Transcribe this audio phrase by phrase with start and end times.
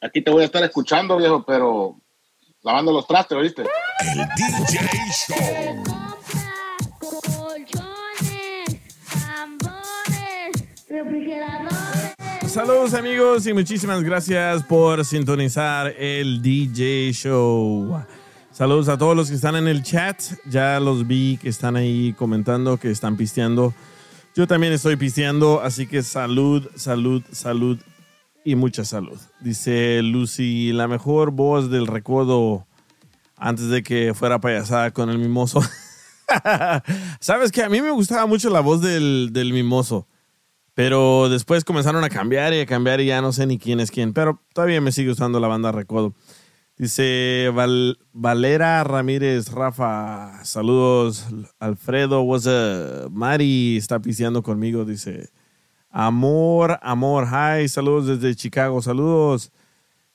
[0.00, 1.96] aquí te voy a estar escuchando, viejo, pero
[2.62, 3.64] lavando los trastes, ¿oíste?
[4.00, 4.28] El
[4.66, 4.88] DJ
[5.28, 6.00] Show.
[12.46, 18.04] Saludos amigos y muchísimas gracias por sintonizar el DJ Show.
[18.50, 20.20] Saludos a todos los que están en el chat.
[20.46, 23.72] Ya los vi que están ahí comentando, que están pisteando.
[24.34, 27.78] Yo también estoy pisteando, así que salud, salud, salud
[28.50, 29.18] y mucha salud.
[29.40, 32.66] Dice Lucy, la mejor voz del recodo
[33.36, 35.60] antes de que fuera payasada con el mimoso.
[37.20, 40.06] Sabes que a mí me gustaba mucho la voz del, del mimoso,
[40.74, 43.90] pero después comenzaron a cambiar y a cambiar y ya no sé ni quién es
[43.90, 46.14] quién, pero todavía me sigue gustando la banda recodo.
[46.76, 51.26] Dice Val- Valera Ramírez, Rafa, saludos.
[51.58, 53.10] Alfredo, what's up?
[53.10, 55.28] Mari está pisteando conmigo, dice.
[55.90, 59.50] Amor, amor, hi, saludos desde Chicago, saludos.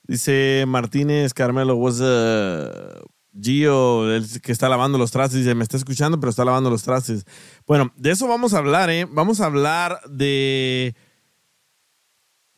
[0.04, 3.10] Dice Martínez Carmelo, what's up?
[3.38, 6.82] Gio, el que está lavando los trastes, dice, me está escuchando, pero está lavando los
[6.82, 7.26] trastes.
[7.66, 9.06] Bueno, de eso vamos a hablar, ¿eh?
[9.10, 10.94] Vamos a hablar de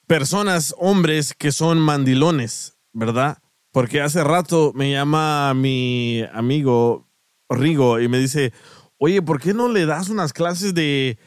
[0.07, 3.39] personas, hombres que son mandilones, ¿verdad?
[3.73, 7.09] Porque hace rato me llama mi amigo
[7.49, 8.53] Rigo y me dice,
[8.99, 11.19] oye, ¿por qué no le das unas clases de,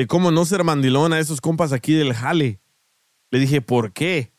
[0.00, 2.58] de cómo no ser mandilón a esos compas aquí del jale?
[3.30, 4.32] Le dije, ¿por qué?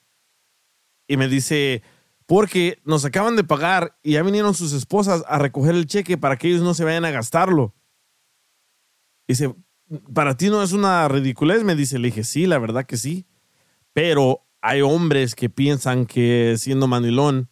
[1.08, 1.84] Y me dice,
[2.26, 6.36] porque nos acaban de pagar y ya vinieron sus esposas a recoger el cheque para
[6.36, 7.76] que ellos no se vayan a gastarlo.
[9.28, 9.54] Dice,
[10.16, 11.64] ¿para ti no es una ridiculez?
[11.64, 13.28] Me dice, le dije, sí, la verdad que sí.
[13.94, 17.52] Pero hay hombres que piensan que siendo mandilón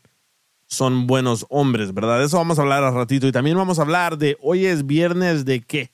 [0.66, 2.18] son buenos hombres, ¿verdad?
[2.18, 3.28] De eso vamos a hablar al ratito.
[3.28, 5.92] Y también vamos a hablar de hoy es viernes de qué.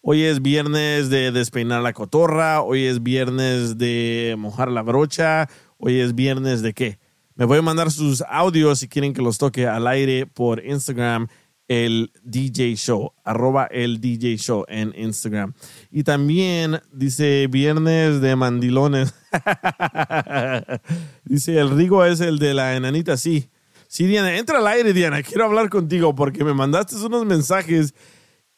[0.00, 5.98] Hoy es viernes de despeinar la cotorra, hoy es viernes de mojar la brocha, hoy
[5.98, 6.98] es viernes de qué.
[7.34, 11.26] Me voy a mandar sus audios si quieren que los toque al aire por Instagram,
[11.66, 15.52] el DJ Show, arroba el DJ Show en Instagram.
[15.90, 19.14] Y también dice viernes de mandilones.
[21.24, 23.50] dice el Rigo es el de la enanita, sí.
[23.88, 25.22] Sí, Diana, entra al aire, Diana.
[25.22, 27.94] Quiero hablar contigo porque me mandaste unos mensajes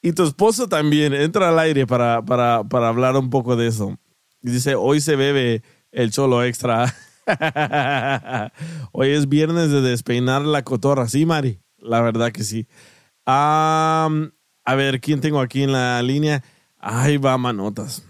[0.03, 1.15] y tu esposo también.
[1.15, 3.99] Entra al aire para, para, para hablar un poco de eso.
[4.43, 5.63] Y dice, hoy se bebe
[5.93, 6.95] el cholo extra.
[8.93, 11.09] hoy es viernes de despeinar la cotorra.
[11.09, 12.67] Sí, Mari, la verdad que sí.
[13.27, 14.33] Am,
[14.65, 16.43] a ver, ¿quién tengo aquí en la línea?
[16.79, 18.05] Ahí va, manotas.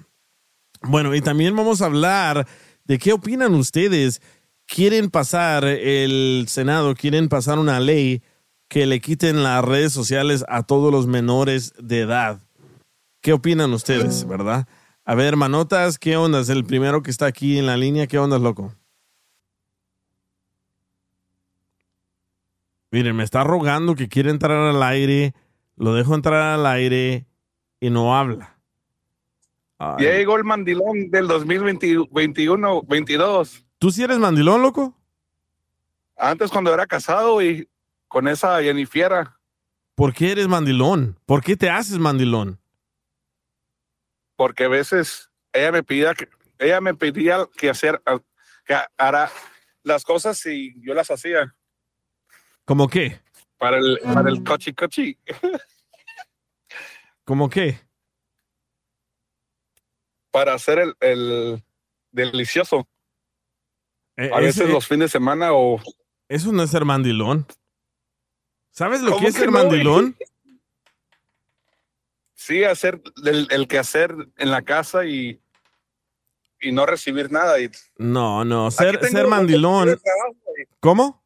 [0.83, 2.47] Bueno, y también vamos a hablar
[2.85, 4.23] de qué opinan ustedes.
[4.67, 8.23] ¿Quieren pasar el Senado, quieren pasar una ley
[8.71, 12.41] que le quiten las redes sociales a todos los menores de edad?
[13.21, 14.69] ¿Qué opinan ustedes, verdad?
[15.05, 16.39] A ver, manotas, ¿qué onda?
[16.39, 18.07] Es el primero que está aquí en la línea.
[18.07, 18.73] ¿Qué onda, loco?
[22.93, 25.35] Miren, me está rogando que quiere entrar al aire.
[25.75, 27.27] Lo dejo entrar al aire
[27.81, 28.57] y no habla.
[29.79, 30.05] Ay.
[30.05, 33.65] Ya llegó el mandilón del 2021, 22.
[33.81, 34.95] ¿Tú sí eres mandilón, loco?
[36.17, 37.67] Antes cuando era casado y
[38.11, 39.29] con esa Jennifer,
[39.95, 41.17] ¿Por qué eres mandilón?
[41.27, 42.59] ¿Por qué te haces mandilón?
[44.37, 46.29] porque a veces ella me pedía que
[46.59, 48.03] ella me pedía que hacer
[48.65, 49.31] que hará
[49.83, 51.55] las cosas y yo las hacía
[52.65, 53.21] ¿Cómo qué?
[53.59, 55.19] para el para el cochi cochi.
[57.25, 57.79] ¿Cómo qué?
[60.33, 61.63] para hacer el, el
[62.13, 62.89] delicioso.
[64.17, 65.81] Eh, A veces ese- los fines de semana o
[66.29, 67.47] Eso no es ser mandilón.
[68.81, 70.17] ¿Sabes lo ¿Cómo que es que ser no, mandilón?
[72.35, 75.39] sí hacer el, el quehacer en la casa y
[76.63, 77.61] y no recibir nada.
[77.61, 80.01] Y No, no, ser, ser mandilón.
[80.81, 81.23] ¿Cómo?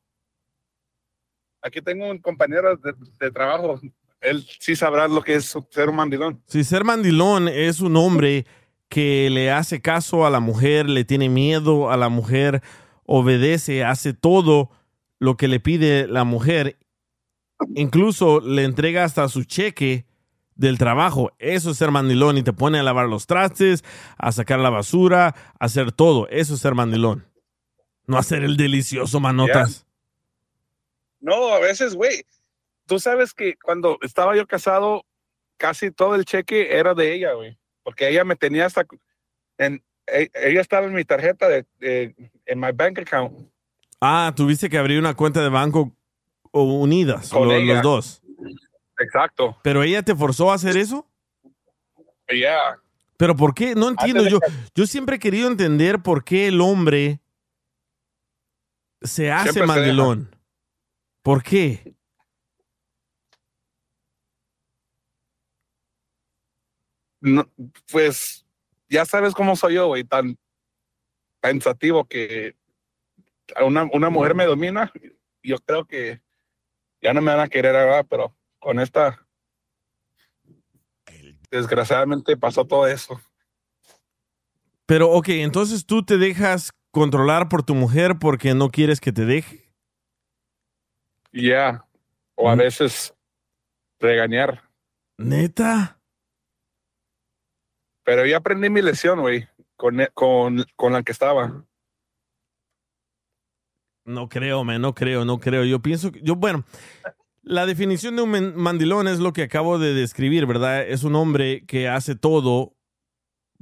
[1.63, 3.81] Aquí tengo un compañero de, de trabajo.
[4.21, 6.43] Él sí sabrá lo que es ser un mandilón.
[6.49, 8.47] Si ser mandilón es un hombre
[8.89, 12.63] que le hace caso a la mujer, le tiene miedo a la mujer,
[13.05, 14.73] obedece, hace todo
[15.21, 16.79] lo que le pide la mujer,
[17.75, 20.07] incluso le entrega hasta su cheque
[20.55, 21.33] del trabajo.
[21.39, 23.83] Eso es ser mandilón y te pone a lavar los trastes,
[24.17, 26.29] a sacar la basura, a hacer todo.
[26.29, 27.27] Eso es ser mandilón.
[28.07, 29.87] No hacer el delicioso manotas.
[31.21, 32.25] No, a veces, güey.
[32.87, 35.05] Tú sabes que cuando estaba yo casado,
[35.57, 37.59] casi todo el cheque era de ella, güey.
[37.83, 38.85] Porque ella me tenía hasta.
[39.57, 42.15] En, e- ella estaba en mi tarjeta, de, de-
[42.45, 43.49] en my bank account.
[44.01, 45.97] Ah, tuviste que abrir una cuenta de banco
[46.57, 48.23] o unidas, Con los dos.
[48.99, 49.59] Exacto.
[49.65, 51.05] ¿Pero ella te forzó a hacer eso?
[52.29, 52.81] Yeah.
[53.17, 53.75] ¿Pero por qué?
[53.75, 54.29] No entiendo.
[54.29, 54.39] Yo,
[54.73, 57.21] yo siempre he querido entender por qué el hombre
[59.03, 60.37] se hace Siempre se mandilón.
[61.23, 61.97] ¿Por qué?
[67.21, 67.51] No,
[67.91, 68.47] pues
[68.89, 70.39] ya sabes cómo soy yo, güey, tan
[71.41, 72.55] pensativo que
[73.61, 74.93] una, una mujer me domina.
[75.43, 76.23] Yo creo que
[77.05, 79.25] ya no me van a querer ahora, pero con esta,
[81.51, 83.21] desgraciadamente pasó todo eso.
[84.87, 89.27] Pero, ok, entonces tú te dejas controlar por tu mujer porque no quieres que te
[89.27, 89.71] deje.
[91.31, 91.87] Ya.
[92.37, 92.59] O a Mm.
[92.59, 93.15] veces
[94.01, 94.63] regañar.
[95.19, 96.01] Neta.
[98.03, 99.47] Pero ya aprendí mi lección, güey,
[99.77, 101.65] con, e- con, con la que estaba.
[104.05, 105.65] No creo, man, no creo, no creo.
[105.65, 106.65] Yo pienso que, yo, bueno,
[107.43, 110.83] la definición de un mandilón es lo que acabo de describir, ¿verdad?
[110.87, 112.75] Es un hombre que hace todo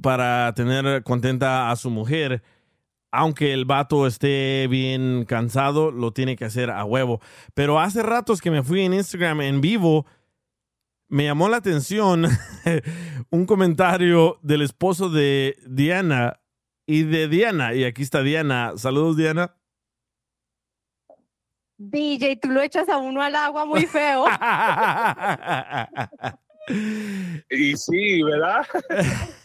[0.01, 2.43] para tener contenta a su mujer.
[3.11, 7.21] Aunque el vato esté bien cansado, lo tiene que hacer a huevo.
[7.53, 10.05] Pero hace ratos que me fui en Instagram en vivo,
[11.09, 12.25] me llamó la atención
[13.29, 16.39] un comentario del esposo de Diana
[16.87, 17.73] y de Diana.
[17.73, 18.73] Y aquí está Diana.
[18.77, 19.55] Saludos, Diana.
[21.89, 24.25] DJ, tú lo echas a uno al agua muy feo.
[27.49, 28.65] Y sí, ¿verdad?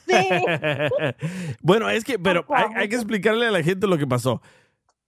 [0.06, 0.28] Sí.
[1.62, 4.40] bueno, es que, pero hay, hay que explicarle a la gente lo que pasó.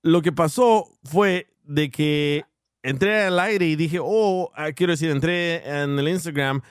[0.02, 2.44] Lo que pasó fue de que
[2.82, 6.62] entré al aire y dije, oh, ah, quiero decir, entré en el Instagram,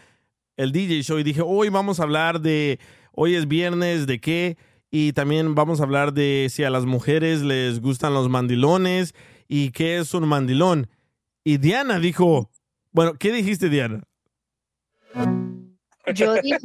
[0.58, 2.80] el DJ Show, y dije, hoy vamos a hablar de,
[3.14, 4.58] hoy es viernes, de qué,
[4.92, 9.14] y también vamos a hablar de si a las mujeres les gustan los mandilones
[9.50, 10.88] y qué es un mandilón.
[11.44, 12.50] Y Diana dijo,
[12.92, 14.04] bueno, ¿qué dijiste, Diana?
[16.14, 16.58] Yo dije,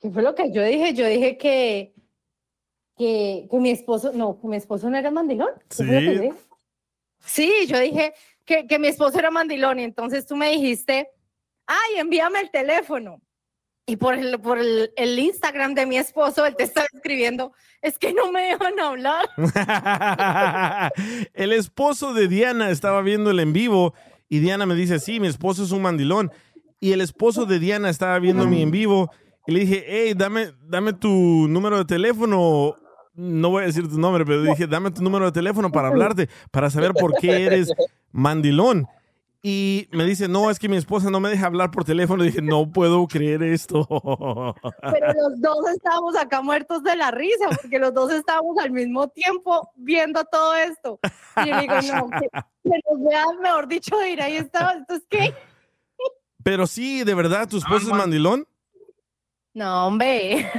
[0.00, 0.92] ¿qué fue lo que yo dije?
[0.94, 1.94] Yo dije que,
[2.96, 5.50] que, que mi esposo, no, que mi esposo no era mandilón.
[5.68, 6.26] ¿Qué fue lo que Sí.
[6.28, 6.34] yo?
[7.20, 8.14] Sí, yo dije
[8.44, 11.08] que, que mi esposo era mandilón y entonces tú me dijiste,
[11.66, 13.20] ay, envíame el teléfono.
[13.88, 18.12] Y por el, por el, Instagram de mi esposo, él te está escribiendo, es que
[18.12, 19.26] no me dejan hablar.
[21.32, 23.94] el esposo de Diana estaba viendo el en vivo
[24.28, 26.30] y Diana me dice, sí, mi esposo es un mandilón.
[26.80, 29.10] Y el esposo de Diana estaba viendo mi en vivo
[29.46, 31.08] y le dije, hey, dame, dame tu
[31.48, 32.76] número de teléfono.
[33.14, 36.28] No voy a decir tu nombre, pero dije, dame tu número de teléfono para hablarte,
[36.50, 37.72] para saber por qué eres
[38.12, 38.86] mandilón.
[39.40, 42.24] Y me dice, no, es que mi esposa no me deja hablar por teléfono.
[42.24, 43.86] dije, no puedo creer esto.
[44.82, 49.06] Pero los dos estábamos acá muertos de la risa, porque los dos estábamos al mismo
[49.08, 50.98] tiempo viendo todo esto.
[51.36, 54.72] Y le digo, no, que, que nos vean, mejor dicho, de ir ahí estaba.
[54.72, 55.32] Entonces, ¿qué?
[56.42, 58.44] Pero sí, de verdad, ¿tu esposo es mandilón?
[59.54, 60.50] No, hombre.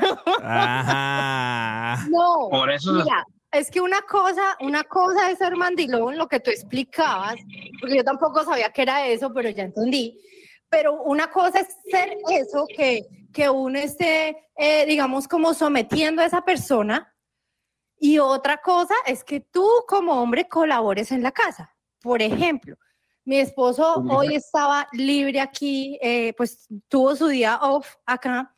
[0.42, 2.06] Ajá.
[2.10, 2.48] No.
[2.50, 3.39] Por eso- Mira, es
[3.72, 7.36] que una cosa, una cosa es ser mandilón, lo que tú explicabas,
[7.80, 10.20] porque yo tampoco sabía que era eso, pero ya entendí.
[10.70, 16.26] Pero una cosa es ser eso, que, que uno esté, eh, digamos, como sometiendo a
[16.26, 17.12] esa persona,
[18.00, 21.76] y otra cosa es que tú como hombre colabores en la casa.
[22.02, 22.78] Por ejemplo,
[23.26, 28.56] mi esposo hoy estaba libre aquí, eh, pues tuvo su día off acá.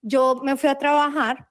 [0.00, 1.47] Yo me fui a trabajar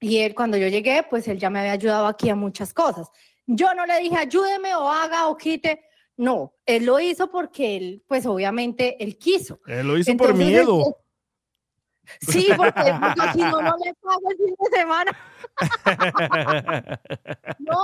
[0.00, 3.08] y él, cuando yo llegué, pues él ya me había ayudado aquí a muchas cosas.
[3.46, 5.82] Yo no le dije, ayúdeme o haga o quite.
[6.16, 9.60] No, él lo hizo porque él, pues obviamente, él quiso.
[9.66, 10.96] Él lo hizo por miedo.
[12.20, 15.12] Sí, porque, porque si no, no le pago el fin de semana.
[17.58, 17.82] No,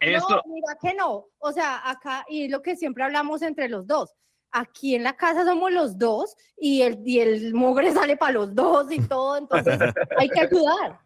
[0.00, 1.26] Esto- no, mira que no.
[1.38, 4.14] O sea, acá, y lo que siempre hablamos entre los dos.
[4.50, 8.54] Aquí en la casa somos los dos y el, y el mugre sale para los
[8.54, 9.78] dos y todo, entonces
[10.16, 10.98] hay que ayudar.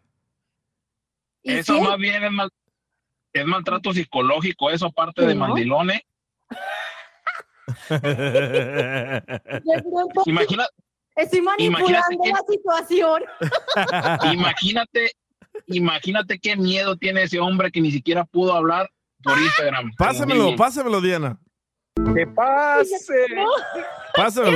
[1.43, 2.49] Eso sí, más bien es, mal-
[3.33, 5.47] es maltrato psicológico, eso aparte de ¿no?
[5.47, 6.01] mandilones.
[10.25, 10.65] Imagina,
[11.15, 13.23] estoy manipulando que- la situación.
[14.33, 15.11] imagínate,
[15.67, 18.89] imagínate qué miedo tiene ese hombre que ni siquiera pudo hablar
[19.23, 19.91] por Instagram.
[19.97, 21.39] Pásamelo, pásamelo, Diana.
[21.95, 22.95] ¡Que pase!
[23.35, 23.49] No, un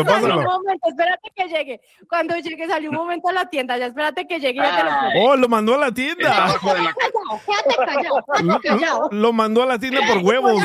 [0.05, 0.41] pásamelo.
[0.43, 1.81] momento, espérate que llegue.
[2.09, 4.83] Cuando llegue, salió un momento a la tienda, ya espérate que llegue y ya te
[4.83, 5.19] lo cuento.
[5.21, 6.47] Oh, lo mandó a la tienda.
[6.47, 9.09] la quédate callado, Lo, quédate callado.
[9.11, 10.63] lo mandó a la tienda por huevos.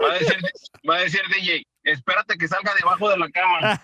[0.00, 0.36] Va a decir,
[0.88, 3.82] va a decir DJ, espérate que salga debajo de la cama.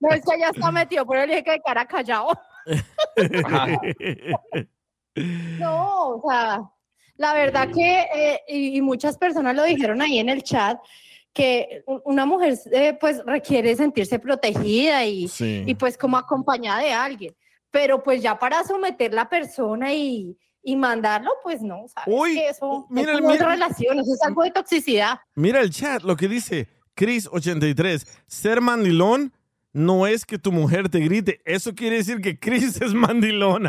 [0.00, 2.28] No, es que ya está metido, por eso le dije que cara callado.
[5.14, 6.62] No, o sea,
[7.22, 10.76] la verdad que, eh, y, muchas personas lo dijeron ahí en el chat,
[11.32, 15.62] que una mujer eh, pues requiere sentirse protegida y, Sí.
[15.64, 17.32] y pues como acompañada de alguien,
[17.70, 22.12] pero pues ya para someter la persona y, y mandarlo, pues no, ¿sabes?
[22.12, 23.46] Uy, que eso, mira, no mira.
[23.50, 25.20] relación, eso es algo de toxicidad.
[25.36, 28.04] Mira el chat, lo que dice Chris83.
[28.26, 29.32] Ser mandilón
[29.72, 31.40] no es que tu mujer te grite.
[31.44, 33.64] Eso quiere decir que Chris es mandilón.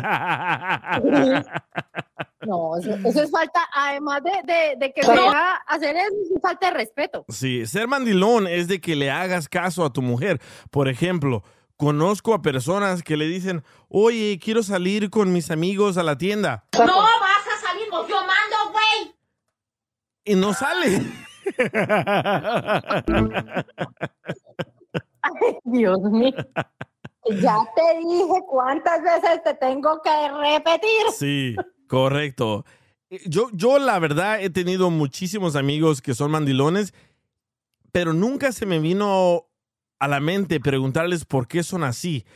[2.46, 6.42] No, eso, eso es falta, además de, de, de que se deja hacer eso, es
[6.42, 7.24] falta de respeto.
[7.30, 10.40] Sí, ser mandilón es de que le hagas caso a tu mujer.
[10.70, 11.42] Por ejemplo,
[11.78, 16.66] conozco a personas que le dicen, oye, quiero salir con mis amigos a la tienda.
[16.76, 19.14] No vas a salir, pues yo mando, güey.
[20.26, 21.00] Y no sale.
[25.64, 26.32] Dios mío.
[27.40, 31.06] Ya te dije cuántas veces te tengo que repetir.
[31.16, 31.56] Sí,
[31.88, 32.64] correcto.
[33.10, 36.92] Eh, Yo, yo la verdad he tenido muchísimos amigos que son mandilones,
[37.92, 39.46] pero nunca se me vino
[39.98, 42.26] a la mente preguntarles por qué son así.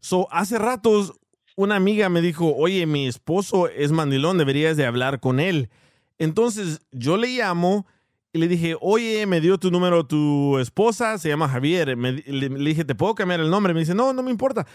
[0.00, 1.12] So, hace ratos
[1.56, 5.68] una amiga me dijo, oye, mi esposo es mandilón, deberías de hablar con él.
[6.16, 7.86] Entonces yo le llamo
[8.32, 11.96] y le dije, oye, me dio tu número tu esposa, se llama Javier.
[11.98, 13.74] Le, dije, ¿te puedo cambiar el nombre?
[13.74, 14.66] Me dice, no, no me importa.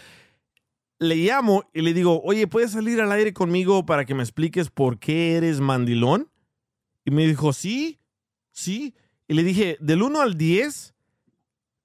[0.98, 4.70] Le llamo y le digo, oye, ¿puedes salir al aire conmigo para que me expliques
[4.70, 6.30] por qué eres mandilón?
[7.04, 7.98] Y me dijo, sí,
[8.50, 8.94] sí.
[9.28, 10.94] Y le dije, del 1 al 10,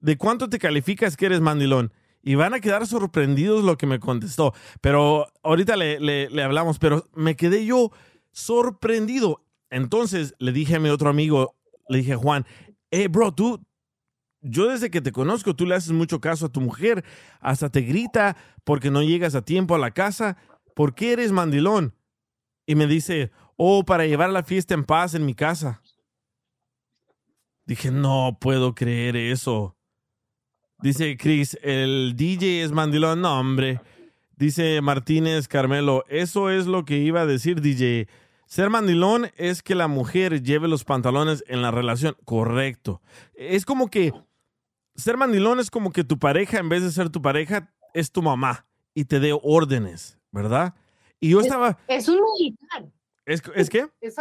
[0.00, 1.92] ¿de cuánto te calificas que eres mandilón?
[2.22, 4.54] Y van a quedar sorprendidos lo que me contestó.
[4.80, 7.90] Pero ahorita le- le hablamos, pero me quedé yo
[8.30, 9.42] sorprendido.
[9.70, 11.54] Entonces le dije a mi otro amigo,
[11.88, 12.46] le dije, Juan,
[12.90, 13.64] hey, bro, tú,
[14.40, 17.04] yo desde que te conozco, tú le haces mucho caso a tu mujer,
[17.40, 20.36] hasta te grita porque no llegas a tiempo a la casa.
[20.74, 21.94] ¿Por qué eres mandilón?
[22.66, 25.82] Y me dice, oh, para llevar la fiesta en paz en mi casa.
[27.64, 29.76] Dije, no puedo creer eso.
[30.80, 33.20] Dice Chris, el DJ es mandilón.
[33.20, 33.80] No, hombre.
[34.36, 38.08] Dice Martínez Carmelo, eso es lo que iba a decir DJ.
[38.52, 42.18] Ser mandilón es que la mujer lleve los pantalones en la relación.
[42.26, 43.00] Correcto.
[43.32, 44.12] Es como que
[44.94, 48.20] ser mandilón es como que tu pareja, en vez de ser tu pareja, es tu
[48.20, 50.74] mamá y te dé órdenes, ¿verdad?
[51.18, 52.84] Y yo estaba, Es un militar.
[53.24, 53.88] ¿es, ¿es qué?
[54.02, 54.12] Eh,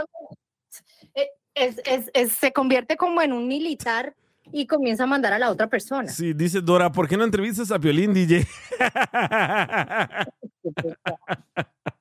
[1.53, 4.15] es- es- es- se convierte como en un militar
[4.53, 6.07] y comienza a mandar a la otra persona.
[6.07, 8.47] Sí, dice Dora, ¿por qué no entrevistas a Piolín, DJ?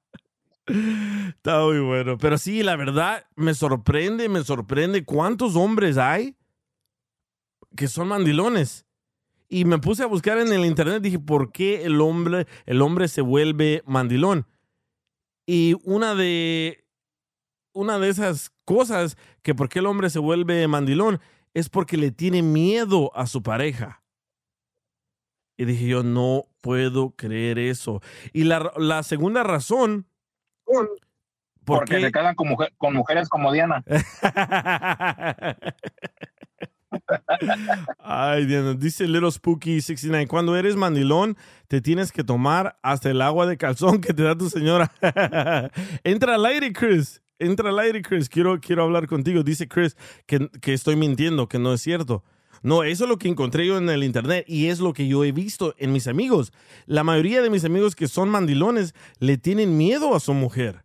[1.29, 2.19] Está muy bueno.
[2.19, 6.37] Pero sí, la verdad, me sorprende, me sorprende cuántos hombres hay
[7.77, 8.87] que son mandilones.
[9.49, 13.09] Y me puse a buscar en el internet, dije, ¿por qué el hombre, el hombre
[13.09, 14.47] se vuelve mandilón?
[15.47, 16.85] Y una de,
[17.73, 21.21] una de esas cosas que por qué el hombre se vuelve mandilón
[21.53, 24.05] es porque le tiene miedo a su pareja.
[25.57, 28.01] Y dije yo, no puedo creer eso.
[28.33, 30.10] Y la, la segunda razón...
[31.65, 33.83] ¿por Porque qué- se quedan con, mujer- con mujeres como Diana.
[37.99, 41.37] Ay, Diana, dice Little Spooky 69, cuando eres mandilón,
[41.69, 44.91] te tienes que tomar hasta el agua de calzón que te da tu señora.
[46.05, 47.23] Entra al aire, Chris.
[47.39, 48.29] Entra al aire, Chris.
[48.29, 49.43] Quiero, quiero hablar contigo.
[49.43, 49.97] Dice Chris
[50.27, 52.25] que, que estoy mintiendo, que no es cierto.
[52.63, 55.25] No, eso es lo que encontré yo en el internet y es lo que yo
[55.25, 56.53] he visto en mis amigos.
[56.87, 60.85] La mayoría de mis amigos que son mandilones le tienen miedo a su mujer.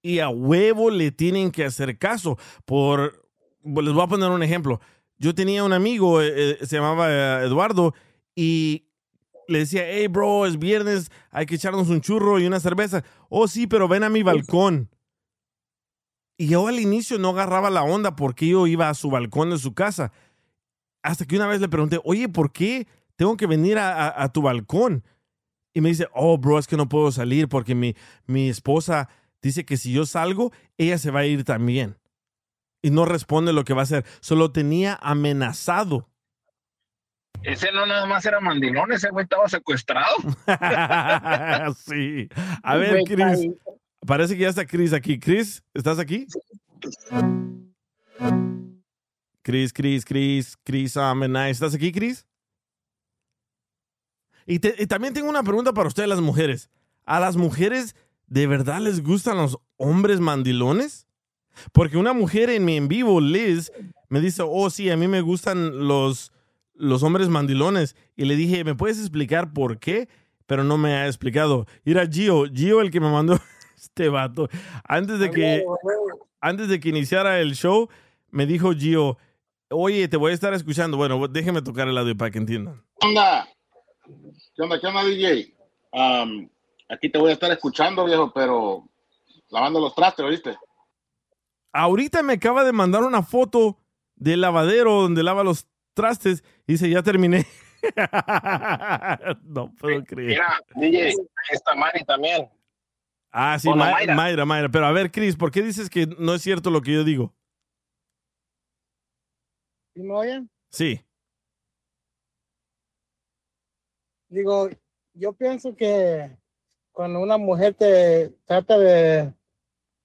[0.00, 2.38] Y a huevo le tienen que hacer caso.
[2.64, 3.28] Por,
[3.64, 4.80] les voy a poner un ejemplo.
[5.18, 7.94] Yo tenía un amigo, eh, eh, se llamaba eh, Eduardo,
[8.36, 8.86] y
[9.48, 13.02] le decía, hey bro, es viernes, hay que echarnos un churro y una cerveza.
[13.28, 14.88] Oh sí, pero ven a mi balcón.
[16.38, 19.58] Y yo al inicio no agarraba la onda porque yo iba a su balcón de
[19.58, 20.12] su casa.
[21.02, 24.32] Hasta que una vez le pregunté, oye, ¿por qué tengo que venir a, a- a
[24.32, 25.02] tu balcón?
[25.74, 27.94] Y me dice, oh, bro, es que no puedo salir porque mi,
[28.26, 29.08] mi esposa
[29.42, 31.96] dice que si yo salgo, ella se va a ir también.
[32.82, 34.04] Y no responde lo que va a hacer.
[34.20, 36.08] Solo tenía amenazado.
[37.42, 40.16] Ese no nada más era mandilón, ese güey estaba secuestrado.
[41.76, 42.28] sí.
[42.62, 43.48] A ver, Chris.
[44.06, 45.18] Parece que ya está Chris aquí.
[45.18, 46.26] Chris, ¿estás aquí?
[49.42, 51.50] Chris, Chris, Chris, Chris Amenay.
[51.50, 52.26] ¿Estás aquí, Chris?
[54.46, 56.70] Y, te- y también tengo una pregunta para ustedes, las mujeres.
[57.04, 57.94] ¿A las mujeres
[58.26, 61.06] de verdad les gustan los hombres mandilones?
[61.72, 63.72] Porque una mujer en mi en vivo, Liz,
[64.08, 66.32] me dice, oh, sí, a mí me gustan los,
[66.74, 67.96] los hombres mandilones.
[68.16, 70.08] Y le dije, ¿me puedes explicar por qué?
[70.46, 71.66] Pero no me ha explicado.
[71.84, 73.38] Era Gio, Gio el que me mandó
[73.82, 74.48] este vato.
[74.84, 75.64] Antes de que,
[76.40, 77.88] antes de que iniciara el show,
[78.30, 79.18] me dijo Gio,
[79.70, 80.96] oye, te voy a estar escuchando.
[80.96, 82.82] Bueno, déjeme tocar el audio para que entiendan.
[83.00, 83.48] ¿Qué onda?
[84.54, 84.80] ¿Qué onda?
[84.80, 85.54] ¿Qué onda, DJ?
[86.90, 88.88] Aquí te voy a estar escuchando, viejo, pero
[89.50, 90.56] lavando los trastes, ¿oíste?
[91.72, 93.78] Ahorita me acaba de mandar una foto
[94.16, 97.46] del lavadero donde lava los trastes y dice, ya terminé.
[99.44, 100.28] no puedo creer.
[100.28, 101.14] Mira, DJ, ahí
[101.52, 102.48] está Mari también.
[103.30, 104.14] Ah, sí, Ma- Mayra.
[104.14, 104.68] Mayra, Mayra.
[104.68, 107.34] Pero a ver, Chris, ¿por qué dices que no es cierto lo que yo digo?
[109.94, 110.50] ¿Sí me oyen?
[110.70, 111.00] Sí.
[114.28, 114.68] Digo,
[115.14, 116.30] yo pienso que
[116.92, 119.32] cuando una mujer te trata de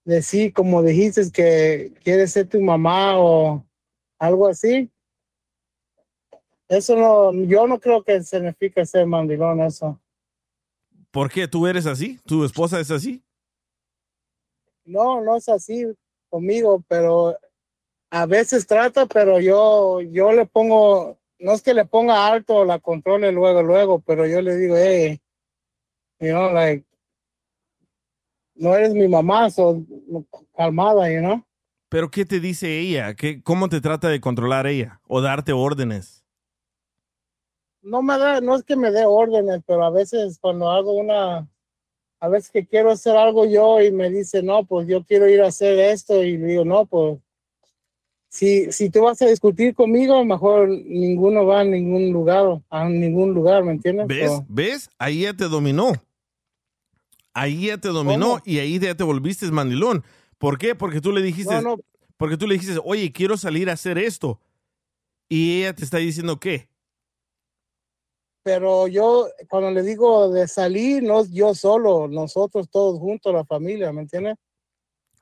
[0.06, 3.65] decir, como dijiste, que quiere ser tu mamá o
[4.20, 4.89] algo así,
[6.68, 10.00] eso no, yo no creo que significa ser mandilón eso.
[11.13, 11.48] ¿Por qué?
[11.48, 12.20] ¿Tú eres así?
[12.25, 13.24] ¿Tu esposa es así?
[14.84, 15.86] No, no es así
[16.27, 17.38] conmigo, pero
[18.10, 22.65] a veces trata, pero yo, yo le pongo, no es que le ponga alto o
[22.65, 25.22] la controle luego, luego, pero yo le digo, hey,
[26.20, 26.84] you know, like,
[28.55, 29.85] no eres mi mamá, so,
[30.57, 31.46] calmada, you know.
[31.90, 33.14] ¿Pero qué te dice ella?
[33.14, 35.00] ¿Qué, ¿Cómo te trata de controlar ella?
[35.07, 36.23] ¿O darte órdenes?
[37.83, 41.48] No me da, no es que me dé órdenes, pero a veces cuando hago una,
[42.19, 45.41] a veces que quiero hacer algo yo y me dice, no, pues yo quiero ir
[45.41, 47.19] a hacer esto y le digo, no, pues
[48.29, 53.33] si, si tú vas a discutir conmigo, mejor ninguno va a ningún lugar, a ningún
[53.33, 54.07] lugar, ¿me entiendes?
[54.07, 54.31] ¿Ves?
[54.48, 54.89] ¿Ves?
[54.98, 55.91] Ahí ya te dominó.
[57.33, 58.41] Ahí ya te dominó ¿Cómo?
[58.46, 60.03] y ahí ya te volviste mandilón.
[60.37, 60.74] ¿Por qué?
[60.74, 61.77] Porque tú le dijiste, No, no.
[62.17, 64.39] porque tú le dijiste, oye, quiero salir a hacer esto.
[65.29, 66.69] Y ella te está diciendo qué.
[68.44, 73.92] Pero yo cuando le digo de salir, no yo solo, nosotros todos juntos, la familia,
[73.92, 74.36] ¿me entiendes?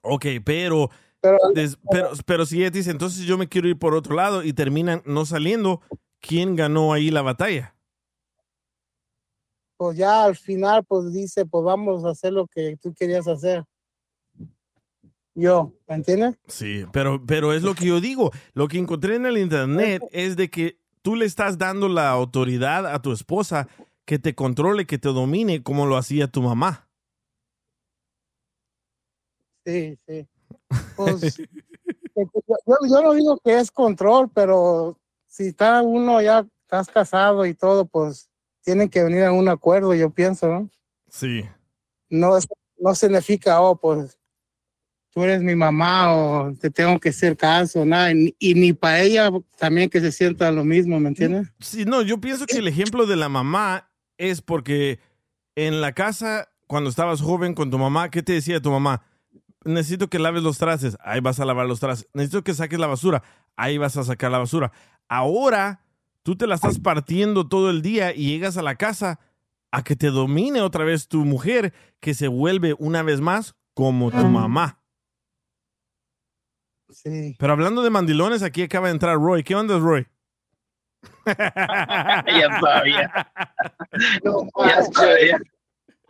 [0.01, 0.89] Ok, pero,
[1.21, 4.43] Pero, des- pero, pero si ella dice, entonces yo me quiero ir por otro lado
[4.43, 5.81] y terminan no saliendo,
[6.19, 7.75] ¿quién ganó ahí la batalla?
[9.77, 13.63] pues ya al final, pues dice, pues vamos a hacer lo que tú querías hacer.
[15.33, 16.35] Yo, ¿me entiendes?
[16.47, 18.29] Sí, pero, pero es lo que yo digo.
[18.53, 22.85] Lo que encontré en el internet es de que tú le estás dando la autoridad
[22.87, 23.67] a tu esposa
[24.05, 26.89] que te controle, que te domine como lo hacía tu mamá.
[29.65, 30.27] Sí, sí.
[30.97, 31.37] Pues,
[32.17, 37.53] yo, yo no digo que es control, pero si está uno ya, estás casado y
[37.53, 38.29] todo, pues
[38.63, 40.69] tienen que venir a un acuerdo, yo pienso, ¿no?
[41.09, 41.43] Sí.
[42.09, 42.37] No,
[42.77, 44.17] no significa, oh, pues
[45.11, 48.11] tú eres mi mamá o te tengo que hacer caso, nada.
[48.11, 51.47] Y, ni para ella también que se sienta lo mismo, ¿me entiendes?
[51.59, 54.99] Sí, no, yo pienso que el ejemplo de la mamá es porque
[55.55, 59.03] en la casa, cuando estabas joven con tu mamá, ¿qué te decía tu mamá?
[59.63, 62.09] Necesito que laves los trastes, ahí vas a lavar los trastes.
[62.13, 63.21] Necesito que saques la basura,
[63.55, 64.71] ahí vas a sacar la basura.
[65.07, 65.81] Ahora
[66.23, 69.19] tú te la estás partiendo todo el día y llegas a la casa
[69.71, 74.11] a que te domine otra vez tu mujer, que se vuelve una vez más como
[74.11, 74.80] tu mamá.
[76.91, 77.35] Sí.
[77.39, 79.43] Pero hablando de mandilones, aquí acaba de entrar Roy.
[79.43, 80.07] ¿Qué onda, Roy?
[81.25, 83.31] ya sabía.
[84.65, 85.41] ya sabía.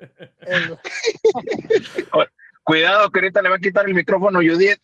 [2.64, 4.80] Cuidado que ahorita le va a quitar el micrófono a Judith.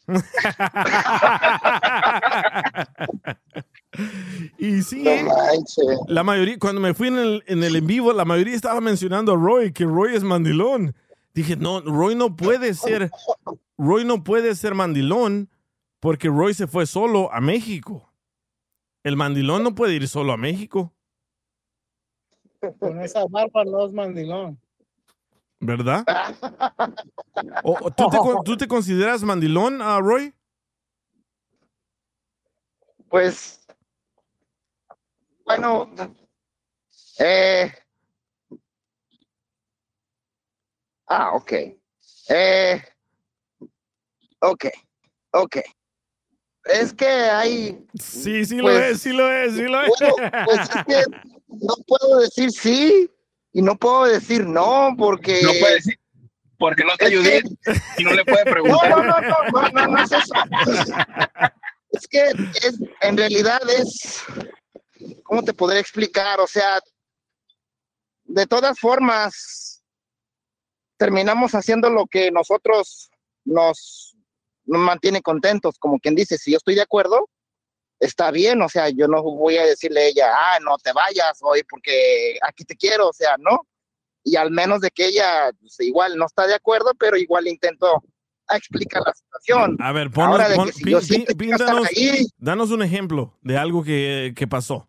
[4.58, 5.26] Y sí, ¿eh?
[6.08, 9.34] la mayoría, cuando me fui en el, en el en vivo, la mayoría estaba mencionando
[9.34, 10.96] a Roy, que Roy es mandilón.
[11.34, 13.12] Dije, no, Roy no puede ser,
[13.78, 15.50] Roy no puede ser mandilón
[16.08, 18.10] porque Roy se fue solo a México.
[19.04, 20.94] El mandilón no puede ir solo a México,
[22.80, 24.58] Con esa barba no es mandilón.
[25.60, 26.06] ¿verdad?
[27.62, 30.34] O- o ¿tú, te, con- tú te consideras mandilón, ah, Roy?
[33.10, 33.68] Pues,
[35.46, 35.90] bueno,
[37.20, 37.70] eh,
[41.06, 41.52] Ah, ok.
[42.30, 42.82] Eh,
[44.40, 44.66] ok,
[45.34, 45.58] ok.
[46.74, 47.86] Es que hay...
[48.00, 49.90] Sí, sí lo pues, es, sí lo es, sí lo es.
[50.00, 51.04] Bueno, pues es que
[51.48, 53.10] no puedo decir sí
[53.54, 55.42] y no puedo decir no porque...
[55.44, 56.00] No puede decir,
[56.60, 57.44] porque no te que- ayudé
[57.98, 58.90] y no le puede No, preguntar.
[58.90, 60.34] no, no, no, no, no, no es eso.
[61.92, 64.24] Es que es, en realidad es,
[65.24, 66.40] ¿cómo te podré explicar?
[66.42, 66.80] O sea,
[68.26, 69.82] de todas formas,
[70.98, 73.10] terminamos haciendo lo que nosotros
[73.46, 74.17] nos, nos
[74.68, 77.30] mantiene contentos, como quien dice, si yo estoy de acuerdo,
[78.00, 81.40] está bien, o sea, yo no voy a decirle a ella, ah, no te vayas
[81.42, 83.66] hoy porque aquí te quiero, o sea, no.
[84.24, 88.04] Y al menos de que ella pues, igual no está de acuerdo, pero igual intento
[88.50, 89.78] explicar la situación.
[89.80, 92.82] A ver, ponos, Ahora de pon- que si pin- yo pin- píntanos- ahí, danos un
[92.84, 94.88] ejemplo de algo que, que pasó.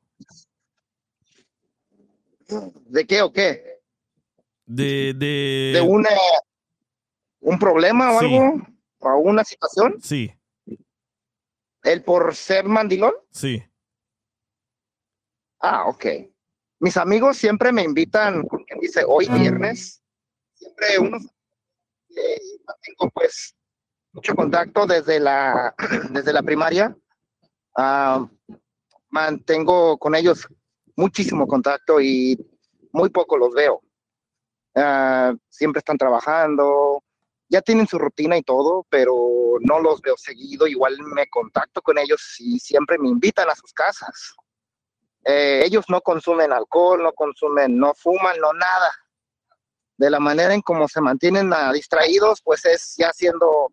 [2.86, 3.78] ¿de qué o qué?
[4.66, 5.72] De, de...
[5.74, 6.08] ¿De una,
[7.40, 8.26] un problema o Sí.
[8.26, 8.66] algo?
[9.00, 10.00] ¿O una situación?
[10.02, 10.32] Sí,
[11.82, 13.14] ¿El por ser mandilón?
[13.30, 13.62] sí.
[15.60, 16.06] Ah, ok.
[16.80, 20.00] Mis amigos siempre me invitan, quien dice, hoy viernes.
[20.54, 21.24] Siempre unos
[22.16, 22.40] eh,
[22.82, 23.56] tengo pues
[24.12, 25.74] mucho contacto desde la,
[26.10, 26.96] desde la primaria.
[27.76, 28.28] Ah,
[29.08, 30.46] mantengo con ellos
[30.94, 32.38] muchísimo contacto y
[32.92, 33.82] muy poco los veo.
[34.76, 37.02] Ah, siempre están trabajando,
[37.48, 39.14] ya tienen su rutina y todo, pero
[39.60, 40.66] no los veo seguido.
[40.66, 44.34] Igual me contacto con ellos y siempre me invitan a sus casas.
[45.24, 48.90] Eh, ellos no consumen alcohol, no consumen, no fuman, no nada.
[49.96, 53.72] De la manera en cómo se mantienen ah, distraídos, pues es ya siendo,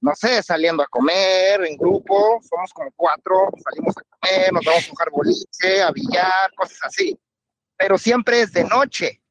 [0.00, 4.84] no sé, saliendo a comer en grupo, somos como cuatro, salimos a comer, nos vamos
[4.84, 7.18] a jugar boliche, a billar, cosas así.
[7.76, 9.22] Pero siempre es de noche,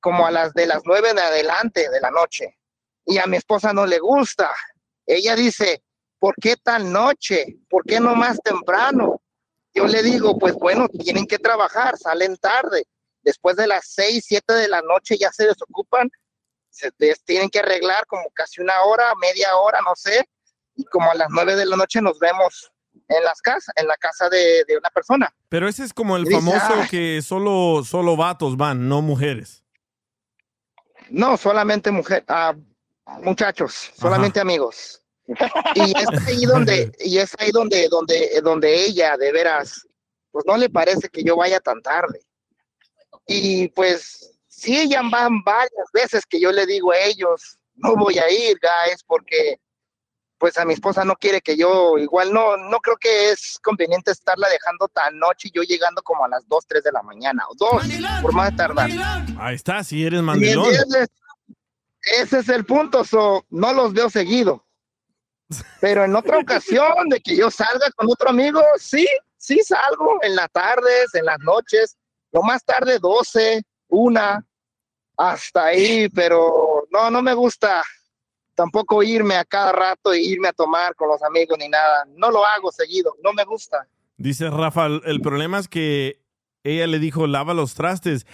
[0.00, 2.57] como a las de las nueve en adelante de la noche.
[3.08, 4.50] Y a mi esposa no le gusta.
[5.06, 5.82] Ella dice,
[6.18, 7.56] ¿por qué tan noche?
[7.70, 9.22] ¿Por qué no más temprano?
[9.74, 12.84] Yo le digo, pues bueno, tienen que trabajar, salen tarde.
[13.22, 16.10] Después de las seis, siete de la noche ya se desocupan,
[16.68, 16.92] se
[17.24, 20.28] tienen que arreglar como casi una hora, media hora, no sé.
[20.76, 22.70] Y como a las nueve de la noche nos vemos
[23.08, 25.34] en las casas, en la casa de, de una persona.
[25.48, 29.64] Pero ese es como el Y famoso que solo, solo vatos van, no mujeres.
[31.08, 32.54] No, solamente mujer, ah,
[33.22, 35.02] muchachos, solamente amigos.
[35.74, 39.86] Y es ahí donde, y es ahí donde, donde, donde ella, de veras,
[40.30, 42.20] pues no le parece que yo vaya tan tarde.
[43.26, 48.18] Y pues sí, ya van varias veces que yo le digo a ellos, no voy
[48.18, 49.60] a ir, guys, porque
[50.38, 54.12] pues a mi esposa no quiere que yo, igual no, no creo que es conveniente
[54.12, 57.44] estarla dejando tan noche y yo llegando como a las 2, 3 de la mañana,
[57.48, 57.82] o 2,
[58.22, 58.88] por más tardar.
[59.38, 60.72] Ahí está, si eres ¿Me mandilón.
[62.20, 64.64] Ese es el punto, so, no los veo seguido.
[65.80, 70.36] Pero en otra ocasión de que yo salga con otro amigo, sí, sí salgo en
[70.36, 71.96] las tardes, en las noches,
[72.32, 74.44] lo más tarde 12, una,
[75.16, 77.82] hasta ahí, pero no, no me gusta
[78.54, 82.04] tampoco irme a cada rato e irme a tomar con los amigos ni nada.
[82.16, 83.86] No lo hago seguido, no me gusta.
[84.16, 86.20] Dice Rafa, el- el problema es que
[86.64, 88.26] ella le dijo lava los trastes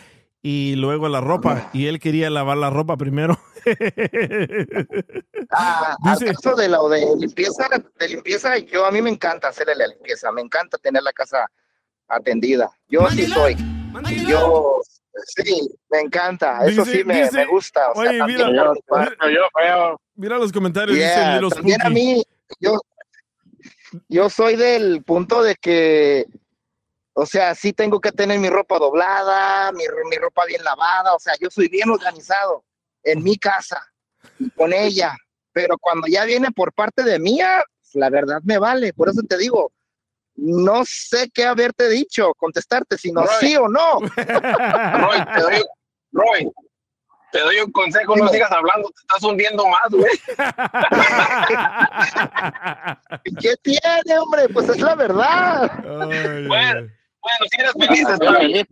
[0.42, 3.38] y luego la ropa y él quería lavar la ropa primero.
[5.50, 9.74] Ah, al caso de lo de limpieza, de limpieza, yo a mí me encanta hacerle
[9.76, 11.46] la limpieza, me encanta tener la casa
[12.08, 12.70] atendida.
[12.88, 13.56] Yo sí soy.
[14.26, 14.80] Yo
[15.26, 17.90] sí, me encanta, eso Dice- sí me, dice- me gusta.
[17.92, 18.22] O sea, oye,
[20.16, 22.22] mira, los comentarios, dice Yeah, Little también a mí,
[22.60, 22.80] yo,
[24.08, 26.26] yo soy del punto de que,
[27.12, 31.18] o sea, sí tengo que tener mi ropa doblada, mi, mi ropa bien lavada, o
[31.20, 32.64] sea, yo soy bien organizado
[33.04, 33.80] en mi casa
[34.38, 35.14] y con ella,
[35.52, 37.62] pero cuando ya viene por parte de mía,
[37.92, 39.72] la verdad me vale, por eso te digo,
[40.36, 43.34] no sé qué haberte dicho, contestarte, sino Roy.
[43.40, 44.00] sí o no.
[44.00, 45.62] Roy, te doy,
[46.12, 46.52] Roy,
[47.34, 50.18] te doy un consejo, no sigas hablando, te estás hundiendo más, güey.
[53.40, 54.48] ¿Qué tiene, hombre?
[54.52, 55.82] Pues es la verdad.
[55.82, 56.88] Bueno,
[57.24, 58.66] bueno, si eres feliz, está bien.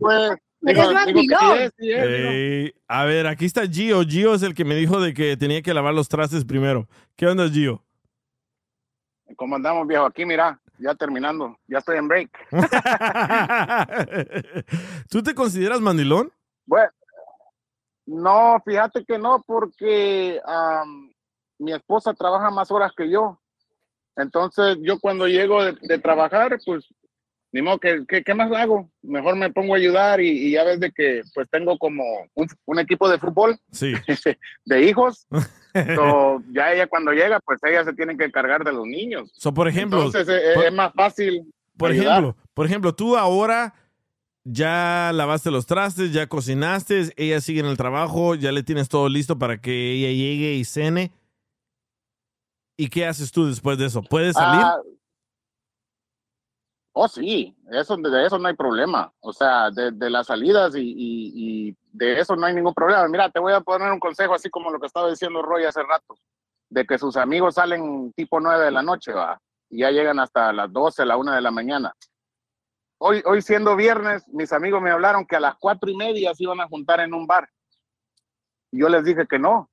[1.77, 4.03] Ey, a ver, aquí está Gio.
[4.03, 6.87] Gio es el que me dijo de que tenía que lavar los trastes primero.
[7.15, 7.83] ¿Qué onda, Gio?
[9.35, 10.05] ¿Cómo andamos, viejo?
[10.05, 11.57] Aquí, mira, ya terminando.
[11.67, 12.29] Ya estoy en break.
[15.09, 16.31] ¿Tú te consideras mandilón?
[16.65, 16.91] Bueno,
[18.05, 20.39] no, fíjate que no, porque
[21.59, 23.37] mi esposa trabaja más horas que yo.
[24.15, 26.85] Entonces, yo cuando llego de, de trabajar, pues
[27.53, 28.89] ni modo, que ¿qué, qué más hago?
[29.01, 32.47] Mejor me pongo a ayudar y, y ya ves de que pues tengo como un,
[32.65, 33.93] un equipo de fútbol Sí.
[34.65, 35.25] de hijos.
[35.95, 39.31] So, ya ella cuando llega, pues ella se tiene que encargar de los niños.
[39.35, 41.51] So, por ejemplo, Entonces eh, por- es más fácil.
[41.77, 42.19] Por ayudar.
[42.19, 43.73] ejemplo, por ejemplo, tú ahora
[44.43, 49.09] ya lavaste los trastes, ya cocinaste, ella sigue en el trabajo, ya le tienes todo
[49.09, 51.11] listo para que ella llegue y cene.
[52.77, 54.01] ¿Y qué haces tú después de eso?
[54.03, 54.61] ¿Puedes salir?
[54.63, 54.77] Ah,
[56.93, 59.11] oh, sí, eso, de eso no hay problema.
[59.19, 63.07] O sea, de, de las salidas y, y- de eso no hay ningún problema.
[63.07, 65.83] Mira, te voy a poner un consejo así como lo que estaba diciendo Roy hace
[65.83, 66.15] rato,
[66.69, 70.51] de que sus amigos salen tipo 9 de la noche, va, y ya llegan hasta
[70.53, 71.93] las 12, la 1 de la mañana.
[72.99, 76.43] Hoy, hoy siendo viernes, mis amigos me hablaron que a las cuatro y media se
[76.43, 77.47] iban a juntar en un bar.
[78.71, 79.69] Yo les dije que no,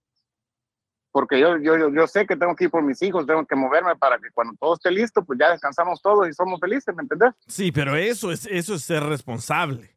[1.13, 3.57] porque yo, yo, yo- yo sé que tengo que ir por mis hijos, tengo que
[3.57, 7.03] moverme para que cuando todo esté listo, pues ya descansamos todos y somos felices, ¿me
[7.03, 7.31] entendés?
[7.47, 9.97] Sí, pero eso es, eso es ser responsable.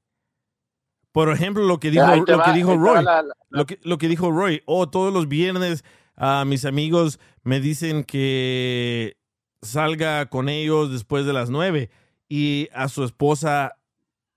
[1.11, 3.03] Por ejemplo, lo que dijo, lo que dijo Roy.
[3.03, 4.63] la- la- Lo, que, lo que dijo Roy.
[4.65, 5.83] Oh, todos los viernes
[6.15, 9.15] ah, mis amigos me dicen que
[9.61, 11.89] salga con ellos después de las nueve
[12.27, 13.75] y a su esposa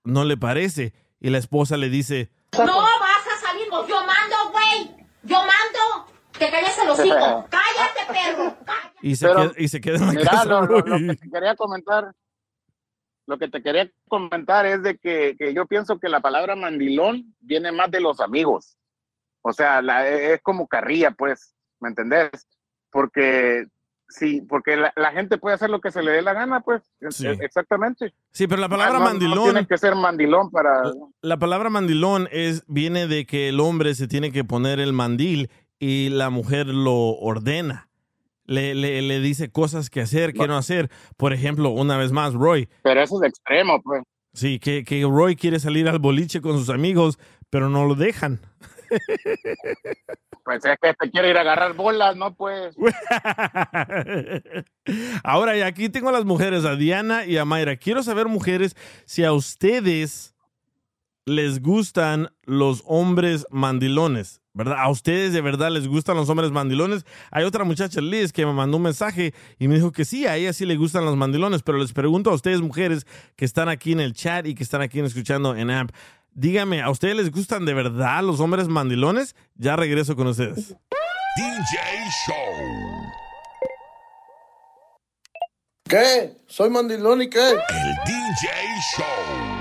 [0.03, 0.93] no le parece.
[1.19, 4.95] Y la esposa le dice, No vas a salir, yo mando, güey.
[5.23, 6.11] Yo mando.
[6.39, 7.15] Te calles el hocico.
[7.49, 8.57] Cállate, perro.
[9.01, 10.45] y se, Pero, queda, y se queda en la Mira, casa.
[10.45, 12.11] lo, lo- lo que te quería comentar,
[13.25, 17.35] lo que te quería comentar es de que, que yo pienso que la palabra mandilón
[17.39, 18.77] viene más de los amigos.
[19.41, 22.29] O sea, la- es como carrilla, pues, ¿me entendés?
[22.89, 23.65] Porque
[24.09, 26.81] sí, porque la, la gente puede hacer lo que se le dé la gana, pues,
[27.09, 27.27] Sí.
[27.27, 28.13] e- exactamente.
[28.31, 29.43] Sí, pero la palabra No- no mandilón...
[29.43, 30.81] tiene que ser mandilón para...
[31.21, 35.49] La palabra mandilón es, viene de que el hombre se tiene que poner el mandil
[35.79, 37.89] y la mujer lo ordena.
[38.45, 40.89] Le, le, le dice cosas que hacer, que no hacer.
[41.17, 42.69] Por ejemplo, una vez más, Roy.
[42.81, 44.03] Pero eso es extremo, pues.
[44.33, 48.39] Sí, que, que Roy quiere salir al boliche con sus amigos, pero no lo dejan.
[50.47, 52.33] Pues es que te quiere ir a agarrar bolas, ¿no?
[52.33, 52.73] Pues...
[55.25, 57.75] Ahora, y aquí tengo a las mujeres, a Diana y a Mayra.
[57.75, 60.37] Quiero saber, mujeres, si a ustedes
[61.25, 64.77] les gustan los hombres mandilones, ¿verdad?
[64.79, 67.05] ¿A ustedes de verdad les gustan los hombres mandilones?
[67.31, 70.35] Hay otra muchacha, Liz, que me mandó un mensaje y me dijo que sí, a
[70.35, 73.91] ella sí le gustan los mandilones, pero les pregunto a ustedes, mujeres, que están aquí
[73.91, 75.91] en el chat y que están aquí escuchando en AMP,
[76.33, 79.35] dígame, ¿a ustedes les gustan de verdad los hombres mandilones?
[79.55, 80.75] Ya regreso con ustedes.
[81.37, 81.79] DJ
[82.25, 83.13] Show.
[85.87, 86.35] ¿Qué?
[86.47, 87.49] ¿Soy mandilón y qué?
[87.51, 88.49] El DJ
[88.97, 89.56] Show.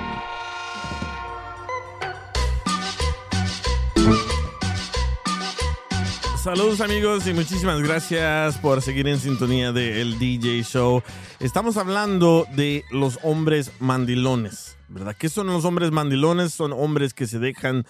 [6.46, 11.02] Saludos amigos y muchísimas gracias por seguir en sintonía de El DJ Show.
[11.40, 15.16] Estamos hablando de los hombres mandilones, ¿verdad?
[15.18, 16.54] ¿Qué son los hombres mandilones?
[16.54, 17.84] Son hombres que se dejan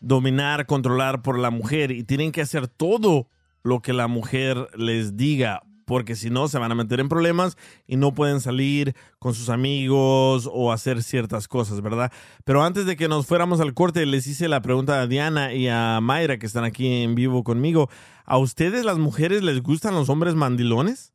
[0.00, 3.28] dominar, controlar por la mujer y tienen que hacer todo
[3.62, 7.56] lo que la mujer les diga, porque si no se van a meter en problemas
[7.84, 12.12] y no pueden salir con sus amigos o hacer ciertas cosas, ¿verdad?
[12.44, 15.66] Pero antes de que nos fuéramos al corte, les hice la pregunta a Diana y
[15.66, 17.90] a Mayra, que están aquí en vivo conmigo.
[18.24, 21.12] ¿A ustedes las mujeres les gustan los hombres mandilones?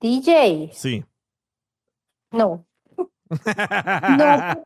[0.00, 1.04] DJ, Sí.
[2.32, 2.64] no.
[3.28, 3.30] No.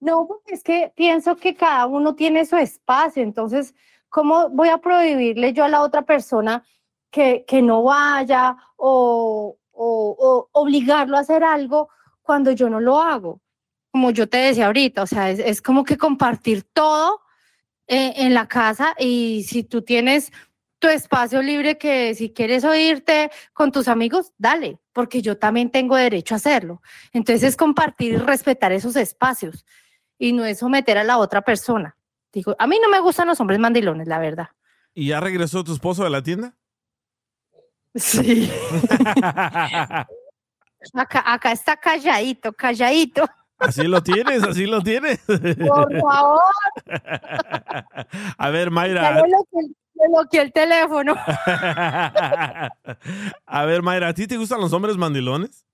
[0.00, 3.74] No, porque es que pienso que cada uno tiene su espacio, entonces,
[4.14, 6.62] ¿cómo voy a prohibirle yo a la otra persona
[7.10, 11.88] que, que no vaya o, o- o obligarlo a hacer algo
[12.22, 13.40] cuando yo no lo hago?
[13.90, 17.22] Como yo te decía ahorita, o sea, es, es como que compartir todo
[17.88, 20.30] eh, en la casa y si tú tienes
[20.78, 25.96] tu espacio libre que si quieres oírte con tus amigos, dale, porque yo también tengo
[25.96, 26.82] derecho a hacerlo.
[27.12, 29.66] Entonces es compartir y respetar esos espacios
[30.18, 31.96] y no es someter a la otra persona.
[32.34, 34.48] Digo, a mí no me gustan los hombres mandilones, la verdad.
[34.92, 36.54] ¿Y ya regresó tu esposo de la tienda?
[37.94, 38.50] Sí.
[40.92, 43.24] Acá, acá está calladito, calladito.
[43.58, 45.18] Así lo tienes, así lo tienes.
[45.24, 46.40] Por favor,
[48.36, 49.22] A ver, Mayra.
[49.22, 51.14] le bloqueé el teléfono.
[53.46, 55.64] A ver, Mayra, ¿a ti te gustan los hombres mandilones?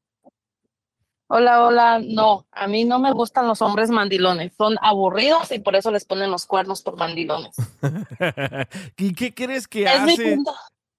[1.32, 2.00] Hola, hola.
[2.04, 4.52] No, a mí no me gustan los hombres mandilones.
[4.58, 7.54] Son aburridos y por eso les ponen los cuernos por mandilones.
[8.96, 10.38] ¿Y qué crees que Es hace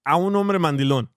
[0.06, 1.14] a un hombre mandilón?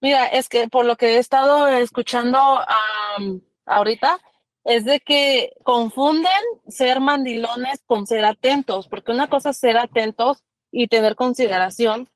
[0.00, 4.18] Mira, es que por lo que he estado escuchando am, ahorita,
[4.64, 6.32] es de que confunden
[6.68, 12.08] ser mandilones con ser atentos, porque una cosa es ser atentos y tener consideración,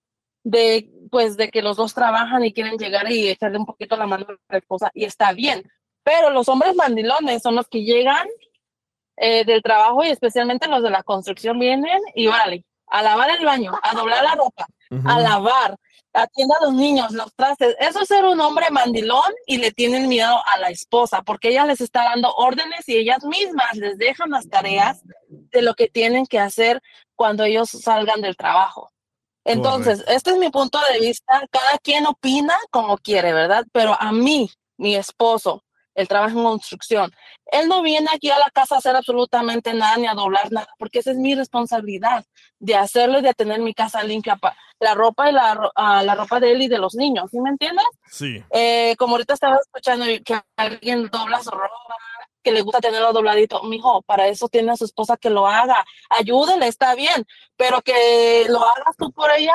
[0.46, 4.06] de pues de que los dos trabajan y quieren llegar y echarle un poquito la
[4.06, 5.68] mano a la esposa y está bien.
[6.04, 8.28] Pero los hombres mandilones son los que llegan
[9.16, 13.44] eh, del trabajo y especialmente los de la construcción vienen y órale, a lavar el
[13.44, 14.66] baño, a doblar la ropa,
[15.04, 15.76] a lavar,
[16.12, 17.74] atienda a los niños, los trastes.
[17.80, 21.66] Eso es ser un hombre mandilón y le tienen miedo a la esposa porque ella
[21.66, 26.26] les está dando órdenes y ellas mismas les dejan las tareas de lo que tienen
[26.26, 26.80] que hacer
[27.16, 28.92] cuando ellos salgan del trabajo.
[29.46, 31.42] Entonces, este es mi punto de vista.
[31.50, 33.64] Cada quien opina como quiere, ¿verdad?
[33.72, 35.62] Pero a mí, mi esposo,
[35.94, 37.10] él trabaja en construcción.
[37.46, 40.68] Él no viene aquí a la casa a hacer absolutamente nada ni a doblar nada,
[40.78, 42.24] porque esa es mi responsabilidad
[42.58, 46.14] de hacerlo y de tener mi casa limpia, pa- la ropa y la, ah, la
[46.14, 47.86] ropa de él y de los niños, ¿sí me entiendes?
[48.10, 48.44] Sí.
[48.50, 51.96] Eh, como ahorita estaba escuchando que alguien dobla su ropa,
[52.46, 55.84] que le gusta tenerlo dobladito, mijo, para eso tiene a su esposa que lo haga,
[56.08, 59.54] ayúdele, está bien, pero que lo hagas tú por ella,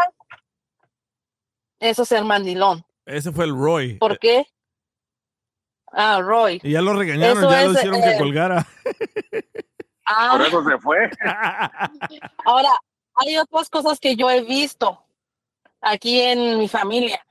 [1.79, 2.83] eso es ser mandilón.
[3.05, 3.93] Ese fue el Roy.
[3.93, 4.45] ¿Por qué?
[5.93, 6.59] Ah, Roy.
[6.63, 8.67] Y ya lo regañaron, Eso ya lo hicieron eh, que colgara.
[10.05, 11.09] Ah, Por eso se fue.
[12.45, 12.71] Ahora,
[13.15, 15.01] hay otras cosas que yo he visto
[15.79, 17.25] aquí en mi familia.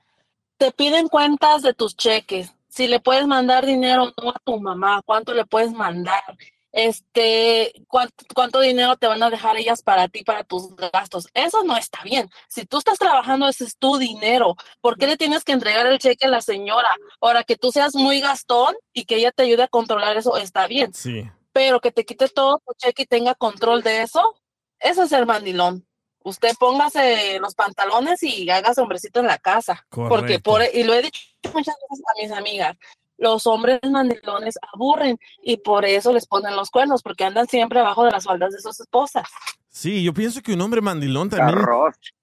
[0.57, 2.51] Te piden cuentas de tus cheques.
[2.71, 6.23] Si le puedes mandar dinero no a tu mamá, cuánto le puedes mandar,
[6.71, 11.27] este, cuánto, cuánto dinero te van a dejar ellas para ti, para tus gastos.
[11.33, 12.29] Eso no está bien.
[12.47, 14.55] Si tú estás trabajando, ese es tu dinero.
[14.79, 16.89] ¿Por qué le tienes que entregar el cheque a la señora?
[17.19, 20.67] Ahora que tú seas muy gastón y que ella te ayude a controlar eso, está
[20.67, 21.29] bien Sí.
[21.51, 24.33] pero que te quite todo tu cheque y tenga control de eso,
[24.79, 25.85] eso es ser mandilón.
[26.23, 29.85] Usted póngase los pantalones y haga hombrecito en la casa.
[29.89, 32.77] Porque por, y lo he dicho muchas veces a mis amigas,
[33.17, 38.03] los hombres mandilones aburren y por eso les ponen los cuernos, porque andan siempre abajo
[38.03, 39.27] de las faldas de sus esposas.
[39.69, 41.59] Sí, yo pienso que un hombre mandilón también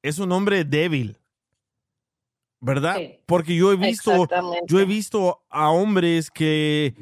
[0.03, 1.17] es un hombre débil.
[2.61, 2.97] ¿Verdad?
[3.27, 4.27] Porque yo he visto,
[4.67, 6.97] yo he visto a hombres que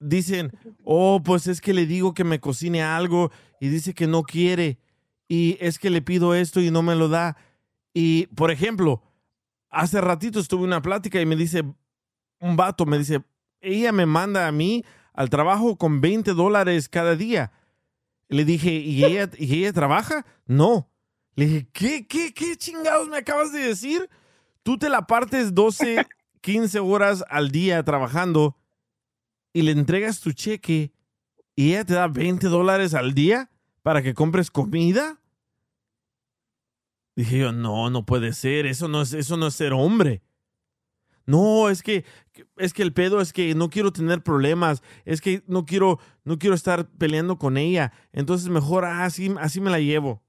[0.00, 0.52] dicen,
[0.84, 4.78] oh, pues es que le digo que me cocine algo y dice que no quiere
[5.28, 7.36] y es que le pido esto y no me lo da.
[7.92, 9.02] Y, por ejemplo,
[9.74, 11.62] hace ratito estuve en una plática y me dice,
[12.40, 13.22] un vato me dice,
[13.60, 17.52] ella me manda a mí al trabajo con 20 dólares cada día.
[18.28, 20.24] Le dije, ¿y ella, ¿y ella trabaja?
[20.46, 20.90] No.
[21.34, 24.08] Le dije, ¿qué, qué, qué chingados me acabas de decir?
[24.62, 26.06] Tú te la partes 12,
[26.40, 28.56] 15 horas al día trabajando
[29.52, 30.92] y le entregas tu cheque
[31.56, 33.50] y ella te da 20 dólares al día
[33.82, 35.20] para que compres comida.
[37.16, 40.22] Dije yo, no, no puede ser, eso no es, eso no es ser hombre.
[41.26, 42.04] No, es que,
[42.58, 46.38] es que el pedo es que no quiero tener problemas, es que no quiero, no
[46.38, 50.22] quiero estar peleando con ella, entonces mejor así, así me la llevo.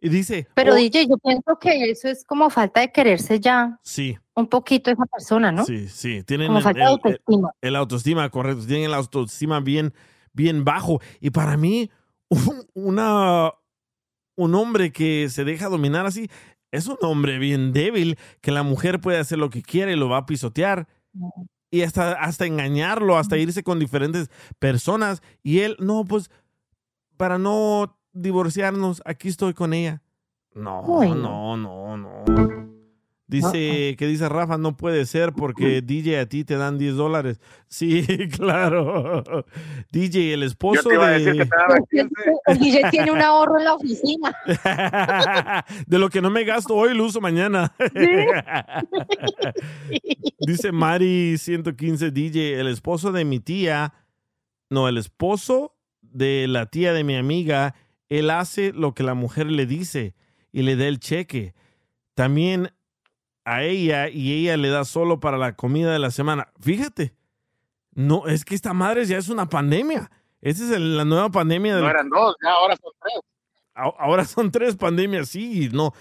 [0.00, 3.78] Y dice, Pero "Oh, DJ, yo pienso que eso es como falta de quererse ya
[3.84, 5.64] sí, un poquito esa persona, ¿no?
[5.64, 7.50] sí, sí, tienen Como el, falta de el- el- autoestima.
[7.60, 9.94] el autoestima, correcto, tienen el autoestima bien,
[10.32, 11.00] bien bajo.
[11.20, 11.88] Y para mí,
[12.28, 13.52] un- una,
[14.36, 16.28] un hombre que se deja dominar así
[16.72, 20.08] es un hombre bien débil, que la mujer puede hacer lo que quiere y lo
[20.08, 20.88] va a pisotear.
[21.70, 25.22] Y hasta, hasta engañarlo, hasta irse con diferentes personas.
[25.42, 26.30] Y él, no, pues,
[27.18, 30.02] para no divorciarnos, aquí estoy con ella.
[30.54, 30.82] No,
[31.14, 32.61] no, no, no.
[33.28, 37.40] Dice, que dice Rafa, no puede ser porque DJ a ti te dan 10 dólares.
[37.72, 39.24] Sí, claro.
[39.92, 41.38] DJ, el esposo te iba a decir de...
[41.38, 41.82] que te daban
[42.44, 44.36] El DJ tiene un ahorro en la oficina.
[45.86, 47.74] de lo que no me gasto hoy, lo uso mañana.
[50.38, 53.94] Dice Mari 115 DJ, el esposo de mi tía,
[54.68, 57.74] no, el esposo de la tía de mi amiga,
[58.10, 60.14] él hace lo que la mujer le dice
[60.52, 61.54] y le da el cheque.
[62.14, 62.70] También
[63.44, 66.52] a ella y ella le da solo para la comida de la semana.
[66.60, 67.14] Fíjate,
[67.94, 70.10] no, es que esta madre ya es una pandemia.
[70.40, 71.72] Esa es el- la nueva pandemia.
[71.74, 73.20] No del- eran dos, ya ahora son tres.
[73.74, 75.92] a- ahora son tres pandemias, sí, no.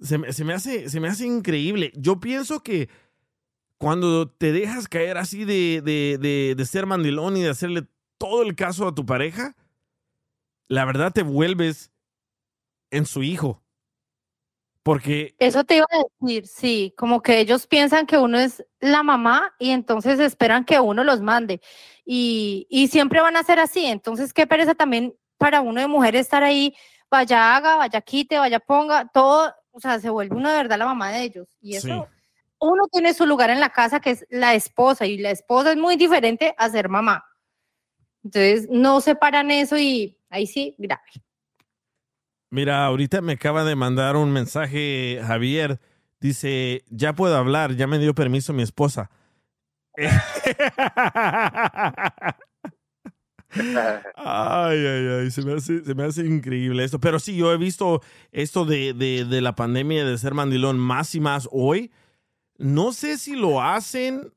[0.00, 1.92] Se me, se me hace, se me hace increíble.
[1.94, 2.88] Yo pienso que
[3.78, 7.86] cuando te dejas caer así de, de, de, de ser mandilón y de hacerle
[8.18, 9.54] todo el caso a tu pareja,
[10.68, 11.90] la verdad te vuelves
[12.90, 13.62] en su hijo.
[14.82, 19.02] Porque Eso te iba a decir, sí, como que ellos piensan que uno es la
[19.02, 21.60] mamá y entonces esperan que uno los mande.
[22.04, 23.84] Y, y siempre van a ser así.
[23.84, 26.74] Entonces, qué pereza también para uno de mujer estar ahí,
[27.10, 30.86] vaya haga, vaya quite, vaya ponga, todo, o sea, se vuelve uno de verdad la
[30.86, 31.48] mamá de ellos.
[31.60, 32.02] Y eso, Sí.
[32.58, 35.76] uno tiene su lugar en la casa que es la esposa y la esposa es
[35.76, 37.24] muy diferente a ser mamá.
[38.24, 41.02] Entonces, no separan eso y ahí sí, grave.
[42.50, 45.80] Mira, ahorita me acaba de mandar un mensaje Javier.
[46.20, 49.10] Dice, ya puedo hablar, ya me dio permiso mi esposa.
[54.16, 57.00] Ay, ay, ay, se me, hace, se me hace increíble esto.
[57.00, 58.00] Pero sí, yo he visto
[58.32, 61.90] esto de, de, de la pandemia de ser mandilón más y más hoy.
[62.58, 64.32] No sé si lo hacen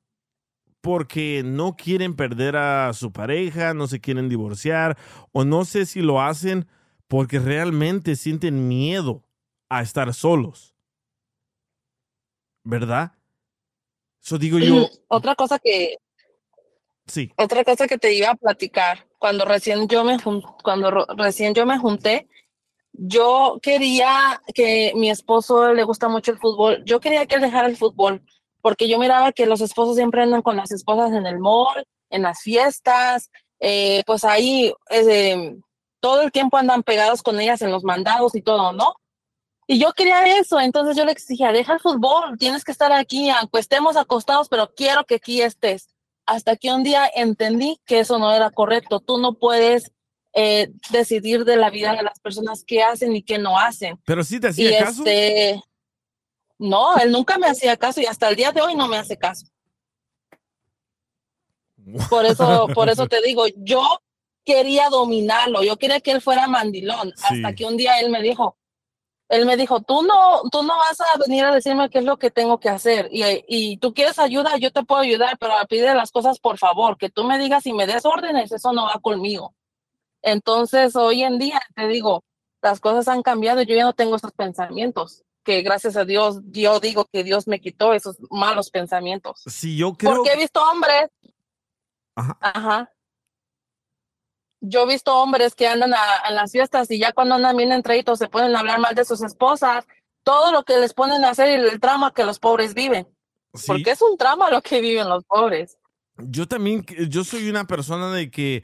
[0.82, 4.98] porque no quieren perder a su pareja, no se quieren divorciar,
[5.32, 6.68] o no sé si lo hacen
[7.14, 9.24] porque realmente sienten miedo
[9.70, 10.74] a estar solos.
[12.64, 13.12] ¿Verdad?
[14.20, 16.00] Eso digo yo, Otra cosa que,
[17.06, 17.32] sí.
[17.38, 20.18] otra cosa que te iba a platicar, cuando recién yo me
[20.64, 22.28] cuando recién yo me junté,
[22.94, 27.68] yo quería que mi esposo le gusta mucho el fútbol, yo quería que él dejara
[27.68, 28.24] el fútbol,
[28.60, 32.24] porque yo miraba que los esposos siempre andan con las esposas en el mall, en
[32.24, 35.56] las fiestas, eh, pues ahí eh,
[36.04, 38.96] todo el tiempo andan pegados con ellas en los mandados y todo, ¿no?
[39.68, 43.30] Y yo quería eso, entonces yo le exigía, deja el fútbol, tienes que estar aquí,
[43.30, 45.88] aunque estemos acostados, pero quiero que aquí estés.
[46.26, 49.00] Hasta que un día entendí que eso no era correcto.
[49.00, 49.94] Tú no puedes
[50.34, 53.98] eh, decidir de la vida de las personas qué hacen y qué no hacen.
[54.04, 55.04] Pero sí te Y hacía caso.
[55.06, 55.64] este,
[56.58, 59.18] no, él nunca me hacía caso y hasta el día de hoy no me hace
[59.18, 59.46] caso.
[62.10, 64.00] Por eso, por eso te digo, yo
[64.44, 68.58] quería dominarlo, yo quería que él fuera mandilón, hasta que un día él me dijo,
[69.30, 72.18] él me dijo, tú no, tú no vas a venir a decirme qué es lo
[72.18, 75.96] que tengo que hacer y, y tú quieres ayuda, yo te puedo ayudar, pero pide
[75.96, 79.00] las cosas por favor, que tú me digas y me des órdenes, eso no va
[79.02, 79.56] conmigo.
[80.22, 82.24] Entonces, hoy en día, te digo,
[82.62, 86.40] las cosas han cambiado y yo ya no tengo esos pensamientos, que gracias a Dios,
[86.46, 89.42] yo digo que Dios me quitó esos malos pensamientos.
[89.46, 90.16] Sí, yo creo.
[90.16, 91.10] Porque he visto hombres.
[92.16, 92.38] Ajá.
[92.40, 92.93] Ajá.
[94.66, 98.18] Yo he visto hombres que andan a- las fiestas y ya cuando andan bien entreitos
[98.18, 99.86] se pueden hablar mal de sus esposas,
[100.24, 103.06] todo lo que les ponen a hacer y el trama que los pobres viven.
[103.68, 105.78] Porque es un trama lo que viven los pobres.
[106.18, 108.64] Yo también, yo soy una persona de que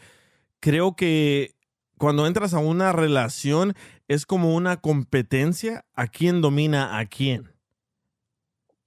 [0.62, 1.54] creo que
[1.98, 3.76] cuando entras a una relación
[4.08, 7.52] es como una competencia a quién domina a quién.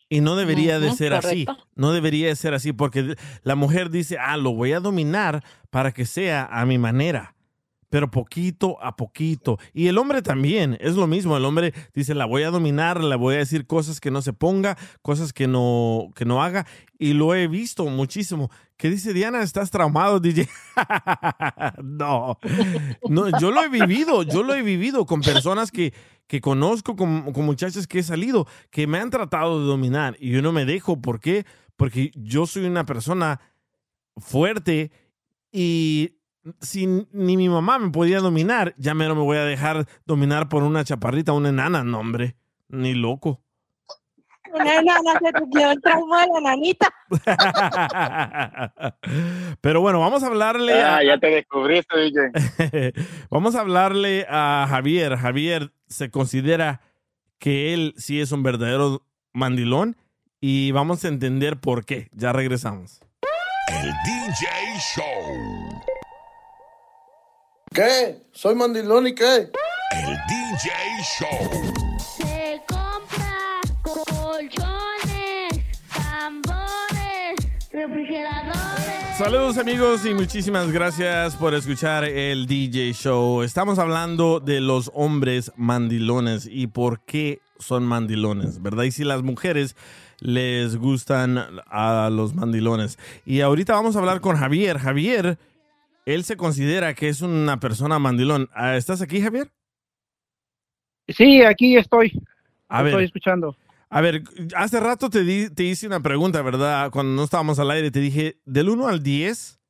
[0.09, 1.47] Y no debería de ser así.
[1.75, 5.43] No debería de ser así porque la mujer dice, ah, lo voy a dominar
[5.73, 7.35] para que sea a mi manera.
[7.89, 9.59] Pero poquito a poquito.
[9.73, 11.35] Y el hombre también, es lo mismo.
[11.35, 14.35] El hombre dice, la voy a dominar, le voy a decir cosas que no se
[14.35, 16.67] ponga, cosas que no, que no haga.
[16.99, 18.51] Y lo he visto muchísimo.
[18.77, 19.43] ¿Qué dice Diana?
[19.43, 20.47] ¿Estás traumado, DJ?
[21.83, 22.39] no.
[23.09, 25.95] no, yo lo he vivido, yo lo he vivido con personas que,
[26.27, 30.33] que conozco, con, con muchachas que he salido, que me han tratado de dominar y
[30.33, 31.01] yo no me dejo.
[31.01, 31.47] ¿Por qué?
[31.77, 33.41] Porque yo soy una persona
[34.19, 34.91] fuerte
[35.53, 36.17] y
[36.61, 40.65] si ni mi mamá me podía dominar, ya menos me voy a dejar dominar por
[40.65, 42.35] una chaparrita, una enana, no, hombre,
[42.69, 43.41] ni loco.
[44.53, 46.93] Una enana se te quedó el trauma de la nanita.
[49.61, 50.83] Pero bueno, vamos a hablarle.
[50.83, 52.93] a- Ah, ya te descubriste, DJ.
[53.31, 55.17] Vamos a hablarle a Javier.
[55.17, 56.81] Javier se considera
[57.39, 59.97] que él sí es un verdadero mandilón
[60.41, 62.09] y vamos a entender por qué.
[62.13, 63.01] Ya regresamos.
[63.69, 64.47] El DJ
[64.97, 65.83] Show.
[67.73, 68.23] ¿Qué?
[68.33, 69.51] ¿Soy mandilón y qué?
[69.93, 70.71] El DJ
[71.21, 71.99] Show.
[72.17, 77.37] Se compra colchones, tambores,
[77.71, 79.17] refrigeradores.
[79.17, 83.43] Saludos amigos y muchísimas gracias por escuchar el DJ Show.
[83.43, 88.85] Estamos hablando de los hombres mandilones y por qué son mandilones, ¿verdad?
[88.85, 89.77] Y si las mujeres
[90.23, 92.99] les gustan a los mandilones.
[93.27, 94.79] Y ahorita vamos a hablar con Javier.
[94.79, 95.37] Javier,
[96.07, 98.49] él se considera que es una persona mandilón.
[98.55, 99.51] Ah, ¿Estás aquí, Javier?
[101.09, 102.23] Sí, aquí estoy.
[102.69, 103.05] A estoy ver.
[103.05, 103.57] escuchando.
[103.91, 104.23] A ver,
[104.57, 106.91] hace rato te, di- te hice una pregunta, ¿verdad?
[106.91, 109.61] Cuando no estábamos al aire, te dije, del 1 al 10,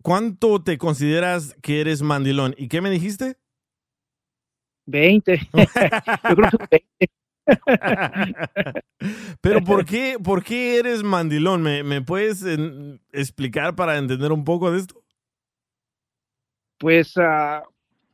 [0.00, 2.54] ¿cuánto te consideras que eres mandilón?
[2.56, 3.36] ¿Y qué me dijiste?
[4.86, 5.36] 20.
[5.52, 6.66] Yo creo que
[7.00, 7.12] 20.
[9.40, 11.62] Pero ¿por qué, por qué eres mandilón?
[11.62, 12.44] ¿Me, me puedes
[13.12, 15.02] explicar para entender un poco de esto?
[16.78, 17.62] Pues, ah,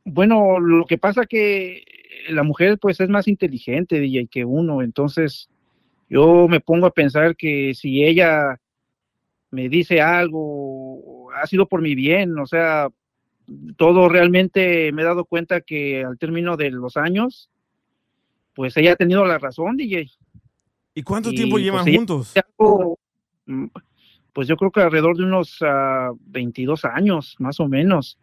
[0.05, 1.83] bueno, lo que pasa que
[2.29, 4.81] la mujer pues es más inteligente, DJ, que uno.
[4.81, 5.49] Entonces,
[6.09, 8.59] yo me pongo a pensar que si ella
[9.49, 12.89] me dice algo, ha sido por mi bien, o sea,
[13.77, 17.49] todo realmente me he dado cuenta que al término de los años,
[18.53, 20.09] pues ella ha tenido la razón, DJ.
[20.93, 22.33] ¿Y cuánto Y, tiempo pues, llevan juntos?
[23.45, 23.65] mm,
[24.33, 28.17] Pues yo creo que alrededor de unos ah, 22 años, más o menos.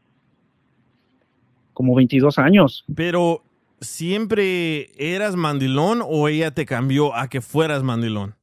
[1.72, 2.84] como 22 años.
[2.96, 3.44] Pero,
[3.80, 8.34] ¿siempre eras mandilón o ella te cambió a que fueras mandilón?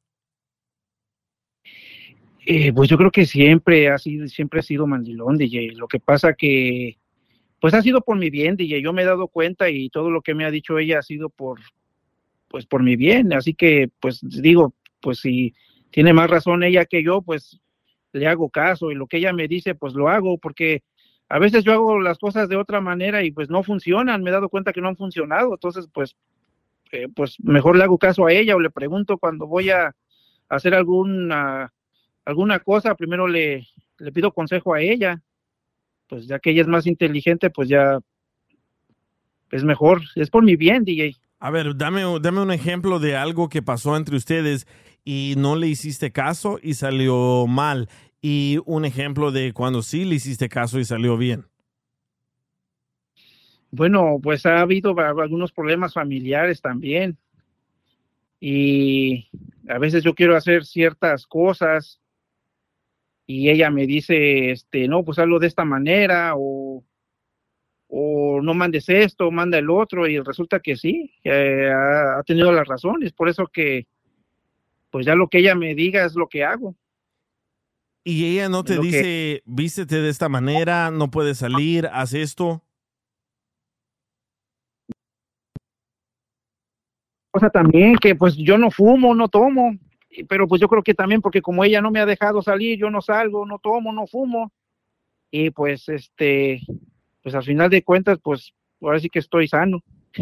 [2.46, 5.72] Eh, pues yo creo que siempre ha sido, siempre ha sido mandilón, DJ.
[5.74, 6.98] Lo que pasa que,
[7.60, 8.82] pues ha sido por mi bien, DJ.
[8.82, 11.30] Yo me he dado cuenta y todo lo que me ha dicho ella ha sido
[11.30, 11.60] por,
[12.48, 13.34] pues por mi bien.
[13.34, 15.54] Así que, pues digo, pues si
[15.92, 17.60] tiene más razón ella que yo, pues
[18.12, 20.84] le hago caso y lo que ella me dice, pues lo hago porque
[21.28, 24.22] a veces yo hago las cosas de otra manera y pues no funcionan.
[24.22, 25.54] Me he dado cuenta que no han funcionado.
[25.54, 26.16] Entonces, pues,
[26.92, 29.96] eh, pues mejor le hago caso a ella o le pregunto cuando voy a
[30.50, 31.74] hacer alguna
[32.26, 33.68] alguna cosa, primero le,
[34.00, 35.22] le pido consejo a ella,
[36.08, 38.00] pues ya que ella es más inteligente, pues ya
[39.52, 41.16] es mejor, es por mi bien, DJ.
[41.40, 44.68] A ver, dame, dame un ejemplo de algo que pasó entre ustedes
[45.04, 47.90] y no le hiciste caso y salió mal.
[48.22, 51.46] Y un ejemplo de cuando sí le hiciste caso y salió bien.
[53.70, 57.18] Bueno, pues ha habido algunos problemas familiares también.
[58.40, 59.28] Y
[59.68, 62.00] a veces yo quiero hacer ciertas cosas
[63.28, 66.84] y ella me dice, este, no, pues hazlo de esta manera o,
[67.88, 72.52] o no mandes esto, manda el otro y resulta que sí, que ha, ha tenido
[72.52, 73.88] las razones, por eso que
[74.92, 76.76] pues ya lo que ella me diga es lo que hago.
[78.04, 82.62] Y ella no te que- dice, vístete de esta manera, no puedes salir, haz esto.
[87.32, 89.78] cosa también que pues yo no fumo, no tomo,
[90.24, 92.90] pero pues yo creo que también porque como ella no me ha dejado salir, yo
[92.90, 94.52] no salgo, no tomo, no fumo
[95.32, 96.62] y pues este
[97.22, 99.82] pues al final de cuentas pues ahora sí que estoy sano.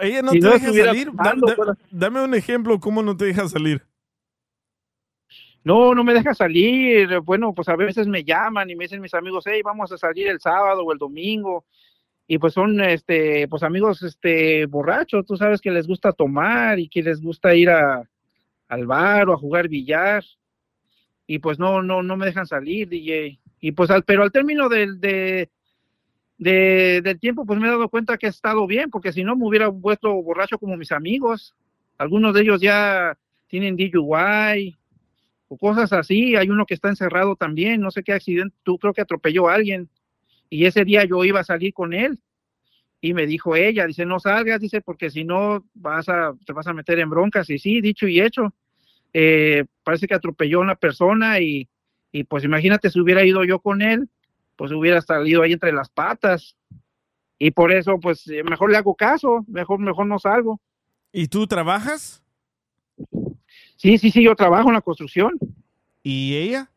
[0.00, 1.06] Ella no Si te no deja salir.
[1.06, 3.82] Da- fumando, da- fuera- dame un ejemplo, ¿cómo no te deja salir?
[5.64, 7.18] No, no me deja salir.
[7.20, 10.28] Bueno, pues a veces me llaman y me dicen mis amigos, hey, vamos a salir
[10.28, 11.64] el sábado o el domingo.
[12.30, 15.24] Y pues son, este, pues amigos, este, borrachos.
[15.26, 18.06] Tú sabes que les gusta tomar y que les gusta ir a,
[18.68, 20.22] al bar o a jugar billar.
[21.26, 23.38] Y pues no, no, no me dejan salir, DJ.
[23.60, 25.48] Y pues al, pero al término del, de,
[26.36, 29.34] de- del tiempo, pues me he dado cuenta que he estado bien, porque si no
[29.34, 31.54] me hubiera vuelto borracho como mis amigos.
[31.96, 33.16] Algunos de ellos ya
[33.48, 34.76] tienen DUI
[35.48, 36.36] o cosas así.
[36.36, 39.54] Hay uno que está encerrado también, no sé qué accidente, tú creo que atropelló a
[39.54, 39.88] alguien.
[40.50, 42.18] Y ese día yo iba a salir con él
[43.00, 46.66] y me dijo ella, dice, no salgas, dice, porque si no vas a, te vas
[46.66, 47.48] a meter en broncas.
[47.50, 48.54] Y sí, dicho y hecho,
[49.12, 51.68] eh, parece que atropelló a una persona y,
[52.10, 54.08] y pues imagínate si hubiera ido yo con él,
[54.56, 56.56] pues hubiera salido ahí entre las patas.
[57.38, 60.60] Y por eso, pues eh, mejor le hago caso, mejor, mejor no salgo.
[61.12, 62.22] ¿Y tú trabajas?
[63.76, 65.38] Sí, sí, sí, yo trabajo en la construcción.
[66.02, 66.70] ¿Y ella?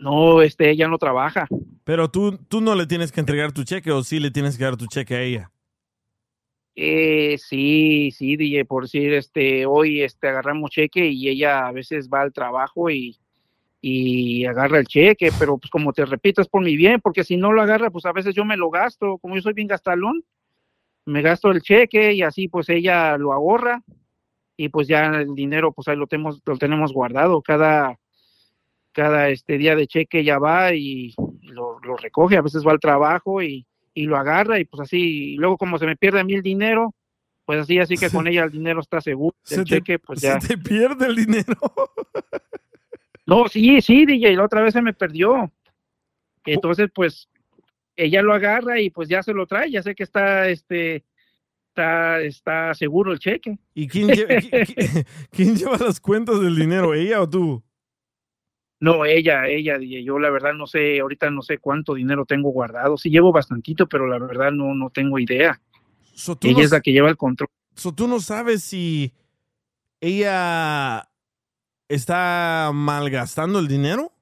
[0.00, 1.46] No, este, ella no trabaja.
[1.84, 4.64] Pero tú, tú no le tienes que entregar tu cheque o sí le tienes que
[4.64, 5.50] dar tu cheque a ella.
[6.74, 12.08] Eh, sí, sí, DJ, por decir, este, hoy este, agarramos cheque y ella a veces
[12.08, 13.18] va al trabajo y,
[13.82, 17.36] y agarra el cheque, pero pues como te repito, es por mi bien, porque si
[17.36, 20.24] no lo agarra, pues a veces yo me lo gasto, como yo soy bien gastalón,
[21.04, 23.82] me gasto el cheque y así pues ella lo ahorra
[24.56, 27.99] y pues ya el dinero pues ahí lo tenemos, lo tenemos guardado, cada,
[28.92, 32.80] cada este día de cheque ya va y lo, lo recoge, a veces va al
[32.80, 36.24] trabajo y, y lo agarra y pues así, y luego como se me pierde a
[36.24, 36.94] mí el dinero,
[37.44, 40.20] pues así, así que con ella el dinero está seguro, el Se te- cheque pues
[40.20, 40.40] ya.
[40.40, 41.54] Se te pierde el dinero.
[43.26, 45.50] No, sí, sí, DJ, la otra vez se me perdió.
[46.44, 47.28] Entonces, pues,
[47.96, 51.04] ella lo agarra y pues ya se lo trae, ya sé que está, este,
[51.68, 53.58] está, está seguro el cheque.
[53.74, 57.62] ¿Y quién lleva, qui- qui- quién lleva las cuentas del dinero, ella o tú?
[58.80, 62.50] No, ella, ella, DJ, yo la verdad no sé, ahorita no sé cuánto dinero tengo
[62.50, 65.60] guardado, sí llevo bastantito, pero la verdad no, no tengo idea.
[66.14, 67.50] So, Ella no es la que lleva el control.
[67.74, 69.12] so, tú no sabes si
[70.00, 71.06] ella
[71.88, 74.12] está malgastando el dinero.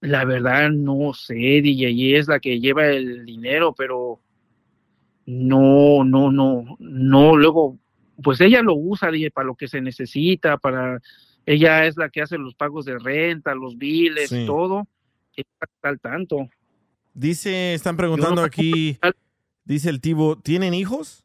[0.00, 4.20] La verdad no sé, DJ, ella es la que lleva el dinero, pero
[5.24, 7.78] no, no, no, no, luego,
[8.22, 11.00] pues ella lo usa, DJ, para lo que se necesita, para,
[11.48, 14.44] ella es la que hace los pagos de renta, los biles, Sí.
[14.44, 14.86] todo,
[15.34, 16.50] ella está al tanto.
[17.14, 18.98] Dice, están preguntando aquí,
[19.64, 21.24] dice el Tibo, ¿tienen hijos?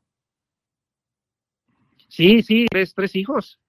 [2.07, 3.59] Sí, sí, tres, tres hijos,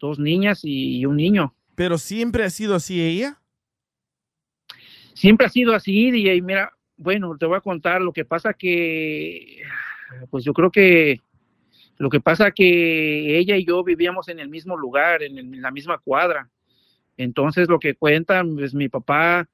[0.00, 1.54] dos niñas y un niño.
[1.76, 3.40] Pero siempre ha sido así ella.
[5.14, 6.42] Siempre ha sido así, DJ.
[6.42, 9.62] Mira, bueno, te voy a contar lo que pasa que,
[10.30, 11.20] pues yo creo que
[11.98, 15.62] lo que pasa que ella y yo vivíamos en el mismo lugar, en, el- en
[15.62, 16.48] la misma cuadra,
[17.18, 19.48] Entonces lo que cuentan, pues mi papá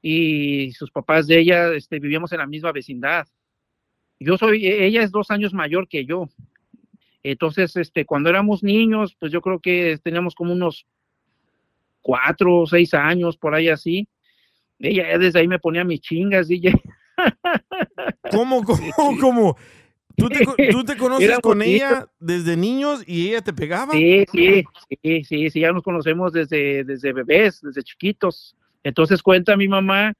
[0.00, 3.26] y sus papás de ella, este, vivíamos en la misma vecindad.
[4.18, 6.28] Yo soy, ella es dos años mayor que yo.
[7.22, 10.86] Entonces, este, cuando éramos niños, pues yo creo que teníamos como unos
[12.00, 14.08] cuatro o seis años, por ahí así.
[14.78, 16.72] Ella ya desde ahí me ponía mis chingas, DJ.
[18.30, 18.80] ¿Cómo, cómo,
[19.20, 19.56] cómo?
[20.22, 23.92] ¿Tú te, tú te conoces Era con ella desde niños y ella te pegaba?
[23.92, 24.64] Sí, sí,
[25.02, 28.56] sí, sí, sí, ya nos conocemos desde, desde bebés, desde chiquitos.
[28.84, 30.12] Entonces cuenta mi mamá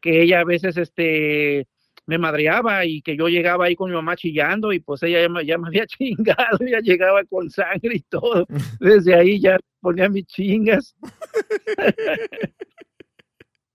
[0.00, 1.66] que ella a veces este
[2.06, 5.28] me madreaba y que yo llegaba ahí con mi mamá chillando y pues ella ya
[5.28, 8.46] me, ya me había chingado, ya llegaba con sangre y todo.
[8.78, 10.94] Desde ahí ya ponía mis chingas.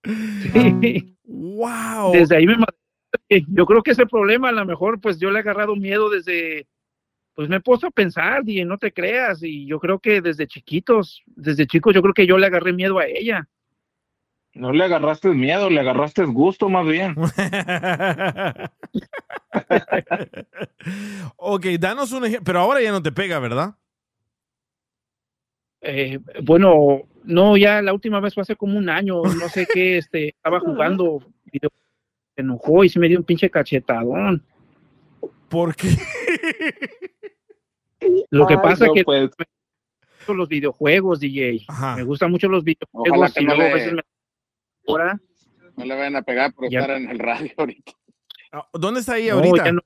[0.04, 1.16] Sí.
[1.26, 2.14] Wow.
[2.14, 2.81] Desde ahí me madreaba.
[3.48, 6.68] Yo creo que ese problema a lo mejor pues yo le he agarrado miedo desde
[7.34, 10.48] pues me he puesto a pensar, y no te creas, y yo creo que desde
[10.48, 13.48] chiquitos, desde chicos, yo creo que yo le agarré miedo a ella.
[14.54, 17.16] No le agarraste miedo, le agarraste gusto más bien.
[21.38, 22.44] ok, danos un ejemplo.
[22.44, 23.76] Pero ahora ya no te pega, ¿verdad?
[25.80, 30.00] Eh, bueno, no, ya la última vez fue hace como un año, no sé qué,
[30.00, 31.72] este, estaba jugando, video-
[32.42, 34.44] se enojó y se me dio un pinche cachetadón.
[35.50, 35.90] ¿Por qué?
[38.30, 39.22] Lo que Ay, pasa no, que pues.
[39.22, 39.48] me gustan
[40.20, 41.66] mucho los videojuegos, DJ.
[41.98, 44.02] Me gustan mucho los Ojalá videojuegos que y no luego le- veces me
[44.88, 45.20] ahora
[45.78, 46.80] No le vayan a pegar por Ya.
[46.82, 47.92] estar en el radio ahorita.
[48.52, 49.66] Ah, ¿Dónde está ella No, ahorita?
[49.66, 49.82] ya no.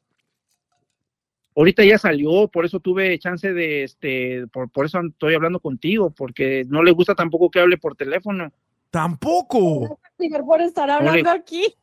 [1.58, 6.10] Ahorita ya salió, por eso tuve chance de, este, por, por eso estoy hablando contigo,
[6.10, 8.52] porque no le gusta tampoco que hable por teléfono.
[8.90, 10.00] Tampoco.
[10.18, 11.74] Señor, por estar No le- hablando aquí.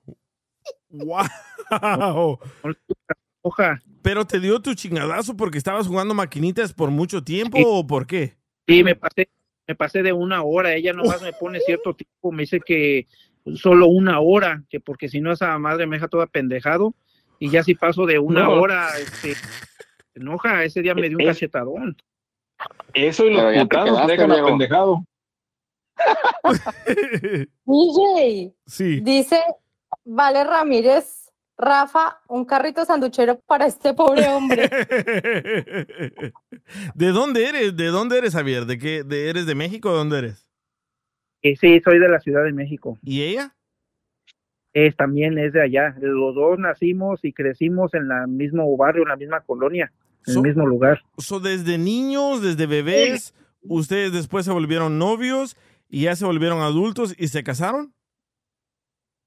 [0.90, 2.38] Wow.
[3.42, 3.82] Oja.
[4.02, 7.64] ¿Pero te dio tu chingadazo porque estabas jugando maquinitas por mucho tiempo Sí.
[7.66, 8.36] o por qué?
[8.68, 9.28] Sí, me pasé,
[9.66, 13.06] me pasé de una hora, ella nomás me pone cierto tiempo, me dice que
[13.56, 16.94] solo una hora, que porque si no esa madre me deja toda pendejado,
[17.38, 18.52] y ya si paso de una No.
[18.60, 19.34] hora, este,
[20.14, 21.96] enoja, ese día me dio un Es- cachetadón.
[22.94, 24.46] Eso y los putados dejan Diego.
[24.46, 25.04] apendejado.
[27.66, 29.00] DJ, Sí.
[29.00, 29.40] dice
[30.04, 34.68] Vale Ramírez, Rafa, un carrito sanduchero para este pobre hombre.
[36.94, 37.76] ¿De dónde eres?
[37.76, 38.66] ¿De dónde eres, Javier?
[38.66, 39.04] ¿De qué?
[39.04, 40.48] ¿De, ¿Eres de México o de dónde eres?
[41.42, 42.98] Eh, sí, soy de la Ciudad de México.
[43.02, 43.54] ¿Y ella?
[44.72, 45.94] Es, también es de allá.
[46.00, 49.92] Los dos nacimos y crecimos en el mismo barrio, en la misma colonia,
[50.26, 51.02] en So- el mismo lugar.
[51.18, 55.56] So, desde niños, desde bebés, ustedes después se volvieron novios
[55.88, 57.92] y ya se volvieron adultos y se casaron.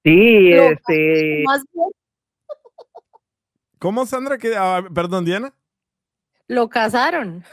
[0.05, 1.87] Sí, Lo- este, Más bien,
[3.79, 4.37] ¿Cómo, Sandra?
[4.37, 5.53] ¿Qué- ah, perdón, Diana.
[6.47, 7.43] lo casaron.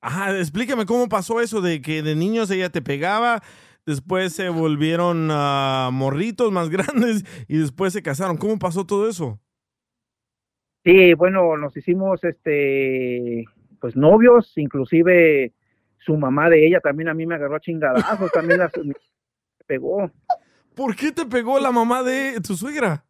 [0.00, 3.42] Ajá, explícame cómo pasó eso de que de niños ella te pegaba,
[3.86, 8.36] después se volvieron ah, morritos más grandes y después se casaron.
[8.36, 9.40] ¿Cómo pasó todo eso?
[10.84, 13.46] sí, bueno, nos hicimos, este,
[13.80, 15.52] pues novios, inclusive
[15.98, 18.92] su mamá de ella también a mí me agarró a chingadazos, también la, me
[19.66, 20.10] pegó.
[20.74, 23.04] ¿Por qué te pegó la mamá de tu suegra?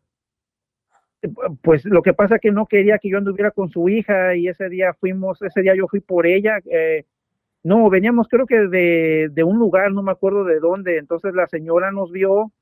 [1.63, 4.69] Pues lo que pasa que no quería que yo anduviera con su hija y ese
[4.69, 6.59] día fuimos, ese día yo fui por ella.
[6.71, 7.05] eh,
[7.63, 10.99] no, veníamos creo que de, de un lugar, no me acuerdo de dónde.
[10.99, 12.53] Entonces la señora nos vio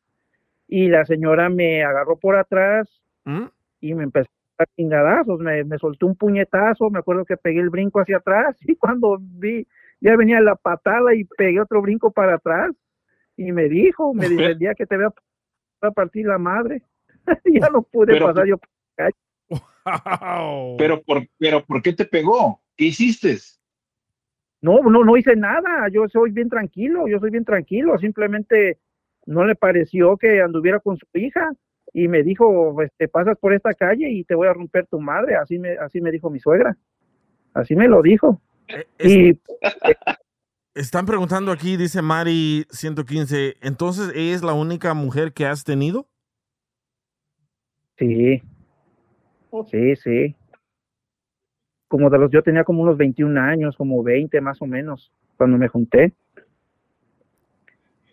[0.69, 2.89] y la señora me agarró por atrás
[3.25, 3.47] ¿Mm?
[3.81, 7.61] y me empezó a dar chingadazos, me, me soltó un puñetazo, me acuerdo que pegué
[7.61, 9.67] el brinco hacia atrás y cuando vi,
[10.01, 12.71] ya venía la patada y pegué otro brinco para atrás
[13.37, 16.83] y me dijo, me dice, el día que te vea va a partir la madre.
[17.45, 19.17] ya no pude Pero- pasar yo por la calle.
[20.79, 22.61] Pero por, pero ¿por qué te pegó?
[22.77, 23.37] ¿Qué hiciste?
[24.61, 28.79] No, no, no hice nada, yo soy bien tranquilo, yo soy bien tranquilo, simplemente
[29.27, 31.51] no le pareció que anduviera con su hija
[31.93, 35.35] y me dijo, este, pasas por esta calle y te voy a romper tu madre,
[35.35, 36.77] así me, así me dijo mi suegra,
[37.55, 38.41] así me lo dijo.
[39.01, 39.33] Y
[40.75, 46.09] Están preguntando aquí, dice Mari 115, entonces ella es la única mujer que has tenido?
[47.99, 48.43] sí,
[49.71, 50.37] sí, sí.
[51.89, 55.59] Como de los, yo tenía como unos 21 años, como 20 más o menos, cuando
[55.59, 56.15] me junté.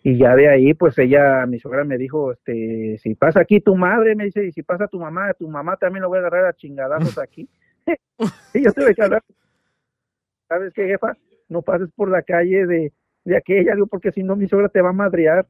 [0.02, 3.74] Y ya de ahí, pues ella, mi suegra me dijo, este, si pasa aquí tu
[3.74, 6.44] madre, me dice, y si pasa tu mamá, tu mamá también lo voy a agarrar
[6.44, 7.48] a chingadazos aquí.
[8.52, 9.22] y yo tuve que hablar,
[10.46, 11.16] ¿sabes qué, jefa?
[11.50, 12.92] No pases por la calle de,
[13.24, 15.46] de aquella, digo, porque si no mi suegra te va a madrear.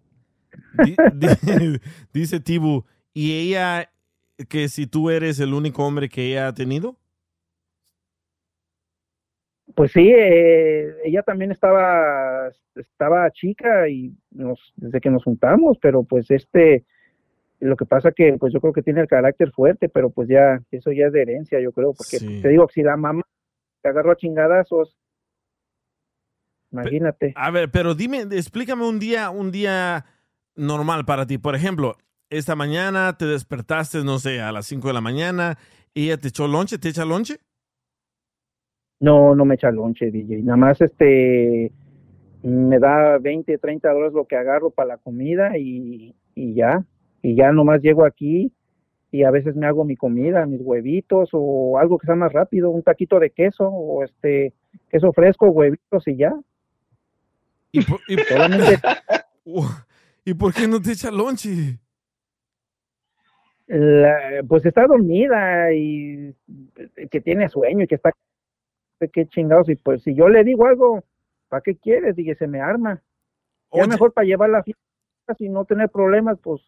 [0.84, 1.80] Di- di-
[2.12, 2.84] dice Tibu,
[3.14, 3.88] ¿y ella
[4.48, 6.96] que si tú eres el único hombre que ella ha tenido?
[9.76, 16.02] Pues sí, eh, ella también estaba, estaba chica y nos, desde que nos juntamos, pero
[16.02, 16.84] pues este,
[17.60, 20.60] lo que pasa que pues yo creo que tiene el carácter fuerte, pero pues ya,
[20.72, 22.40] eso ya es de herencia, yo creo, porque Sí.
[22.42, 23.22] te digo, si la mamá
[23.82, 24.96] te agarró a chingadazos,
[26.72, 27.32] imagínate.
[27.36, 30.04] A ver, pero dime, explícame un día, un día
[30.56, 31.38] normal para ti.
[31.38, 31.96] Por ejemplo,
[32.28, 35.58] esta mañana te despertaste, no sé, a las 5 de la mañana,
[35.94, 37.38] y ella te echó lonche, ¿te echa lonche?
[39.00, 40.42] No, no me echa lonche, DJ.
[40.42, 41.72] Nada más este
[42.42, 46.84] me da 20, 30 dólares lo que agarro para la comida y, y ya.
[47.22, 48.52] Y ya nomás llego aquí
[49.10, 52.70] y a veces me hago mi comida, mis huevitos o algo que sea más rápido,
[52.70, 54.54] un taquito de queso o este
[54.88, 56.32] queso fresco, huevitos y ya.
[57.72, 58.16] ¿Y por, y-
[60.24, 61.78] ¿Y por qué no te echa lonche?
[63.66, 66.34] la- pues está dormida y
[67.10, 68.10] que tiene sueño y que está
[69.12, 71.04] qué chingados y pues si yo le digo algo,
[71.48, 72.16] ¿para qué quieres?
[72.16, 73.00] Dije, se me arma.
[73.72, 74.82] Ya mejor para llevar la fiesta
[75.38, 76.60] y no tener problemas, pues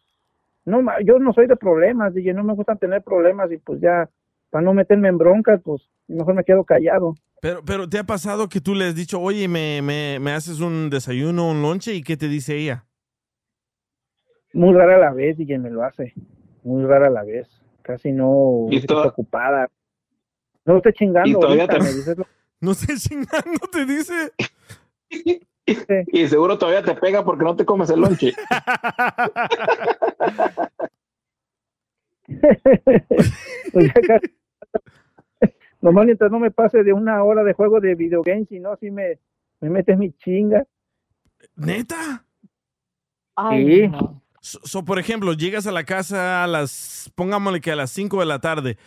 [0.65, 4.09] no, yo no soy de problemas, dije, no me gustan tener problemas y pues ya
[4.49, 7.15] para no meterme en broncas, pues mejor me quedo callado.
[7.43, 10.61] Pero, pero ¿te ha pasado que tú le has dicho, oye, me, me, me haces
[10.61, 11.93] un desayuno, un lonche?
[11.93, 12.85] ¿Y qué te dice ella?
[14.53, 16.13] Muy rara la vez, dije, me lo hace.
[16.63, 17.49] Muy rara la vez.
[17.81, 19.69] Casi no Y que está ocupada.
[20.63, 21.29] No estoy chingando.
[21.29, 22.27] Y todavía ahorita, te- me dices lo-
[22.61, 24.31] No estoy chingando, te dice.
[26.13, 28.31] Y seguro todavía te pega porque no te comes el lonche.
[33.73, 34.33] Pues ya casi-
[35.83, 38.89] Nomás mientras no me pase de una hora de juego de videogames, si no, así
[38.89, 39.19] me,
[39.59, 40.65] me mete mi chinga.
[41.57, 42.23] ¿Neta?
[43.51, 43.91] Sí.
[44.39, 48.21] So, so, por ejemplo, llegas a la casa a las, pongámosle que a las 5
[48.21, 48.77] de la tarde,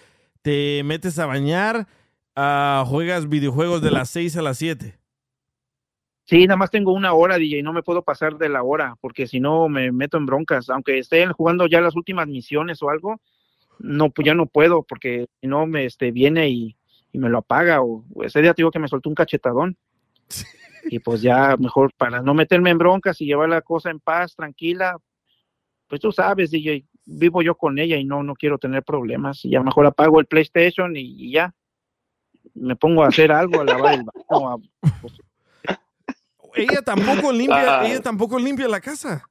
[0.40, 1.86] te metes a bañar,
[2.34, 4.99] ah, juegas videojuegos de las 6 a las 7.
[6.24, 8.97] Sí, nada más tengo una hora, DJ, y no me puedo pasar de la hora,
[9.03, 10.70] porque si no me meto en broncas.
[10.70, 13.20] Aunque esté jugando ya las últimas misiones o algo,
[13.78, 16.76] no, pues ya no puedo, porque si no me este, viene y,
[17.16, 17.80] y me lo apaga.
[17.82, 19.76] O, o ese día te digo que me soltó un cachetadón.
[20.90, 24.36] Y pues ya mejor para no meterme en broncas y llevar la cosa en paz,
[24.36, 24.96] tranquila,
[25.88, 29.44] pues tú sabes, DJ, vivo yo con ella y no, no quiero tener problemas.
[29.44, 31.52] Y ya mejor apago el PlayStation y, y ya
[32.54, 34.58] me pongo a hacer algo, a lavar el baño, a-
[36.54, 37.86] Ella tampoco limpia, Ah.
[37.88, 39.28] ella tampoco limpia la casa.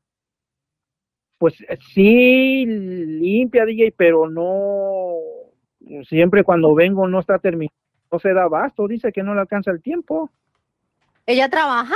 [1.37, 5.13] Pues eh, sí, limpia, DJ, pero no.
[6.07, 7.75] Siempre cuando vengo no está terminado,
[8.11, 10.29] no se da abasto, dice que no le alcanza el tiempo.
[11.25, 11.95] ¿Ella trabaja?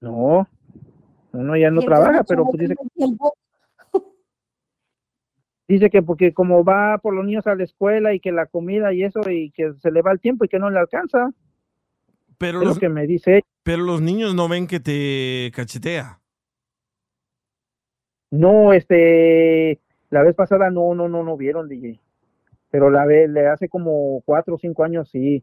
[0.00, 0.48] No,
[1.32, 3.34] no, no, ella no ¿Y entonces trabaja, pero pues dice, tiempo?
[5.68, 8.92] dice que porque como va por los niños a la escuela y que la comida
[8.92, 11.30] y eso, y que se le va el tiempo y que no le alcanza.
[12.38, 13.44] Pero Es lo los, que me dice.
[13.64, 16.20] pero los niños no ven que te cachetea.
[18.30, 19.80] No, este,
[20.10, 22.00] la vez pasada no, no, no, no vieron, DJ.
[22.70, 25.42] Pero la vez, le hace como cuatro o cinco años, sí.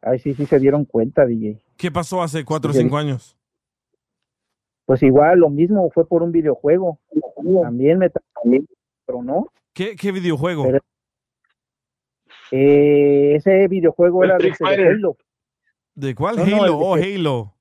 [0.00, 1.62] Ay, sí, sí se dieron cuenta, DJ.
[1.76, 2.80] ¿Qué pasó hace 4 o Sí.
[2.80, 3.36] 5 años?
[4.86, 6.98] Pues igual, lo mismo, fue por un videojuego.
[7.62, 8.66] También me también,
[9.06, 9.46] pero no.
[9.72, 10.64] ¿Qué, qué videojuego?
[10.64, 10.80] Pero-
[12.50, 14.52] Eh, ese videojuego era de.
[14.60, 15.16] Halo.
[15.94, 16.36] ¿De cuál?
[16.36, 16.64] No, no, Halo.
[16.64, 17.54] de- oh, Halo.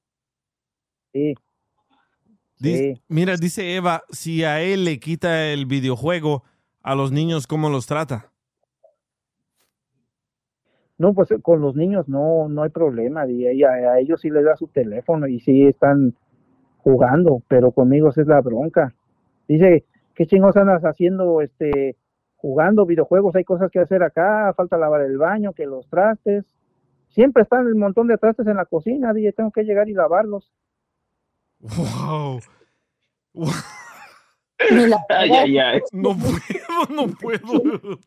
[1.14, 1.34] Sí.
[2.60, 6.44] Dice- Mira, dice Eva, si a él le quita el videojuego,
[6.82, 8.32] a los niños, ¿cómo los trata?
[10.98, 13.28] No, pues con los niños no, no hay problema.
[13.28, 16.16] Y a ellos sí les da su teléfono y sí están
[16.78, 18.94] jugando, pero conmigo es la bronca.
[19.48, 19.86] Dice,
[20.16, 21.96] ¿qué chingos andas haciendo este
[22.36, 23.36] jugando videojuegos?
[23.36, 26.46] Hay cosas que hacer acá, falta lavar el baño, que los trastes.
[27.10, 30.52] Siempre están el montón de trastes en la cocina, dije, tengo que llegar y lavarlos.
[31.60, 32.40] Wow.
[35.10, 35.82] Ay, ay, ay.
[35.92, 38.00] No puedo, no puedo.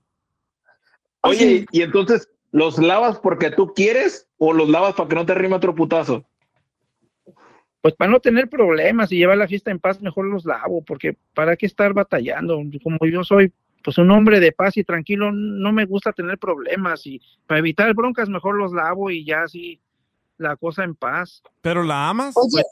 [1.23, 5.35] Oye, y entonces, ¿los lavas porque tú quieres o los lavas para que no te
[5.35, 6.25] rime otro putazo?
[7.81, 11.17] Pues para no tener problemas y llevar la fiesta en paz, mejor los lavo, porque
[11.35, 12.61] para qué estar batallando.
[12.83, 13.53] Como yo soy
[13.85, 17.95] pues un hombre de paz y tranquilo, no me gusta tener problemas y para evitar
[17.95, 19.81] broncas mejor los lavo y ya así
[20.39, 21.41] la cosa en paz.
[21.61, 22.35] ¿Pero la amas?
[22.37, 22.65] Oye,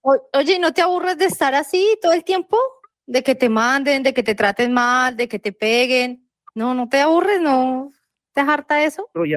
[0.00, 2.58] o- oye, ¿no te aburres de estar así todo el tiempo?
[3.06, 6.28] De que te manden, de que te traten mal, de que te peguen.
[6.56, 7.92] No, no te aburres, no.
[8.38, 9.10] ¿Te harta eso?
[9.12, 9.36] Pero ya,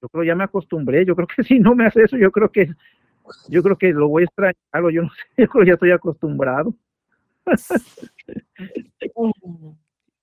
[0.00, 2.50] yo creo ya me acostumbré, yo creo que si no me hace eso, yo creo
[2.50, 2.70] que
[3.48, 5.74] yo creo que lo voy a extrañar, o yo no sé, yo creo que ya
[5.74, 6.74] estoy acostumbrado.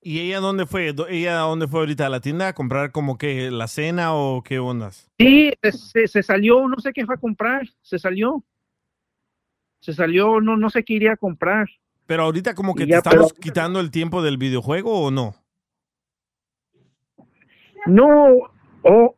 [0.01, 0.91] ¿Y ella dónde fue?
[1.09, 4.57] ¿Ella dónde fue ahorita a la tienda a comprar como que la cena o qué
[4.57, 5.11] ondas?
[5.19, 8.43] Sí, se, se salió, no sé qué fue a comprar, se salió.
[9.81, 11.67] Se salió, no, no sé qué iría a comprar.
[12.07, 15.35] Pero ahorita como que te estamos pero- quitando el tiempo del videojuego o no?
[17.87, 18.49] No,
[18.83, 19.15] o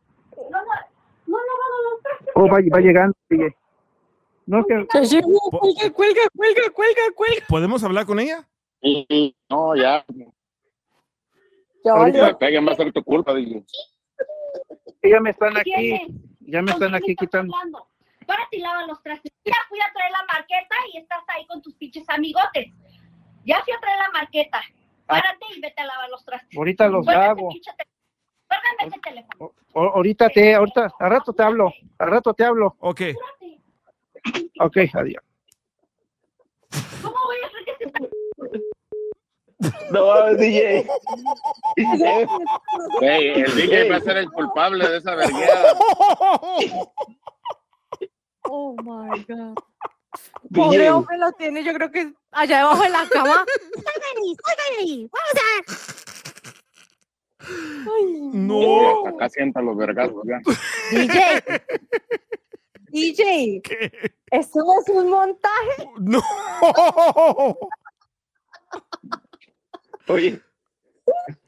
[2.34, 3.14] o va, va llegando.
[4.46, 4.86] No, que...
[4.86, 7.46] Cuelga, cuelga, cuelga, cuelga, cuelga.
[7.48, 8.48] ¿Podemos hablar con ella?
[8.82, 10.04] Sí, no, ya.
[11.84, 13.62] Ya Ahorita me peguen, va a ser tu culpa, dije.
[15.02, 15.72] Ya me están aquí,
[16.40, 17.54] ya me ¿Con están aquí quitando.
[18.26, 19.32] Párate y lava los trastes.
[19.44, 22.68] Ya fui a traer la marqueta y estás ahí con tus pinches amigotes.
[23.44, 24.60] Ya fui a traer la marqueta.
[25.06, 26.56] Párate y vete a lavar los trastes.
[26.56, 27.50] Ahorita los lavo.
[28.50, 28.72] Teléfono.
[28.78, 29.52] Cuélgame ese teléfono.
[29.72, 32.76] O- ahorita te, ahorita, al rato te hablo, al rato te hablo.
[32.80, 33.00] Ok.
[34.60, 35.22] Ok, adiós.
[37.02, 38.60] ¿Cómo voy a hacer que se
[39.90, 40.86] No, DJ.
[43.02, 45.52] Ey, el DJ va a ser el culpable de esa vergüenza.
[48.52, 49.54] Oh my God.
[50.48, 50.54] DJ.
[50.64, 53.44] Pobre hombre lo tiene, yo creo que allá debajo de la cama.
[53.74, 55.08] ¡Sálgale, sálgale!
[55.12, 55.38] ¡Vamos a
[58.32, 59.06] No.
[59.06, 60.40] Acá sienta los vergazos ya.
[60.90, 61.42] DJ.
[62.90, 63.62] DJ.
[64.30, 65.88] ¿Esto es un montaje?
[65.98, 66.20] No.
[70.08, 70.40] Oye,